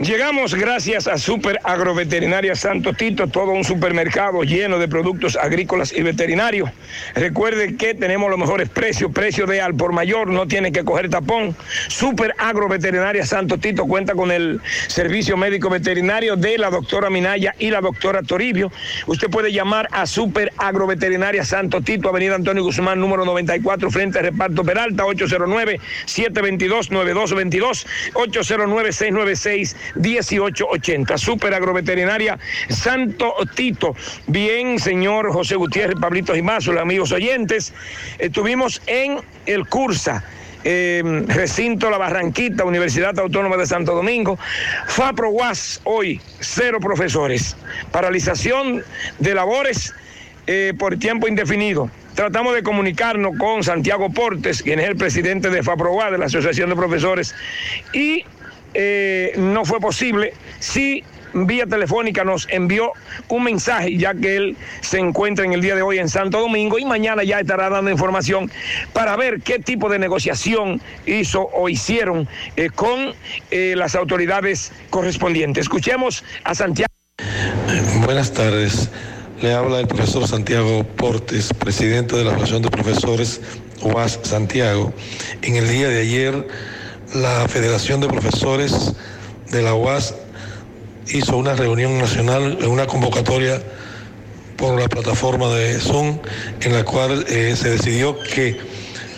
[0.00, 6.02] Llegamos gracias a Super Agroveterinaria Santo Tito, todo un supermercado lleno de productos agrícolas y
[6.02, 6.70] veterinarios.
[7.16, 11.10] Recuerde que tenemos los mejores precios, precio de al por mayor, no tiene que coger
[11.10, 11.56] tapón.
[11.88, 17.70] Super Agroveterinaria Santo Tito cuenta con el servicio médico veterinario de la doctora Minaya y
[17.70, 18.70] la doctora Toribio.
[19.08, 24.26] Usted puede llamar a Super Agroveterinaria Santo Tito, Avenida Antonio Guzmán, número 94, frente al
[24.26, 27.84] reparto Peralta, 809-722-9222,
[28.14, 29.87] 809-696.
[29.94, 31.18] 1880.
[31.18, 32.38] Super Agroveterinaria
[32.68, 33.94] Santo Tito.
[34.26, 37.72] Bien, señor José Gutiérrez, Pablito Jimazo, amigos oyentes.
[38.18, 40.24] Estuvimos en el Cursa.
[40.64, 44.38] Eh, recinto La Barranquita, Universidad Autónoma de Santo Domingo.
[44.86, 47.56] FAPRO UAS, hoy, cero profesores.
[47.92, 48.82] Paralización
[49.18, 49.94] de labores
[50.46, 51.90] eh, por tiempo indefinido.
[52.14, 56.68] Tratamos de comunicarnos con Santiago Portes, quien es el presidente de FAPROA, de la Asociación
[56.68, 57.32] de Profesores,
[57.92, 58.24] y
[58.74, 60.34] eh, no fue posible.
[60.58, 61.04] Sí,
[61.34, 62.92] vía telefónica nos envió
[63.28, 66.78] un mensaje, ya que él se encuentra en el día de hoy en Santo Domingo
[66.78, 68.50] y mañana ya estará dando información
[68.92, 73.12] para ver qué tipo de negociación hizo o hicieron eh, con
[73.50, 75.62] eh, las autoridades correspondientes.
[75.62, 76.88] Escuchemos a Santiago.
[78.04, 78.90] Buenas tardes.
[79.42, 83.40] Le habla el profesor Santiago Portes, presidente de la Asociación de Profesores
[83.82, 84.92] UAS Santiago.
[85.42, 86.48] En el día de ayer
[87.14, 88.92] la Federación de Profesores
[89.50, 90.14] de la UAS
[91.08, 93.62] hizo una reunión nacional una convocatoria
[94.56, 96.18] por la plataforma de Zoom,
[96.60, 98.58] en la cual eh, se decidió que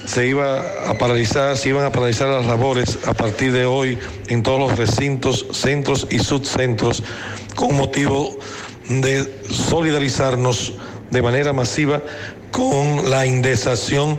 [0.04, 3.98] se iba a paralizar, se iban a paralizar las labores a partir de hoy
[4.28, 7.02] en todos los recintos, centros y subcentros,
[7.56, 8.36] con motivo
[8.88, 10.74] de solidarizarnos
[11.10, 12.02] de manera masiva
[12.50, 14.18] con la indexación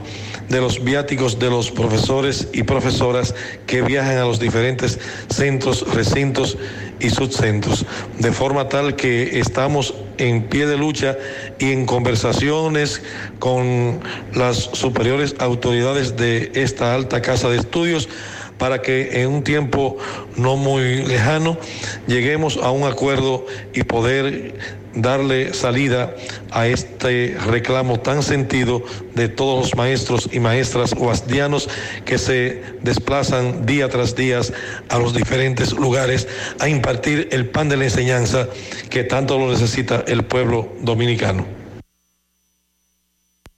[0.52, 3.34] de los viáticos de los profesores y profesoras
[3.66, 5.00] que viajan a los diferentes
[5.30, 6.58] centros, recintos
[7.00, 7.86] y subcentros,
[8.20, 11.18] de forma tal que estamos en pie de lucha
[11.58, 13.02] y en conversaciones
[13.40, 14.02] con
[14.34, 18.10] las superiores autoridades de esta alta casa de estudios
[18.58, 19.98] para que en un tiempo
[20.36, 21.58] no muy lejano
[22.06, 26.16] lleguemos a un acuerdo y poder darle salida
[26.52, 28.84] a este reclamo tan sentido
[29.16, 31.70] de todos los maestros y maestras guasdianos
[32.06, 34.42] que se desplazan día tras día
[34.90, 36.28] a los diferentes lugares
[36.60, 38.48] a impartir el pan de la enseñanza
[38.90, 41.46] que tanto lo necesita el pueblo dominicano.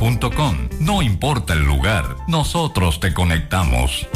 [0.79, 4.07] no importa el lugar, nosotros te conectamos.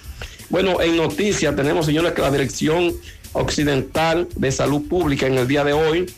[0.51, 2.93] Bueno, en noticias tenemos, señores, que la Dirección
[3.33, 6.13] Occidental de Salud Pública en el día de hoy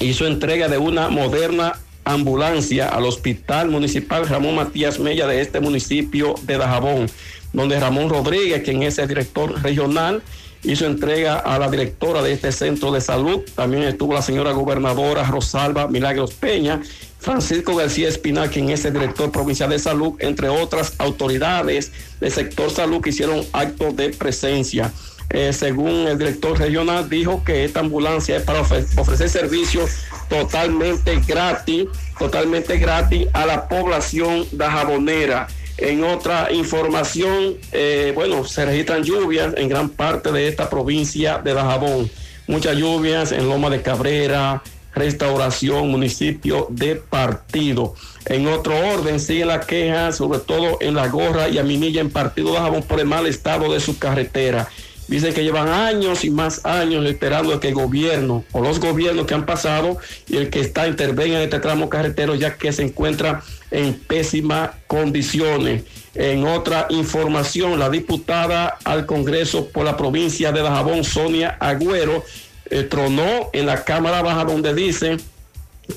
[0.00, 1.74] hizo entrega de una moderna
[2.04, 7.10] ambulancia al Hospital Municipal Ramón Matías Mella de este municipio de Dajabón,
[7.52, 10.22] donde Ramón Rodríguez, quien es el director regional,
[10.62, 13.40] hizo entrega a la directora de este centro de salud.
[13.54, 16.82] También estuvo la señora gobernadora Rosalba Milagros Peña,
[17.18, 22.70] Francisco García Espinal, quien es el director provincial de salud, entre otras autoridades del sector
[22.70, 24.92] salud que hicieron acto de presencia.
[25.30, 29.90] Eh, según el director regional, dijo que esta ambulancia es para ofre- ofrecer servicios
[30.28, 31.86] totalmente gratis,
[32.18, 35.46] totalmente gratis a la población dajabonera.
[35.78, 41.54] En otra información, eh, bueno, se registran lluvias en gran parte de esta provincia de
[41.54, 42.10] Dajabón.
[42.46, 44.62] Muchas lluvias en Loma de Cabrera,
[44.94, 47.94] Restauración, municipio de Partido.
[48.26, 52.48] En otro orden, sigue la queja, sobre todo en La Gorra y Aminilla, en Partido
[52.48, 54.68] de Dajabón, por el mal estado de su carretera.
[55.10, 59.34] Dicen que llevan años y más años esperando que el gobierno o los gobiernos que
[59.34, 63.42] han pasado y el que está intervenga en este tramo carretero ya que se encuentra
[63.72, 65.82] en pésimas condiciones.
[66.14, 72.24] En otra información, la diputada al Congreso por la provincia de Dajabón, Sonia Agüero,
[72.70, 75.16] eh, tronó en la Cámara Baja donde dice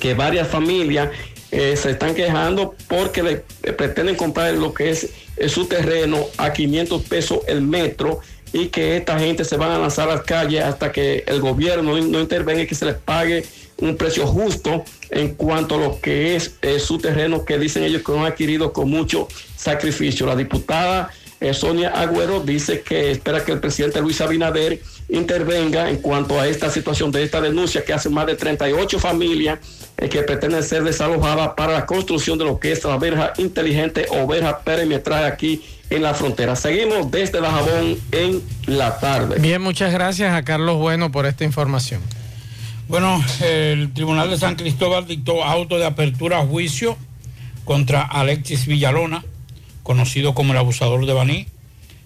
[0.00, 1.10] que varias familias
[1.52, 3.44] eh, se están quejando porque
[3.78, 8.20] pretenden comprar lo que es eh, su terreno a 500 pesos el metro
[8.54, 12.00] y que esta gente se van a lanzar a las calles hasta que el gobierno
[12.00, 13.44] no, intervenga y que se les pague
[13.78, 18.02] un precio justo en cuanto a lo que es eh, su terreno que dicen ellos
[18.02, 19.26] que han adquirido con mucho
[19.56, 20.24] sacrificio.
[20.24, 21.10] La diputada
[21.40, 26.46] eh, Sonia Agüero dice que espera que el presidente Luis Abinader intervenga en cuanto a
[26.46, 29.58] esta situación de esta denuncia que hace más de 38 familias
[29.96, 34.06] eh, que pretenden ser desalojadas para la construcción de lo que es la verja inteligente
[34.10, 36.56] o verja perimetral aquí en la frontera.
[36.56, 39.36] Seguimos desde Dajabón en la tarde.
[39.38, 42.00] Bien, muchas gracias a Carlos Bueno por esta información.
[42.88, 46.96] Bueno, el Tribunal de San Cristóbal dictó auto de apertura a juicio
[47.64, 49.24] contra Alexis Villalona,
[49.82, 51.46] conocido como el abusador de Baní,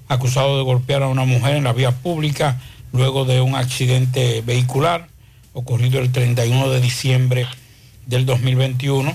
[0.08, 2.60] acusado de golpear a una mujer en la vía pública
[2.92, 5.08] luego de un accidente vehicular
[5.52, 7.46] ocurrido el 31 de diciembre
[8.08, 9.14] del 2021.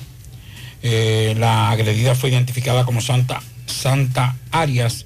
[0.83, 5.05] Eh, la agredida fue identificada como Santa, Santa Arias.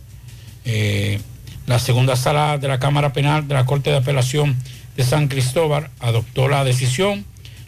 [0.66, 1.20] Eh,
[1.66, 4.56] la segunda sala de la Cámara Penal de la Corte de Apelación
[4.96, 7.26] de San Cristóbal adoptó la decisión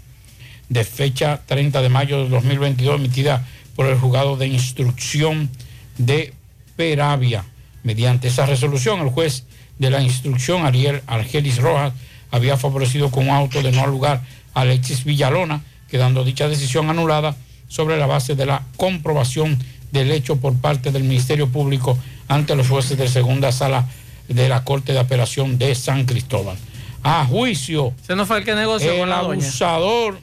[0.69, 5.49] de fecha 30 de mayo del 2022 emitida por el juzgado de instrucción
[5.97, 6.33] de
[6.75, 7.45] Peravia.
[7.83, 9.45] Mediante esa resolución, el juez
[9.79, 11.93] de la instrucción, Ariel Argelis Rojas,
[12.31, 14.21] había favorecido con un auto de no lugar
[14.53, 17.35] a Alexis Villalona, quedando dicha decisión anulada
[17.67, 19.57] sobre la base de la comprobación
[19.91, 21.97] del hecho por parte del Ministerio Público
[22.27, 23.87] ante los jueces de segunda sala
[24.27, 26.57] de la Corte de Apelación de San Cristóbal.
[27.03, 27.93] A juicio.
[28.05, 29.41] Se nos fue el que negoció el con la doña.
[29.43, 30.19] abusador,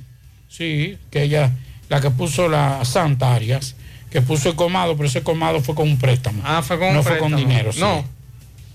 [0.49, 1.53] sí, que ella,
[1.89, 3.75] la que puso la Santa Arias,
[4.11, 6.41] que puso el comado, pero ese comado fue con un préstamo.
[6.45, 7.73] Ah, fue con no un fue con dinero.
[7.73, 7.81] sí.
[7.81, 8.05] No.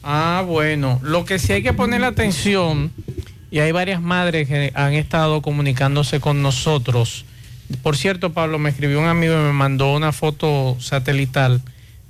[0.03, 0.99] Ah, bueno.
[1.02, 2.91] Lo que sí hay que poner la atención,
[3.49, 7.26] y hay varias madres que han estado comunicándose con nosotros.
[7.82, 11.62] Por cierto, Pablo, me escribió un amigo y me mandó una foto satelital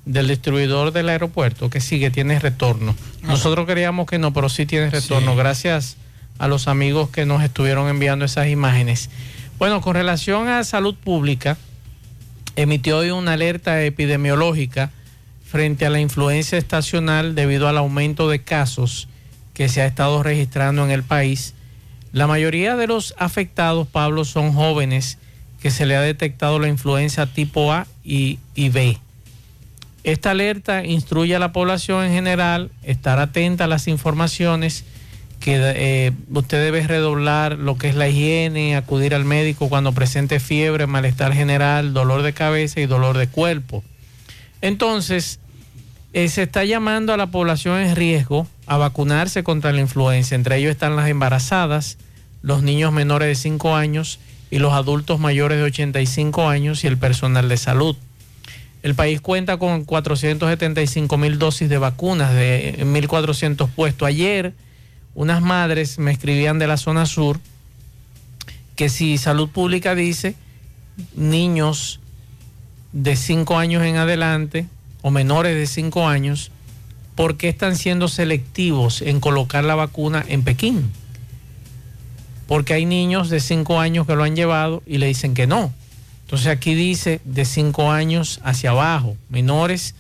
[0.06, 2.95] del distribuidor del aeropuerto que sí que tiene retorno.
[3.22, 5.31] Nosotros creíamos que no, pero sí tiene retorno.
[5.31, 5.38] Sí.
[5.38, 5.98] Gracias
[6.40, 9.10] a los amigos que nos estuvieron enviando esas imágenes.
[9.60, 11.57] Bueno, con relación a salud pública,
[12.56, 14.91] emitió hoy una alerta epidemiológica
[15.45, 19.07] frente a la influencia estacional debido al aumento de casos
[19.53, 21.53] que se ha estado registrando en el país.
[22.11, 25.18] La mayoría de los afectados, Pablo, son jóvenes
[25.64, 28.98] que se le ha detectado la influenza tipo A y, y B.
[30.03, 34.84] Esta alerta instruye a la población en general estar atenta a las informaciones
[35.40, 40.41] que eh, usted debe redoblar lo que es la higiene, acudir al médico cuando presente
[40.41, 43.85] fiebre, malestar general, dolor de cabeza y dolor de cuerpo.
[44.60, 45.40] Entonces,
[46.11, 50.35] eh, se está llamando a la población en riesgo a vacunarse contra la influenza.
[50.35, 51.98] Entre ellos están las embarazadas,
[52.41, 54.19] los niños menores de 5 años
[54.53, 57.95] y los adultos mayores de 85 años y el personal de salud.
[58.84, 64.07] El país cuenta con 475 mil dosis de vacunas, de 1.400 puestos.
[64.07, 64.53] Ayer,
[65.15, 67.39] unas madres me escribían de la zona sur
[68.75, 70.35] que si salud pública dice
[71.15, 71.99] niños
[72.91, 74.67] de 5 años en adelante
[75.01, 76.51] o menores de 5 años,
[77.15, 80.91] ¿por qué están siendo selectivos en colocar la vacuna en Pekín?
[82.48, 85.74] Porque hay niños de 5 años que lo han llevado y le dicen que no.
[86.26, 89.95] Entonces aquí dice de 5 años hacia abajo, menores,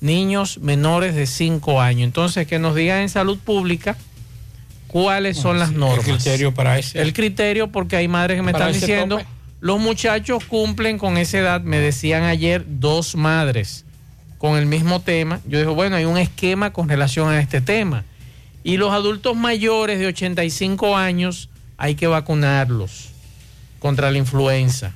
[0.00, 2.04] niños menores de 5 años.
[2.04, 3.96] Entonces que nos digan en salud pública
[4.86, 6.06] cuáles son las normas.
[6.06, 7.00] El criterio para ese.
[7.00, 9.28] El criterio porque hay madres que me están diciendo, tope.
[9.60, 13.84] los muchachos cumplen con esa edad, me decían ayer dos madres
[14.38, 15.40] con el mismo tema.
[15.46, 18.04] Yo digo, bueno, hay un esquema con relación a este tema.
[18.64, 21.48] Y los adultos mayores de 85 años
[21.78, 23.08] hay que vacunarlos
[23.78, 24.92] contra la influenza.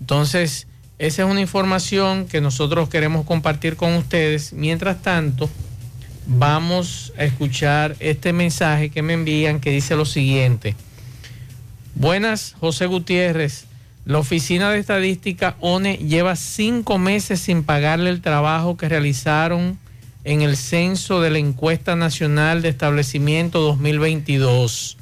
[0.00, 0.66] Entonces,
[0.98, 4.52] esa es una información que nosotros queremos compartir con ustedes.
[4.52, 5.48] Mientras tanto,
[6.26, 10.74] vamos a escuchar este mensaje que me envían que dice lo siguiente.
[11.94, 13.64] Buenas, José Gutiérrez.
[14.04, 19.78] La Oficina de Estadística ONE lleva cinco meses sin pagarle el trabajo que realizaron
[20.24, 24.98] en el censo de la encuesta nacional de establecimiento 2022,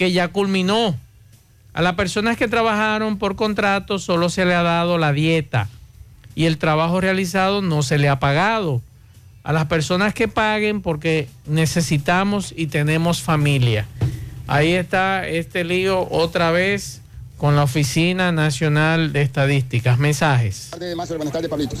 [0.00, 0.98] que ya culminó.
[1.74, 5.68] A las personas que trabajaron por contrato solo se le ha dado la dieta
[6.34, 8.80] y el trabajo realizado no se le ha pagado.
[9.42, 13.86] A las personas que paguen porque necesitamos y tenemos familia.
[14.46, 16.99] Ahí está este lío otra vez
[17.40, 19.98] con la Oficina Nacional de Estadísticas.
[19.98, 20.68] Mensajes.
[20.78, 21.08] Buenas
[21.48, 21.74] Pablito.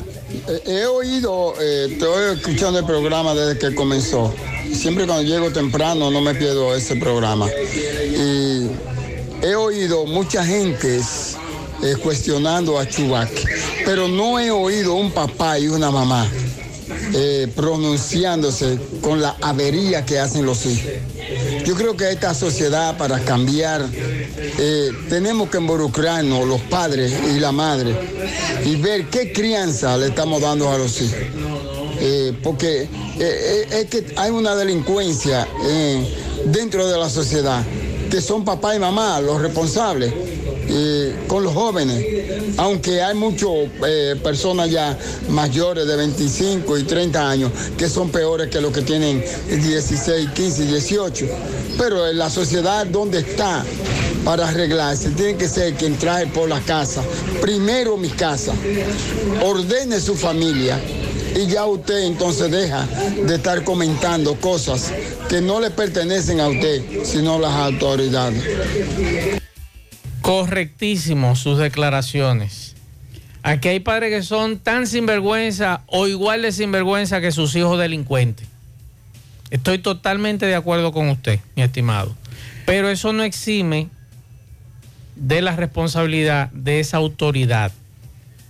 [0.48, 4.34] Eh, he oído, eh, estoy escuchando el programa desde que comenzó.
[4.72, 7.46] Siempre cuando llego temprano no me pierdo ese programa.
[7.46, 8.70] Y
[9.42, 11.02] he oído mucha gente
[11.82, 13.30] eh, cuestionando a Chubac,
[13.84, 16.26] pero no he oído un papá y una mamá
[17.12, 20.90] eh, pronunciándose con la avería que hacen los hijos.
[21.64, 27.52] Yo creo que esta sociedad para cambiar eh, tenemos que involucrarnos los padres y la
[27.52, 27.94] madre
[28.64, 31.18] y ver qué crianza le estamos dando a los hijos.
[32.02, 32.88] Eh, porque
[33.18, 35.46] es que hay una delincuencia
[36.46, 37.62] dentro de la sociedad,
[38.10, 40.12] que son papá y mamá los responsables
[40.72, 42.04] eh, con los jóvenes,
[42.56, 43.48] aunque hay muchas
[44.22, 44.96] personas ya
[45.28, 50.62] mayores de 25 y 30 años que son peores que los que tienen 16, 15
[50.62, 51.26] y 18.
[51.78, 53.64] Pero en la sociedad donde está
[54.24, 57.02] para arreglarse, tiene que ser quien trae por la casa.
[57.40, 58.52] Primero mi casa,
[59.42, 60.78] ordene su familia
[61.34, 62.86] y ya usted entonces deja
[63.26, 64.92] de estar comentando cosas
[65.28, 68.42] que no le pertenecen a usted, sino a las autoridades.
[70.30, 72.76] Correctísimo sus declaraciones.
[73.42, 78.46] Aquí hay padres que son tan sinvergüenza o igual de sinvergüenza que sus hijos delincuentes.
[79.50, 82.14] Estoy totalmente de acuerdo con usted, mi estimado.
[82.64, 83.88] Pero eso no exime
[85.16, 87.72] de la responsabilidad de esa autoridad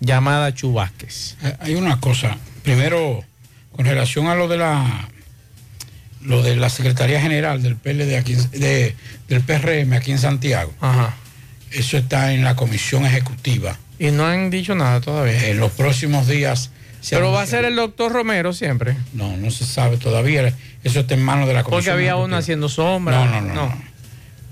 [0.00, 1.38] llamada Chubásquez.
[1.42, 2.36] Eh, Hay una cosa.
[2.62, 3.24] Primero,
[3.74, 5.08] con relación a lo de la
[6.20, 8.94] lo de la Secretaría General del PLD aquí, de-
[9.28, 10.74] del PRM aquí en Santiago.
[11.70, 13.76] Eso está en la comisión ejecutiva.
[13.98, 15.48] Y no han dicho nada todavía.
[15.48, 16.70] En los próximos días.
[17.00, 18.96] se Pero va a ser el doctor Romero siempre.
[19.12, 20.52] No, no se sabe todavía.
[20.82, 21.78] Eso está en manos de la comisión.
[21.80, 23.24] Porque había uno haciendo sombra.
[23.24, 23.54] No, no, no.
[23.54, 23.82] no.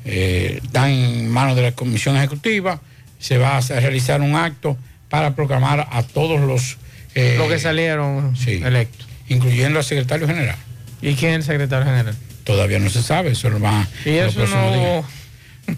[0.04, 2.80] Eh, está en manos de la comisión ejecutiva.
[3.18, 4.76] Se va a realizar un acto
[5.08, 6.76] para proclamar a todos los.
[7.14, 9.08] eh, Los que salieron sí, electos.
[9.28, 10.56] Incluyendo al secretario general.
[11.02, 12.14] ¿Y quién es el secretario general?
[12.44, 14.78] Todavía no se sabe, eso lo va Y los eso próximos no.
[14.80, 15.04] días.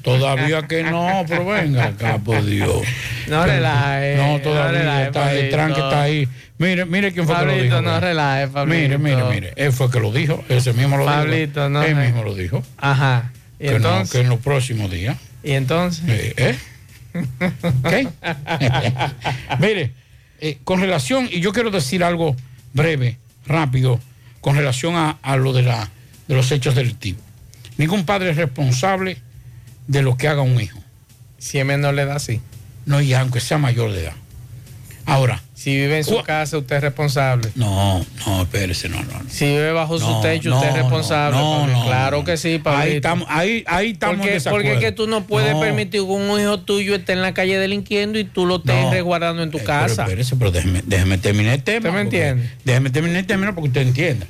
[0.03, 2.83] Todavía que no, pero venga acá, por Dios.
[3.29, 5.57] No relaje, No, no todavía relaje, está, el Pablito.
[5.57, 6.29] tranque está ahí.
[6.59, 7.83] Mire, mire quién fue que lo dijo.
[7.83, 8.81] no relaje, Pablito.
[8.81, 9.53] Mire, mire, mire.
[9.57, 11.69] Él fue que lo dijo, ese mismo lo Pablito, dijo.
[11.71, 12.63] no Él mismo lo dijo.
[12.77, 13.33] Ajá.
[13.59, 14.13] ¿Y que, no, entonces?
[14.13, 15.17] que en los próximos días.
[15.43, 16.05] ¿Y entonces?
[16.09, 16.57] Eh, ¿eh?
[17.89, 18.09] ¿Qué?
[19.59, 19.93] Mire,
[20.41, 22.37] eh, con relación, y yo quiero decir algo
[22.73, 24.01] breve, rápido,
[24.41, 25.89] con relación a, a lo de, la,
[26.29, 27.23] de los hechos delictivos.
[27.77, 29.17] Ningún padre es responsable
[29.91, 30.79] de lo que haga un hijo.
[31.39, 32.41] Si es menor de edad, sí.
[32.87, 34.13] No, y aunque sea mayor de edad.
[35.05, 35.43] Ahora.
[35.53, 37.51] Si vive en su casa, usted es responsable.
[37.55, 39.13] No, no, espérese, no, no.
[39.13, 39.29] no.
[39.29, 41.37] Si vive bajo No, su techo, no, usted es responsable.
[41.37, 41.79] no, Pablito.
[41.81, 42.83] no, claro que sí, Pablito.
[42.89, 46.41] Ahí estamos, ahí, ahí estamos porque, porque es que tú no puedes permitir que un
[46.41, 49.65] hijo tuyo esté en la calle delinquiendo y tú lo estés resguardando en tu Eh,
[49.65, 50.07] casa.
[50.07, 51.89] Pero, espérese, pero déjeme, déjeme terminar el tema.
[51.91, 52.51] ¿Usted me entiende?
[52.65, 54.27] Déjeme terminar el tema porque usted entienda.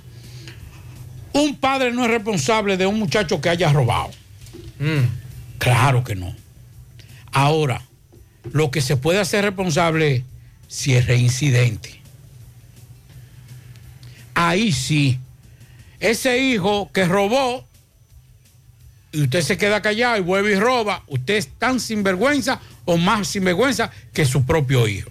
[1.32, 4.10] Un padre no es responsable de un muchacho que haya robado.
[4.80, 5.19] Mm.
[5.60, 6.34] Claro que no.
[7.32, 7.82] Ahora,
[8.50, 10.24] lo que se puede hacer responsable es
[10.66, 12.00] si es reincidente.
[14.34, 15.20] Ahí sí.
[16.00, 17.66] Ese hijo que robó
[19.12, 23.28] y usted se queda callado y vuelve y roba, usted es tan sinvergüenza o más
[23.28, 25.10] sinvergüenza que su propio hijo.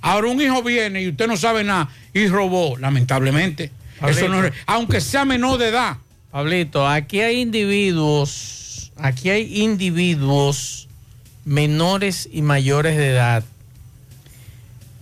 [0.00, 3.70] Ahora un hijo viene y usted no sabe nada y robó, lamentablemente.
[4.08, 5.98] Eso no aunque sea menor de edad.
[6.32, 8.63] Pablito, aquí hay individuos,
[8.96, 10.88] aquí hay individuos
[11.44, 13.44] menores y mayores de edad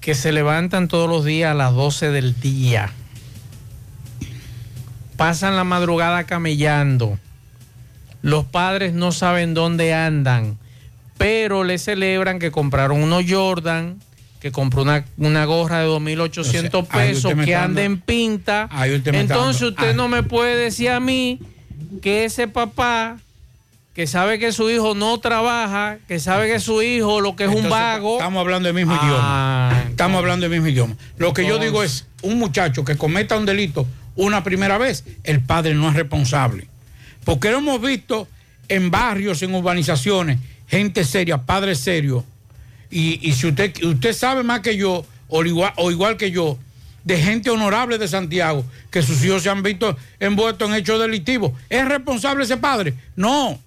[0.00, 2.90] que se levantan todos los días a las 12 del día.
[5.16, 7.18] Pasan la madrugada camellando.
[8.20, 10.58] Los padres no saben dónde andan,
[11.18, 14.00] pero le celebran que compraron unos Jordan,
[14.40, 18.68] que compró una, una gorra de 2.800 O sea, pesos, que anda en pinta.
[18.72, 19.94] Usted Entonces usted ah.
[19.94, 21.38] no me puede decir a mí
[22.00, 23.18] que ese papá
[23.94, 27.50] que sabe que su hijo no trabaja, que sabe que su hijo lo que es
[27.50, 28.14] un vago.
[28.14, 29.90] Estamos hablando del mismo Ah, idioma.
[29.90, 30.96] Estamos hablando del mismo idioma.
[31.18, 35.40] Lo que yo digo es, un muchacho que cometa un delito una primera vez, el
[35.40, 36.68] padre no es responsable.
[37.24, 38.28] Porque lo hemos visto
[38.68, 40.38] en barrios, en urbanizaciones,
[40.68, 42.24] gente seria, padres serios.
[42.90, 46.58] Y, y si usted, usted sabe más que yo, o igual, o igual que yo,
[47.04, 51.52] de gente honorable de Santiago, que sus hijos se han visto envueltos en hechos delictivos,
[51.68, 52.94] ¿es responsable ese padre?
[53.16, 53.58] No.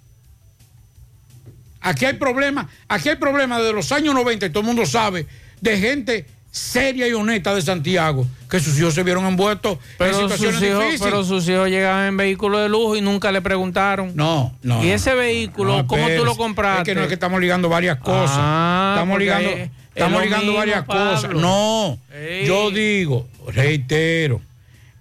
[1.86, 5.28] Aquí hay problemas, aquí hay problemas desde los años 90, y todo el mundo sabe,
[5.62, 10.14] de gente seria y honesta de Santiago, que sus hijos se vieron envueltos en Pero
[10.14, 11.02] sus, situaciones hijos, difíciles.
[11.03, 14.14] pero sus hijos llegaban en vehículos de lujo y nunca le preguntaron.
[14.16, 14.84] No, no.
[14.84, 16.26] ¿Y ese vehículo, No, cómo tú espérese.
[16.26, 16.82] lo compraste?
[16.82, 18.38] Es que no es que estamos ligando varias cosas.
[18.40, 21.12] Ah, estamos ligando, es- es estamos ligando mismo, varias Pablo.
[21.12, 21.34] cosas.
[21.36, 22.48] No, Ey.
[22.48, 24.41] yo digo, reitero,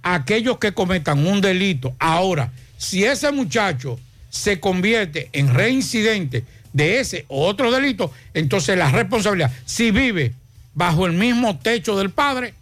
[0.02, 3.98] aquellos que cometan un delito, ahora, si ese muchacho
[4.28, 6.44] se convierte en reincidente
[6.74, 10.34] de ese o otro delito, entonces la responsabilidad, si vive
[10.74, 12.52] bajo el mismo techo del padre,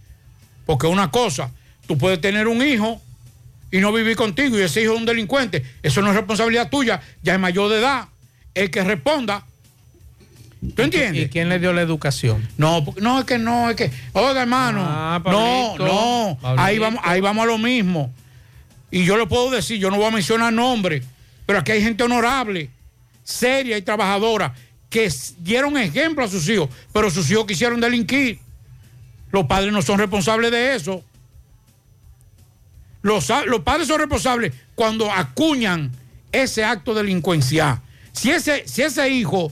[0.67, 1.51] porque una cosa,
[1.89, 3.01] tú puedes tener un hijo
[3.73, 7.01] y no vivir contigo y ese hijo es un delincuente, eso no es responsabilidad tuya,
[7.23, 8.05] ya es mayor de edad,
[8.55, 9.45] el que responda.
[10.77, 11.25] ¿Tú entiendes?
[11.25, 12.47] ¿Y quién le dio la educación?
[12.57, 16.83] No, no, es que no, es que, oiga hermano, Ah, no, Pablito, no, ahí Pablito.
[16.83, 18.13] vamos, ahí vamos a lo mismo.
[18.91, 21.03] Y yo le puedo decir, yo no voy a mencionar nombres,
[21.47, 22.69] pero aquí hay gente honorable,
[23.33, 24.55] seria y trabajadora,
[24.91, 28.39] que dieron ejemplo a sus hijos, pero sus hijos quisieron delinquir.
[29.31, 31.03] Los padres no son responsables de eso.
[33.01, 35.91] Los, los padres son responsables cuando acuñan
[36.31, 37.81] ese acto delincuencial.
[38.13, 39.51] Si ese, si ese hijo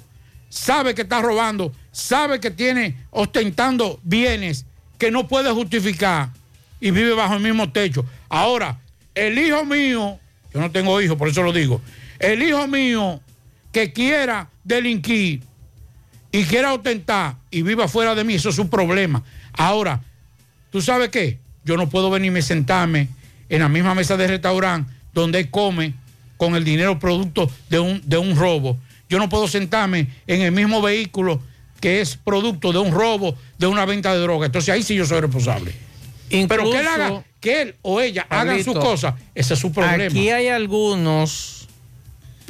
[0.51, 4.66] sabe que está robando, sabe que tiene ostentando bienes
[4.98, 6.31] que no puede justificar
[6.81, 8.05] y vive bajo el mismo techo.
[8.28, 8.78] Ahora,
[9.15, 10.19] el hijo mío,
[10.52, 11.81] yo no tengo hijos, por eso lo digo,
[12.19, 13.20] el hijo mío
[13.72, 15.42] que quiera delinquir
[16.32, 19.22] y quiera ostentar y viva fuera de mí, eso es su problema.
[19.52, 20.01] Ahora,
[20.70, 21.38] ¿tú sabes qué?
[21.64, 23.09] Yo no puedo venirme y sentarme
[23.48, 25.94] en la misma mesa de restaurante donde él come
[26.36, 28.78] con el dinero producto de un, de un robo.
[29.09, 31.42] Yo no puedo sentarme en el mismo vehículo
[31.80, 34.47] que es producto de un robo, de una venta de droga.
[34.47, 35.72] Entonces ahí sí yo soy responsable.
[36.30, 40.05] Pero que él haga, que él o ella hagan sus cosas, ese es su problema.
[40.05, 41.60] Aquí hay algunos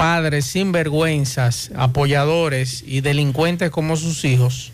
[0.01, 4.73] padres sinvergüenzas, apoyadores y delincuentes como sus hijos,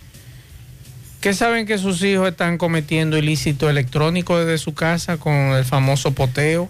[1.20, 6.12] que saben que sus hijos están cometiendo ilícito electrónico desde su casa con el famoso
[6.12, 6.68] poteo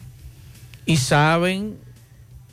[0.87, 1.77] y saben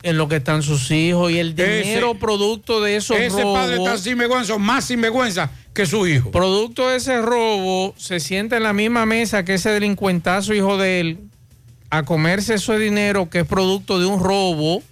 [0.01, 3.57] en lo que están sus hijos y el Ese- dinero producto de esos Ese robos.
[3.57, 6.31] padre está sinvergüenza, más sinvergüenza que su hijo.
[6.31, 10.99] Producto de ese robo, se sienta en la misma mesa que ese delincuentazo hijo de
[10.99, 11.19] él
[11.89, 14.84] a comerse ese dinero que es producto de un robo.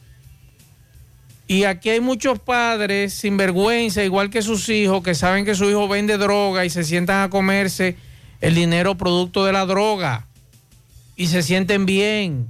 [1.51, 5.69] Y aquí hay muchos padres sin vergüenza, igual que sus hijos, que saben que su
[5.69, 7.97] hijo vende droga y se sientan a comerse
[8.39, 10.27] el dinero producto de la droga.
[11.17, 12.47] Y se sienten bien.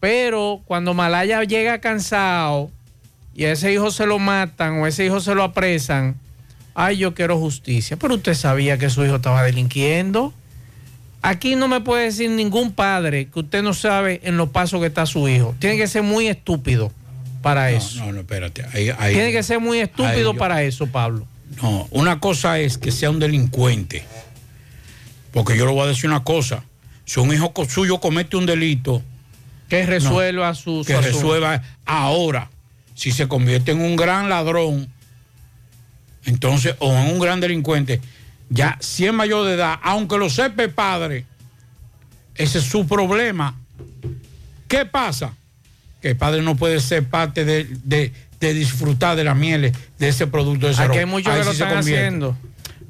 [0.00, 2.72] Pero cuando Malaya llega cansado
[3.36, 6.16] y a ese hijo se lo matan o a ese hijo se lo apresan,
[6.74, 7.96] ay, yo quiero justicia.
[7.96, 10.34] Pero usted sabía que su hijo estaba delinquiendo.
[11.22, 14.88] Aquí no me puede decir ningún padre que usted no sabe en los pasos que
[14.88, 15.54] está su hijo.
[15.60, 16.90] Tiene que ser muy estúpido
[17.44, 18.04] para eso.
[18.04, 18.64] No, no, espérate.
[18.74, 21.28] Ahí- ahí- Tiene que ser muy estúpido yo- para eso, Pablo.
[21.62, 24.04] No, una cosa es que sea un delincuente.
[25.30, 26.64] Porque yo le voy a decir una cosa.
[27.04, 29.02] Si un hijo suyo comete un delito.
[29.68, 32.50] Que resuelva su, su Que resuelva ahora.
[32.94, 34.88] Si se convierte en un gran ladrón,
[36.24, 38.00] entonces, o en un gran delincuente,
[38.48, 41.26] ya si es mayor de edad, aunque lo sepa el padre,
[42.34, 43.58] ese es su problema.
[44.68, 45.34] ¿Qué pasa?
[46.04, 50.08] Que el padre no puede ser parte de, de- de disfrutar de las mieles de
[50.08, 52.04] ese producto de ese Aquí hay muchos que lo sí están convierte.
[52.06, 52.36] haciendo.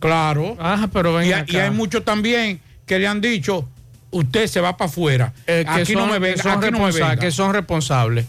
[0.01, 0.57] Claro.
[0.59, 1.45] Ajá, pero ven y, acá.
[1.47, 3.69] y hay muchos también que le han dicho,
[4.11, 5.33] usted se va para afuera.
[5.47, 7.15] Eh, aquí no me que venga, son aquí no me venga.
[7.17, 8.27] que son responsables.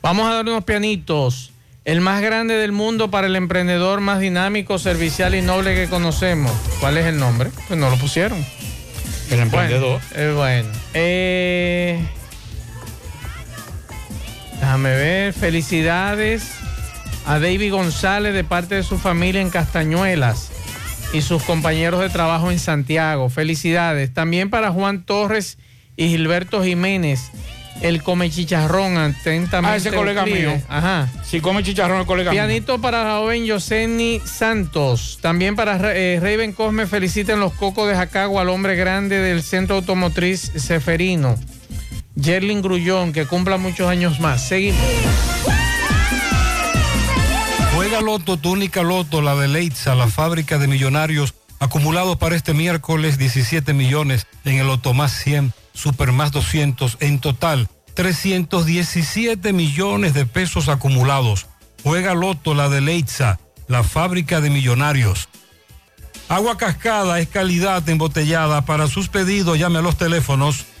[0.00, 1.50] Vamos a dar unos pianitos.
[1.84, 6.52] El más grande del mundo para el emprendedor más dinámico, servicial y noble que conocemos.
[6.78, 7.50] ¿Cuál es el nombre?
[7.66, 8.38] Pues no lo pusieron.
[9.28, 10.00] El emprendedor.
[10.14, 10.68] Bueno, eh, bueno.
[10.94, 12.06] Eh,
[14.60, 15.32] déjame ver.
[15.32, 16.52] Felicidades
[17.26, 20.50] a David González de parte de su familia en Castañuelas
[21.12, 23.28] y sus compañeros de trabajo en Santiago.
[23.30, 24.12] Felicidades.
[24.14, 25.58] También para Juan Torres
[25.96, 27.30] y Gilberto Jiménez.
[27.82, 29.72] El come chicharrón atentamente.
[29.72, 30.60] Ah, ese colega mío.
[30.68, 31.08] Ajá.
[31.24, 32.42] Si come chicharrón el colega mío.
[32.42, 35.18] Pianito para la joven Yoseni Santos.
[35.22, 39.76] También para eh, Raven Cosme feliciten los cocos de Jacagua al hombre grande del Centro
[39.76, 41.36] Automotriz Seferino.
[42.22, 44.46] Jerlin Grullón, que cumpla muchos años más.
[44.46, 44.80] Seguimos.
[47.74, 52.54] Juega Loto, tu única Loto, la de Leitza, la fábrica de millonarios, acumulados para este
[52.54, 60.14] miércoles 17 millones en el Loto más 100, Super más 200, en total 317 millones
[60.14, 61.46] de pesos acumulados.
[61.82, 63.38] Juega Loto, la de Leitza,
[63.68, 65.28] la fábrica de millonarios.
[66.28, 68.62] Agua Cascada es calidad embotellada.
[68.64, 70.66] Para sus pedidos llame a los teléfonos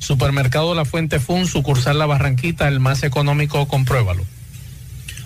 [0.00, 4.24] Supermercado La Fuente Fund, sucursal La Barranquita, el más económico, compruébalo.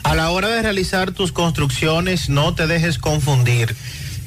[0.02, 3.74] A la hora de realizar tus construcciones, no te dejes confundir.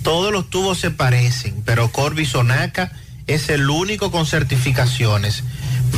[0.01, 2.93] Todos los tubos se parecen, pero Corby Sonaca
[3.27, 5.43] es el único con certificaciones.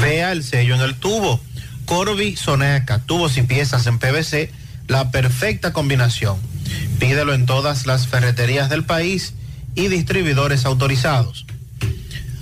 [0.02, 1.40] Vea el sello en el tubo.
[1.86, 4.52] Corby Sonaca, tubos y piezas en PVC,
[4.88, 6.38] la perfecta combinación.
[7.00, 9.36] Pídelo en todas las ferreterías del país
[9.76, 11.46] y distribuidores autorizados.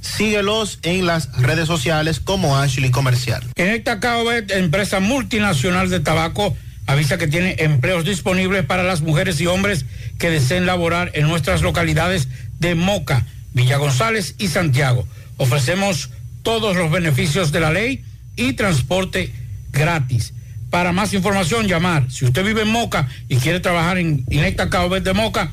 [0.00, 3.42] Síguelos en las redes sociales como Ashley Comercial.
[3.56, 4.00] En esta
[4.48, 6.56] empresa multinacional de tabaco,
[6.86, 9.84] avisa que tiene empleos disponibles para las mujeres y hombres
[10.18, 12.28] que deseen laborar en nuestras localidades
[12.58, 15.06] de Moca, Villa González y Santiago.
[15.36, 16.10] Ofrecemos
[16.42, 18.04] todos los beneficios de la ley
[18.36, 19.32] y transporte
[19.72, 20.32] gratis.
[20.70, 22.10] Para más información, llamar.
[22.10, 25.50] Si usted vive en Moca y quiere trabajar en Inecta Bet de Moca,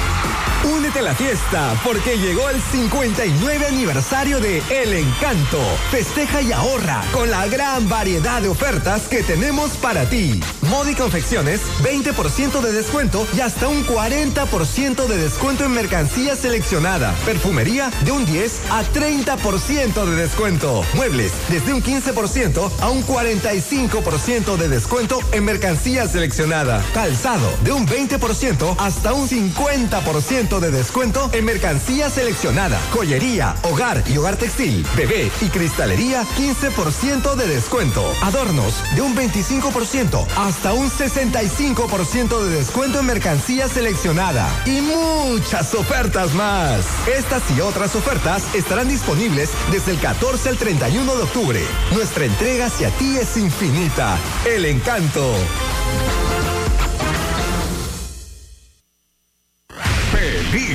[0.76, 5.60] Únete a la fiesta porque llegó el 59 aniversario de El Encanto.
[5.90, 10.40] Festeja y ahorra con la gran variedad de ofertas que tenemos para ti.
[10.70, 17.16] Modi Confecciones, 20% de descuento y hasta un 40% de descuento en mercancía seleccionada.
[17.26, 20.84] Perfumería de un 10 a 30% de descuento.
[20.96, 24.99] Muebles desde un 15% a un 45% de descuento
[25.32, 26.84] en mercancía seleccionada.
[26.94, 32.78] Calzado de un 20% hasta un 50% de descuento en mercancía seleccionada.
[32.92, 38.12] Joyería, hogar y hogar textil, bebé y cristalería 15% de descuento.
[38.22, 44.50] Adornos de un 25% hasta un 65% de descuento en mercancía seleccionada.
[44.66, 46.86] Y muchas ofertas más.
[47.08, 51.62] Estas y otras ofertas estarán disponibles desde el 14 al 31 de octubre.
[51.94, 54.18] Nuestra entrega hacia ti es infinita.
[54.46, 54.89] El encanto.
[54.90, 56.19] Encanto.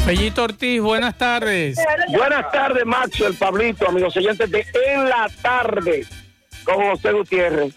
[0.06, 1.80] Fellito Ortiz, buenas tardes.
[2.10, 6.06] Buenas tardes, Macho, el Pablito, amigos oyentes de En la Tarde
[6.64, 7.76] con José Gutiérrez.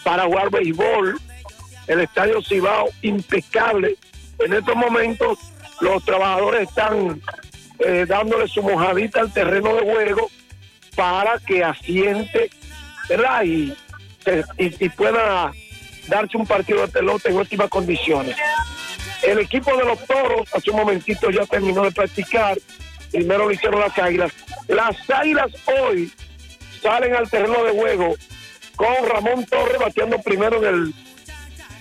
[0.02, 1.20] para jugar béisbol.
[1.86, 3.96] El estadio Cibao impecable.
[4.38, 5.38] En estos momentos
[5.80, 7.20] los trabajadores están
[7.78, 10.30] eh, dándole su mojadita al terreno de juego
[10.96, 12.50] para que asiente,
[13.08, 13.42] ¿verdad?
[13.44, 13.74] Y,
[14.58, 15.52] y, y pueda
[16.08, 18.36] darse un partido de pelota en óptimas condiciones.
[19.22, 22.58] El equipo de los toros hace un momentito ya terminó de practicar.
[23.10, 24.32] Primero lo hicieron las águilas.
[24.68, 26.12] Las águilas hoy
[26.80, 28.14] salen al terreno de juego
[28.76, 30.94] con Ramón Torres bateando primero en, el,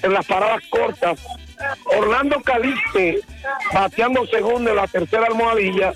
[0.02, 1.20] en las paradas cortas.
[1.86, 3.22] Orlando Caliste
[3.74, 5.94] bateando segundo en la tercera almohadilla.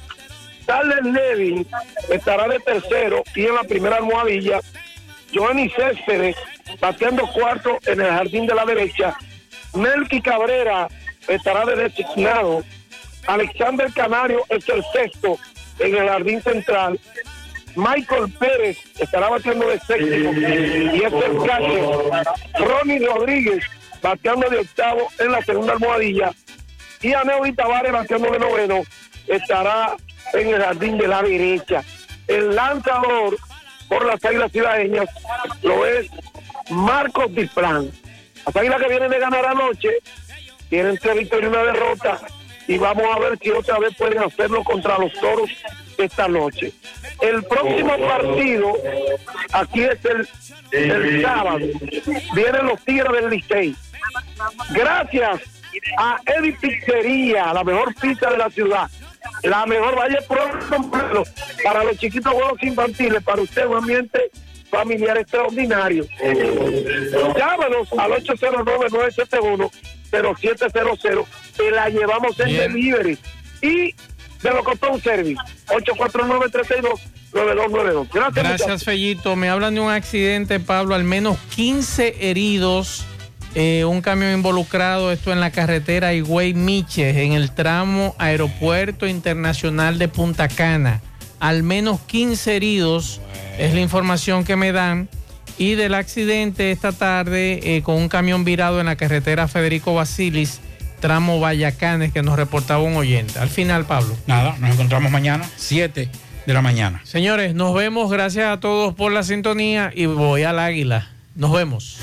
[0.66, 1.68] Tyler Levin
[2.10, 4.60] estará de tercero y en la primera almohadilla.
[5.34, 6.36] Joanny Céspedes
[6.80, 9.18] bateando cuarto en el jardín de la derecha.
[9.74, 10.88] Melky Cabrera
[11.28, 12.64] estará de designado.
[13.28, 15.38] Alexander Canario es el sexto
[15.80, 17.00] en el jardín central.
[17.76, 22.68] Michael Pérez estará bateando de séptimo y es el catcher.
[22.68, 23.64] Ronnie Rodríguez
[24.02, 26.32] bateando de octavo en la segunda almohadilla.
[27.02, 28.82] Y Aneudi Tavares bateando de noveno
[29.28, 29.96] estará
[30.34, 31.84] en el jardín de la derecha.
[32.28, 33.38] El lanzador
[33.88, 35.10] por las águilas ciudadanas
[35.62, 36.10] lo es
[36.70, 37.92] Marcos Displan.
[38.46, 39.90] Las águilas que vienen de ganar anoche
[40.70, 42.20] tienen tres victorias y una derrota
[42.68, 45.50] y vamos a ver si otra vez pueden hacerlo contra los toros
[45.98, 46.74] esta noche.
[47.22, 48.74] El próximo partido,
[49.52, 50.28] aquí es el,
[50.72, 51.66] el sábado,
[52.34, 53.76] vienen los Tigres del Licey.
[54.72, 55.42] Gracias
[55.98, 58.90] a Eddie Pizzería, la mejor pizza de la ciudad.
[59.44, 61.24] La mejor vaya pronto
[61.64, 64.30] para los chiquitos juegos infantiles, para usted un ambiente
[64.70, 66.06] familiar extraordinario.
[67.38, 68.14] Llámanos al
[70.12, 71.26] 809-971-0700
[71.60, 73.18] y la llevamos en delivery.
[73.62, 73.96] Y
[74.44, 75.42] de lo costó un service.
[77.34, 78.08] 849-362-9292.
[78.14, 78.34] Gracias.
[78.44, 78.84] Gracias.
[78.84, 79.36] Fellito.
[79.36, 83.06] Me hablan de un accidente, Pablo, al menos 15 heridos.
[83.56, 89.98] eh, un camión involucrado, esto en la carretera Higüey Miches, en el tramo Aeropuerto Internacional
[89.98, 91.02] de Punta Cana.
[91.40, 93.20] Al menos 15 heridos
[93.58, 95.10] es la información que me dan.
[95.58, 100.60] Y del accidente esta tarde eh, con un camión virado en la carretera Federico Basilis,
[101.00, 103.40] tramo Vallacanes, que nos reportaba un oyente.
[103.40, 104.16] Al final, Pablo.
[104.28, 106.10] Nada, nos encontramos mañana, 7
[106.46, 107.02] de la mañana.
[107.04, 108.10] Señores, nos vemos.
[108.12, 111.10] Gracias a todos por la sintonía y voy al águila.
[111.36, 112.00] Nos vemos.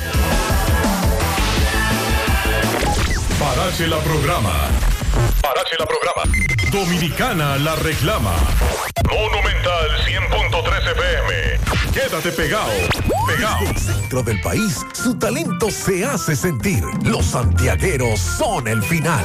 [3.38, 4.52] Parache la programa.
[5.40, 6.22] Parache la programa.
[6.70, 8.34] Dominicana la reclama.
[9.10, 11.92] Monumental 100.13 FM.
[11.92, 12.72] Quédate pegado.
[13.26, 13.60] Pegado.
[13.60, 16.82] Desde el centro del país, su talento se hace sentir.
[17.02, 19.24] Los santiagueros son el final.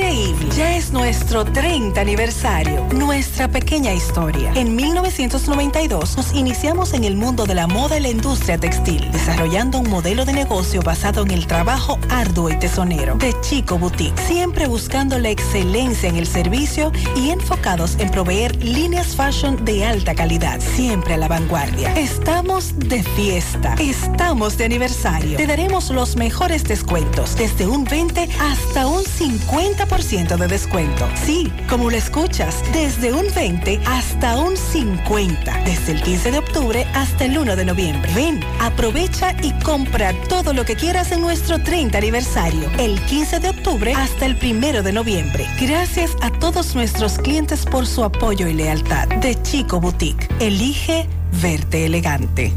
[0.00, 0.48] Increíble.
[0.56, 2.86] Ya es nuestro 30 aniversario.
[2.94, 4.50] Nuestra pequeña historia.
[4.54, 9.78] En 1992 nos iniciamos en el mundo de la moda y la industria textil, desarrollando
[9.78, 13.16] un modelo de negocio basado en el trabajo arduo y tesonero.
[13.16, 19.14] De Chico Boutique, siempre buscando la excelencia en el servicio y enfocados en proveer líneas
[19.14, 21.92] fashion de alta calidad, siempre a la vanguardia.
[21.94, 23.74] Estamos de fiesta.
[23.78, 25.36] Estamos de aniversario.
[25.36, 31.08] Te daremos los mejores descuentos, desde un 20 hasta un 50% de descuento descuento.
[31.24, 35.64] Sí, como lo escuchas, desde un 20 hasta un 50.
[35.64, 38.12] Desde el 15 de octubre hasta el 1 de noviembre.
[38.14, 42.70] Ven, aprovecha y compra todo lo que quieras en nuestro 30 aniversario.
[42.78, 45.46] El 15 de octubre hasta el 1 de noviembre.
[45.60, 49.08] Gracias a todos nuestros clientes por su apoyo y lealtad.
[49.08, 50.28] De Chico Boutique.
[50.38, 51.08] Elige
[51.42, 52.52] verte elegante.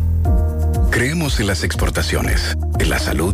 [0.92, 3.34] Creemos en las exportaciones, en la salud,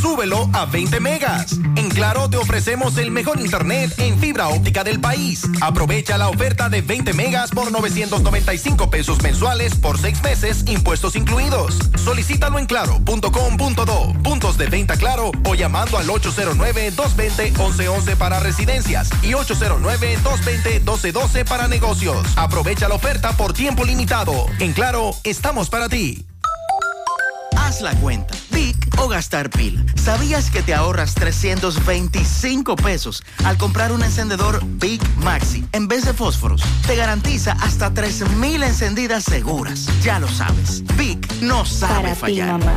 [0.00, 1.52] Súbelo a 20 megas.
[1.76, 5.44] En Claro te ofrecemos el mejor internet en fibra óptica del país.
[5.60, 11.78] Aprovecha la oferta de 20 megas por 995 pesos mensuales por 6 meses, impuestos incluidos.
[11.96, 21.44] Solicítalo en claro.com.do, puntos de venta claro o llamando al 809-220-1111 para residencias y 809-220-1212
[21.44, 22.26] para negocios.
[22.36, 24.46] Aprovecha la oferta por tiempo limitado.
[24.58, 26.24] En Claro, estamos para ti.
[27.60, 28.34] Haz la cuenta.
[28.50, 29.82] Vic o gastar pila.
[29.94, 36.12] ¿Sabías que te ahorras 325 pesos al comprar un encendedor Big Maxi en vez de
[36.12, 36.62] fósforos?
[36.86, 39.86] Te garantiza hasta 3000 encendidas seguras.
[40.02, 40.82] Ya lo sabes.
[40.96, 42.48] Vic no sabe Para ti, fallar.
[42.58, 42.72] mamá.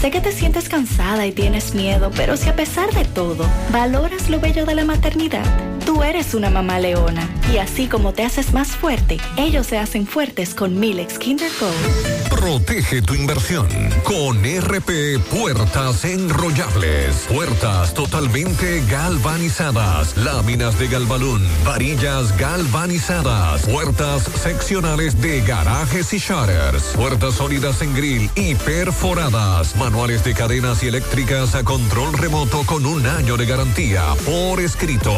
[0.00, 4.30] Sé que te sientes cansada y tienes miedo, pero si a pesar de todo valoras
[4.30, 5.44] lo bello de la maternidad,
[5.88, 7.26] tú eres una mamá leona.
[7.50, 11.70] Y así como te haces más fuerte, ellos se hacen fuertes con Milex Kinder Go.
[12.28, 13.66] Protege tu inversión
[14.04, 17.26] con RP Puertas Enrollables.
[17.28, 20.16] Puertas totalmente galvanizadas.
[20.18, 21.42] Láminas de galvalún.
[21.64, 23.62] Varillas galvanizadas.
[23.62, 26.82] Puertas seccionales de garajes y shutters.
[26.94, 29.74] Puertas sólidas en grill y perforadas.
[29.76, 35.12] Manuales de cadenas y eléctricas a control remoto con un año de garantía por escrito.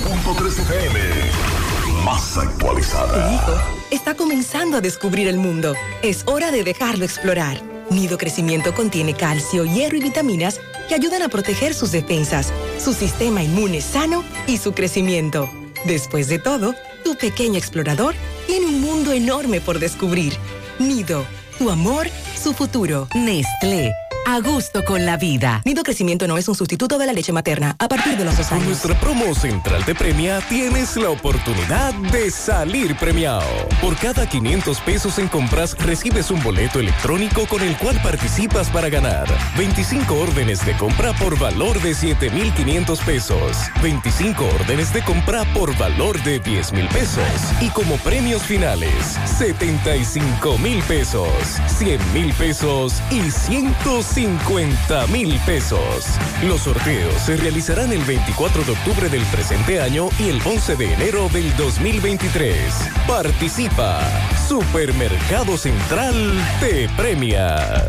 [0.00, 0.98] 100.3 FM.
[2.04, 3.62] Más Tu actualizada.
[3.90, 5.74] está comenzando a descubrir el mundo.
[6.02, 7.60] Es hora de dejarlo explorar.
[7.90, 12.52] Nido Crecimiento contiene calcio, hierro y vitaminas que ayudan a proteger sus defensas,
[12.82, 15.50] su sistema inmune sano y su crecimiento.
[15.84, 16.74] Después de todo,
[17.04, 18.14] tu pequeño explorador
[18.46, 20.32] tiene un mundo enorme por descubrir.
[20.78, 21.26] Nido,
[21.58, 22.08] tu amor,
[22.42, 23.08] su futuro.
[23.14, 23.92] Nestlé.
[24.24, 25.60] A gusto con la vida.
[25.64, 28.46] Nido Crecimiento no es un sustituto de la leche materna a partir de los dos
[28.46, 28.68] Con años.
[28.68, 33.44] nuestra promo central te premia, tienes la oportunidad de salir premiado.
[33.80, 38.88] Por cada 500 pesos en compras, recibes un boleto electrónico con el cual participas para
[38.88, 39.26] ganar
[39.58, 46.22] 25 órdenes de compra por valor de 7,500 pesos, 25 órdenes de compra por valor
[46.22, 47.26] de 10 mil pesos
[47.60, 51.28] y como premios finales, 75 mil pesos,
[51.66, 54.11] 100 mil pesos y 150
[55.08, 56.04] mil pesos.
[56.44, 60.92] Los sorteos se realizarán el 24 de octubre del presente año y el 11 de
[60.92, 62.56] enero del 2023.
[63.08, 64.00] Participa.
[64.46, 66.14] Supermercado Central
[66.60, 67.88] te premia.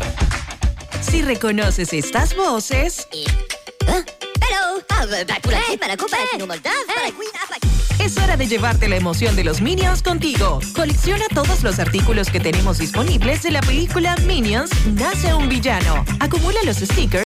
[1.02, 3.06] Si reconoces estas voces...
[7.98, 10.60] Es hora de llevarte la emoción de los Minions contigo.
[10.74, 16.04] Colecciona todos los artículos que tenemos disponibles de la película Minions Nace un villano.
[16.20, 17.22] Acumula los stickers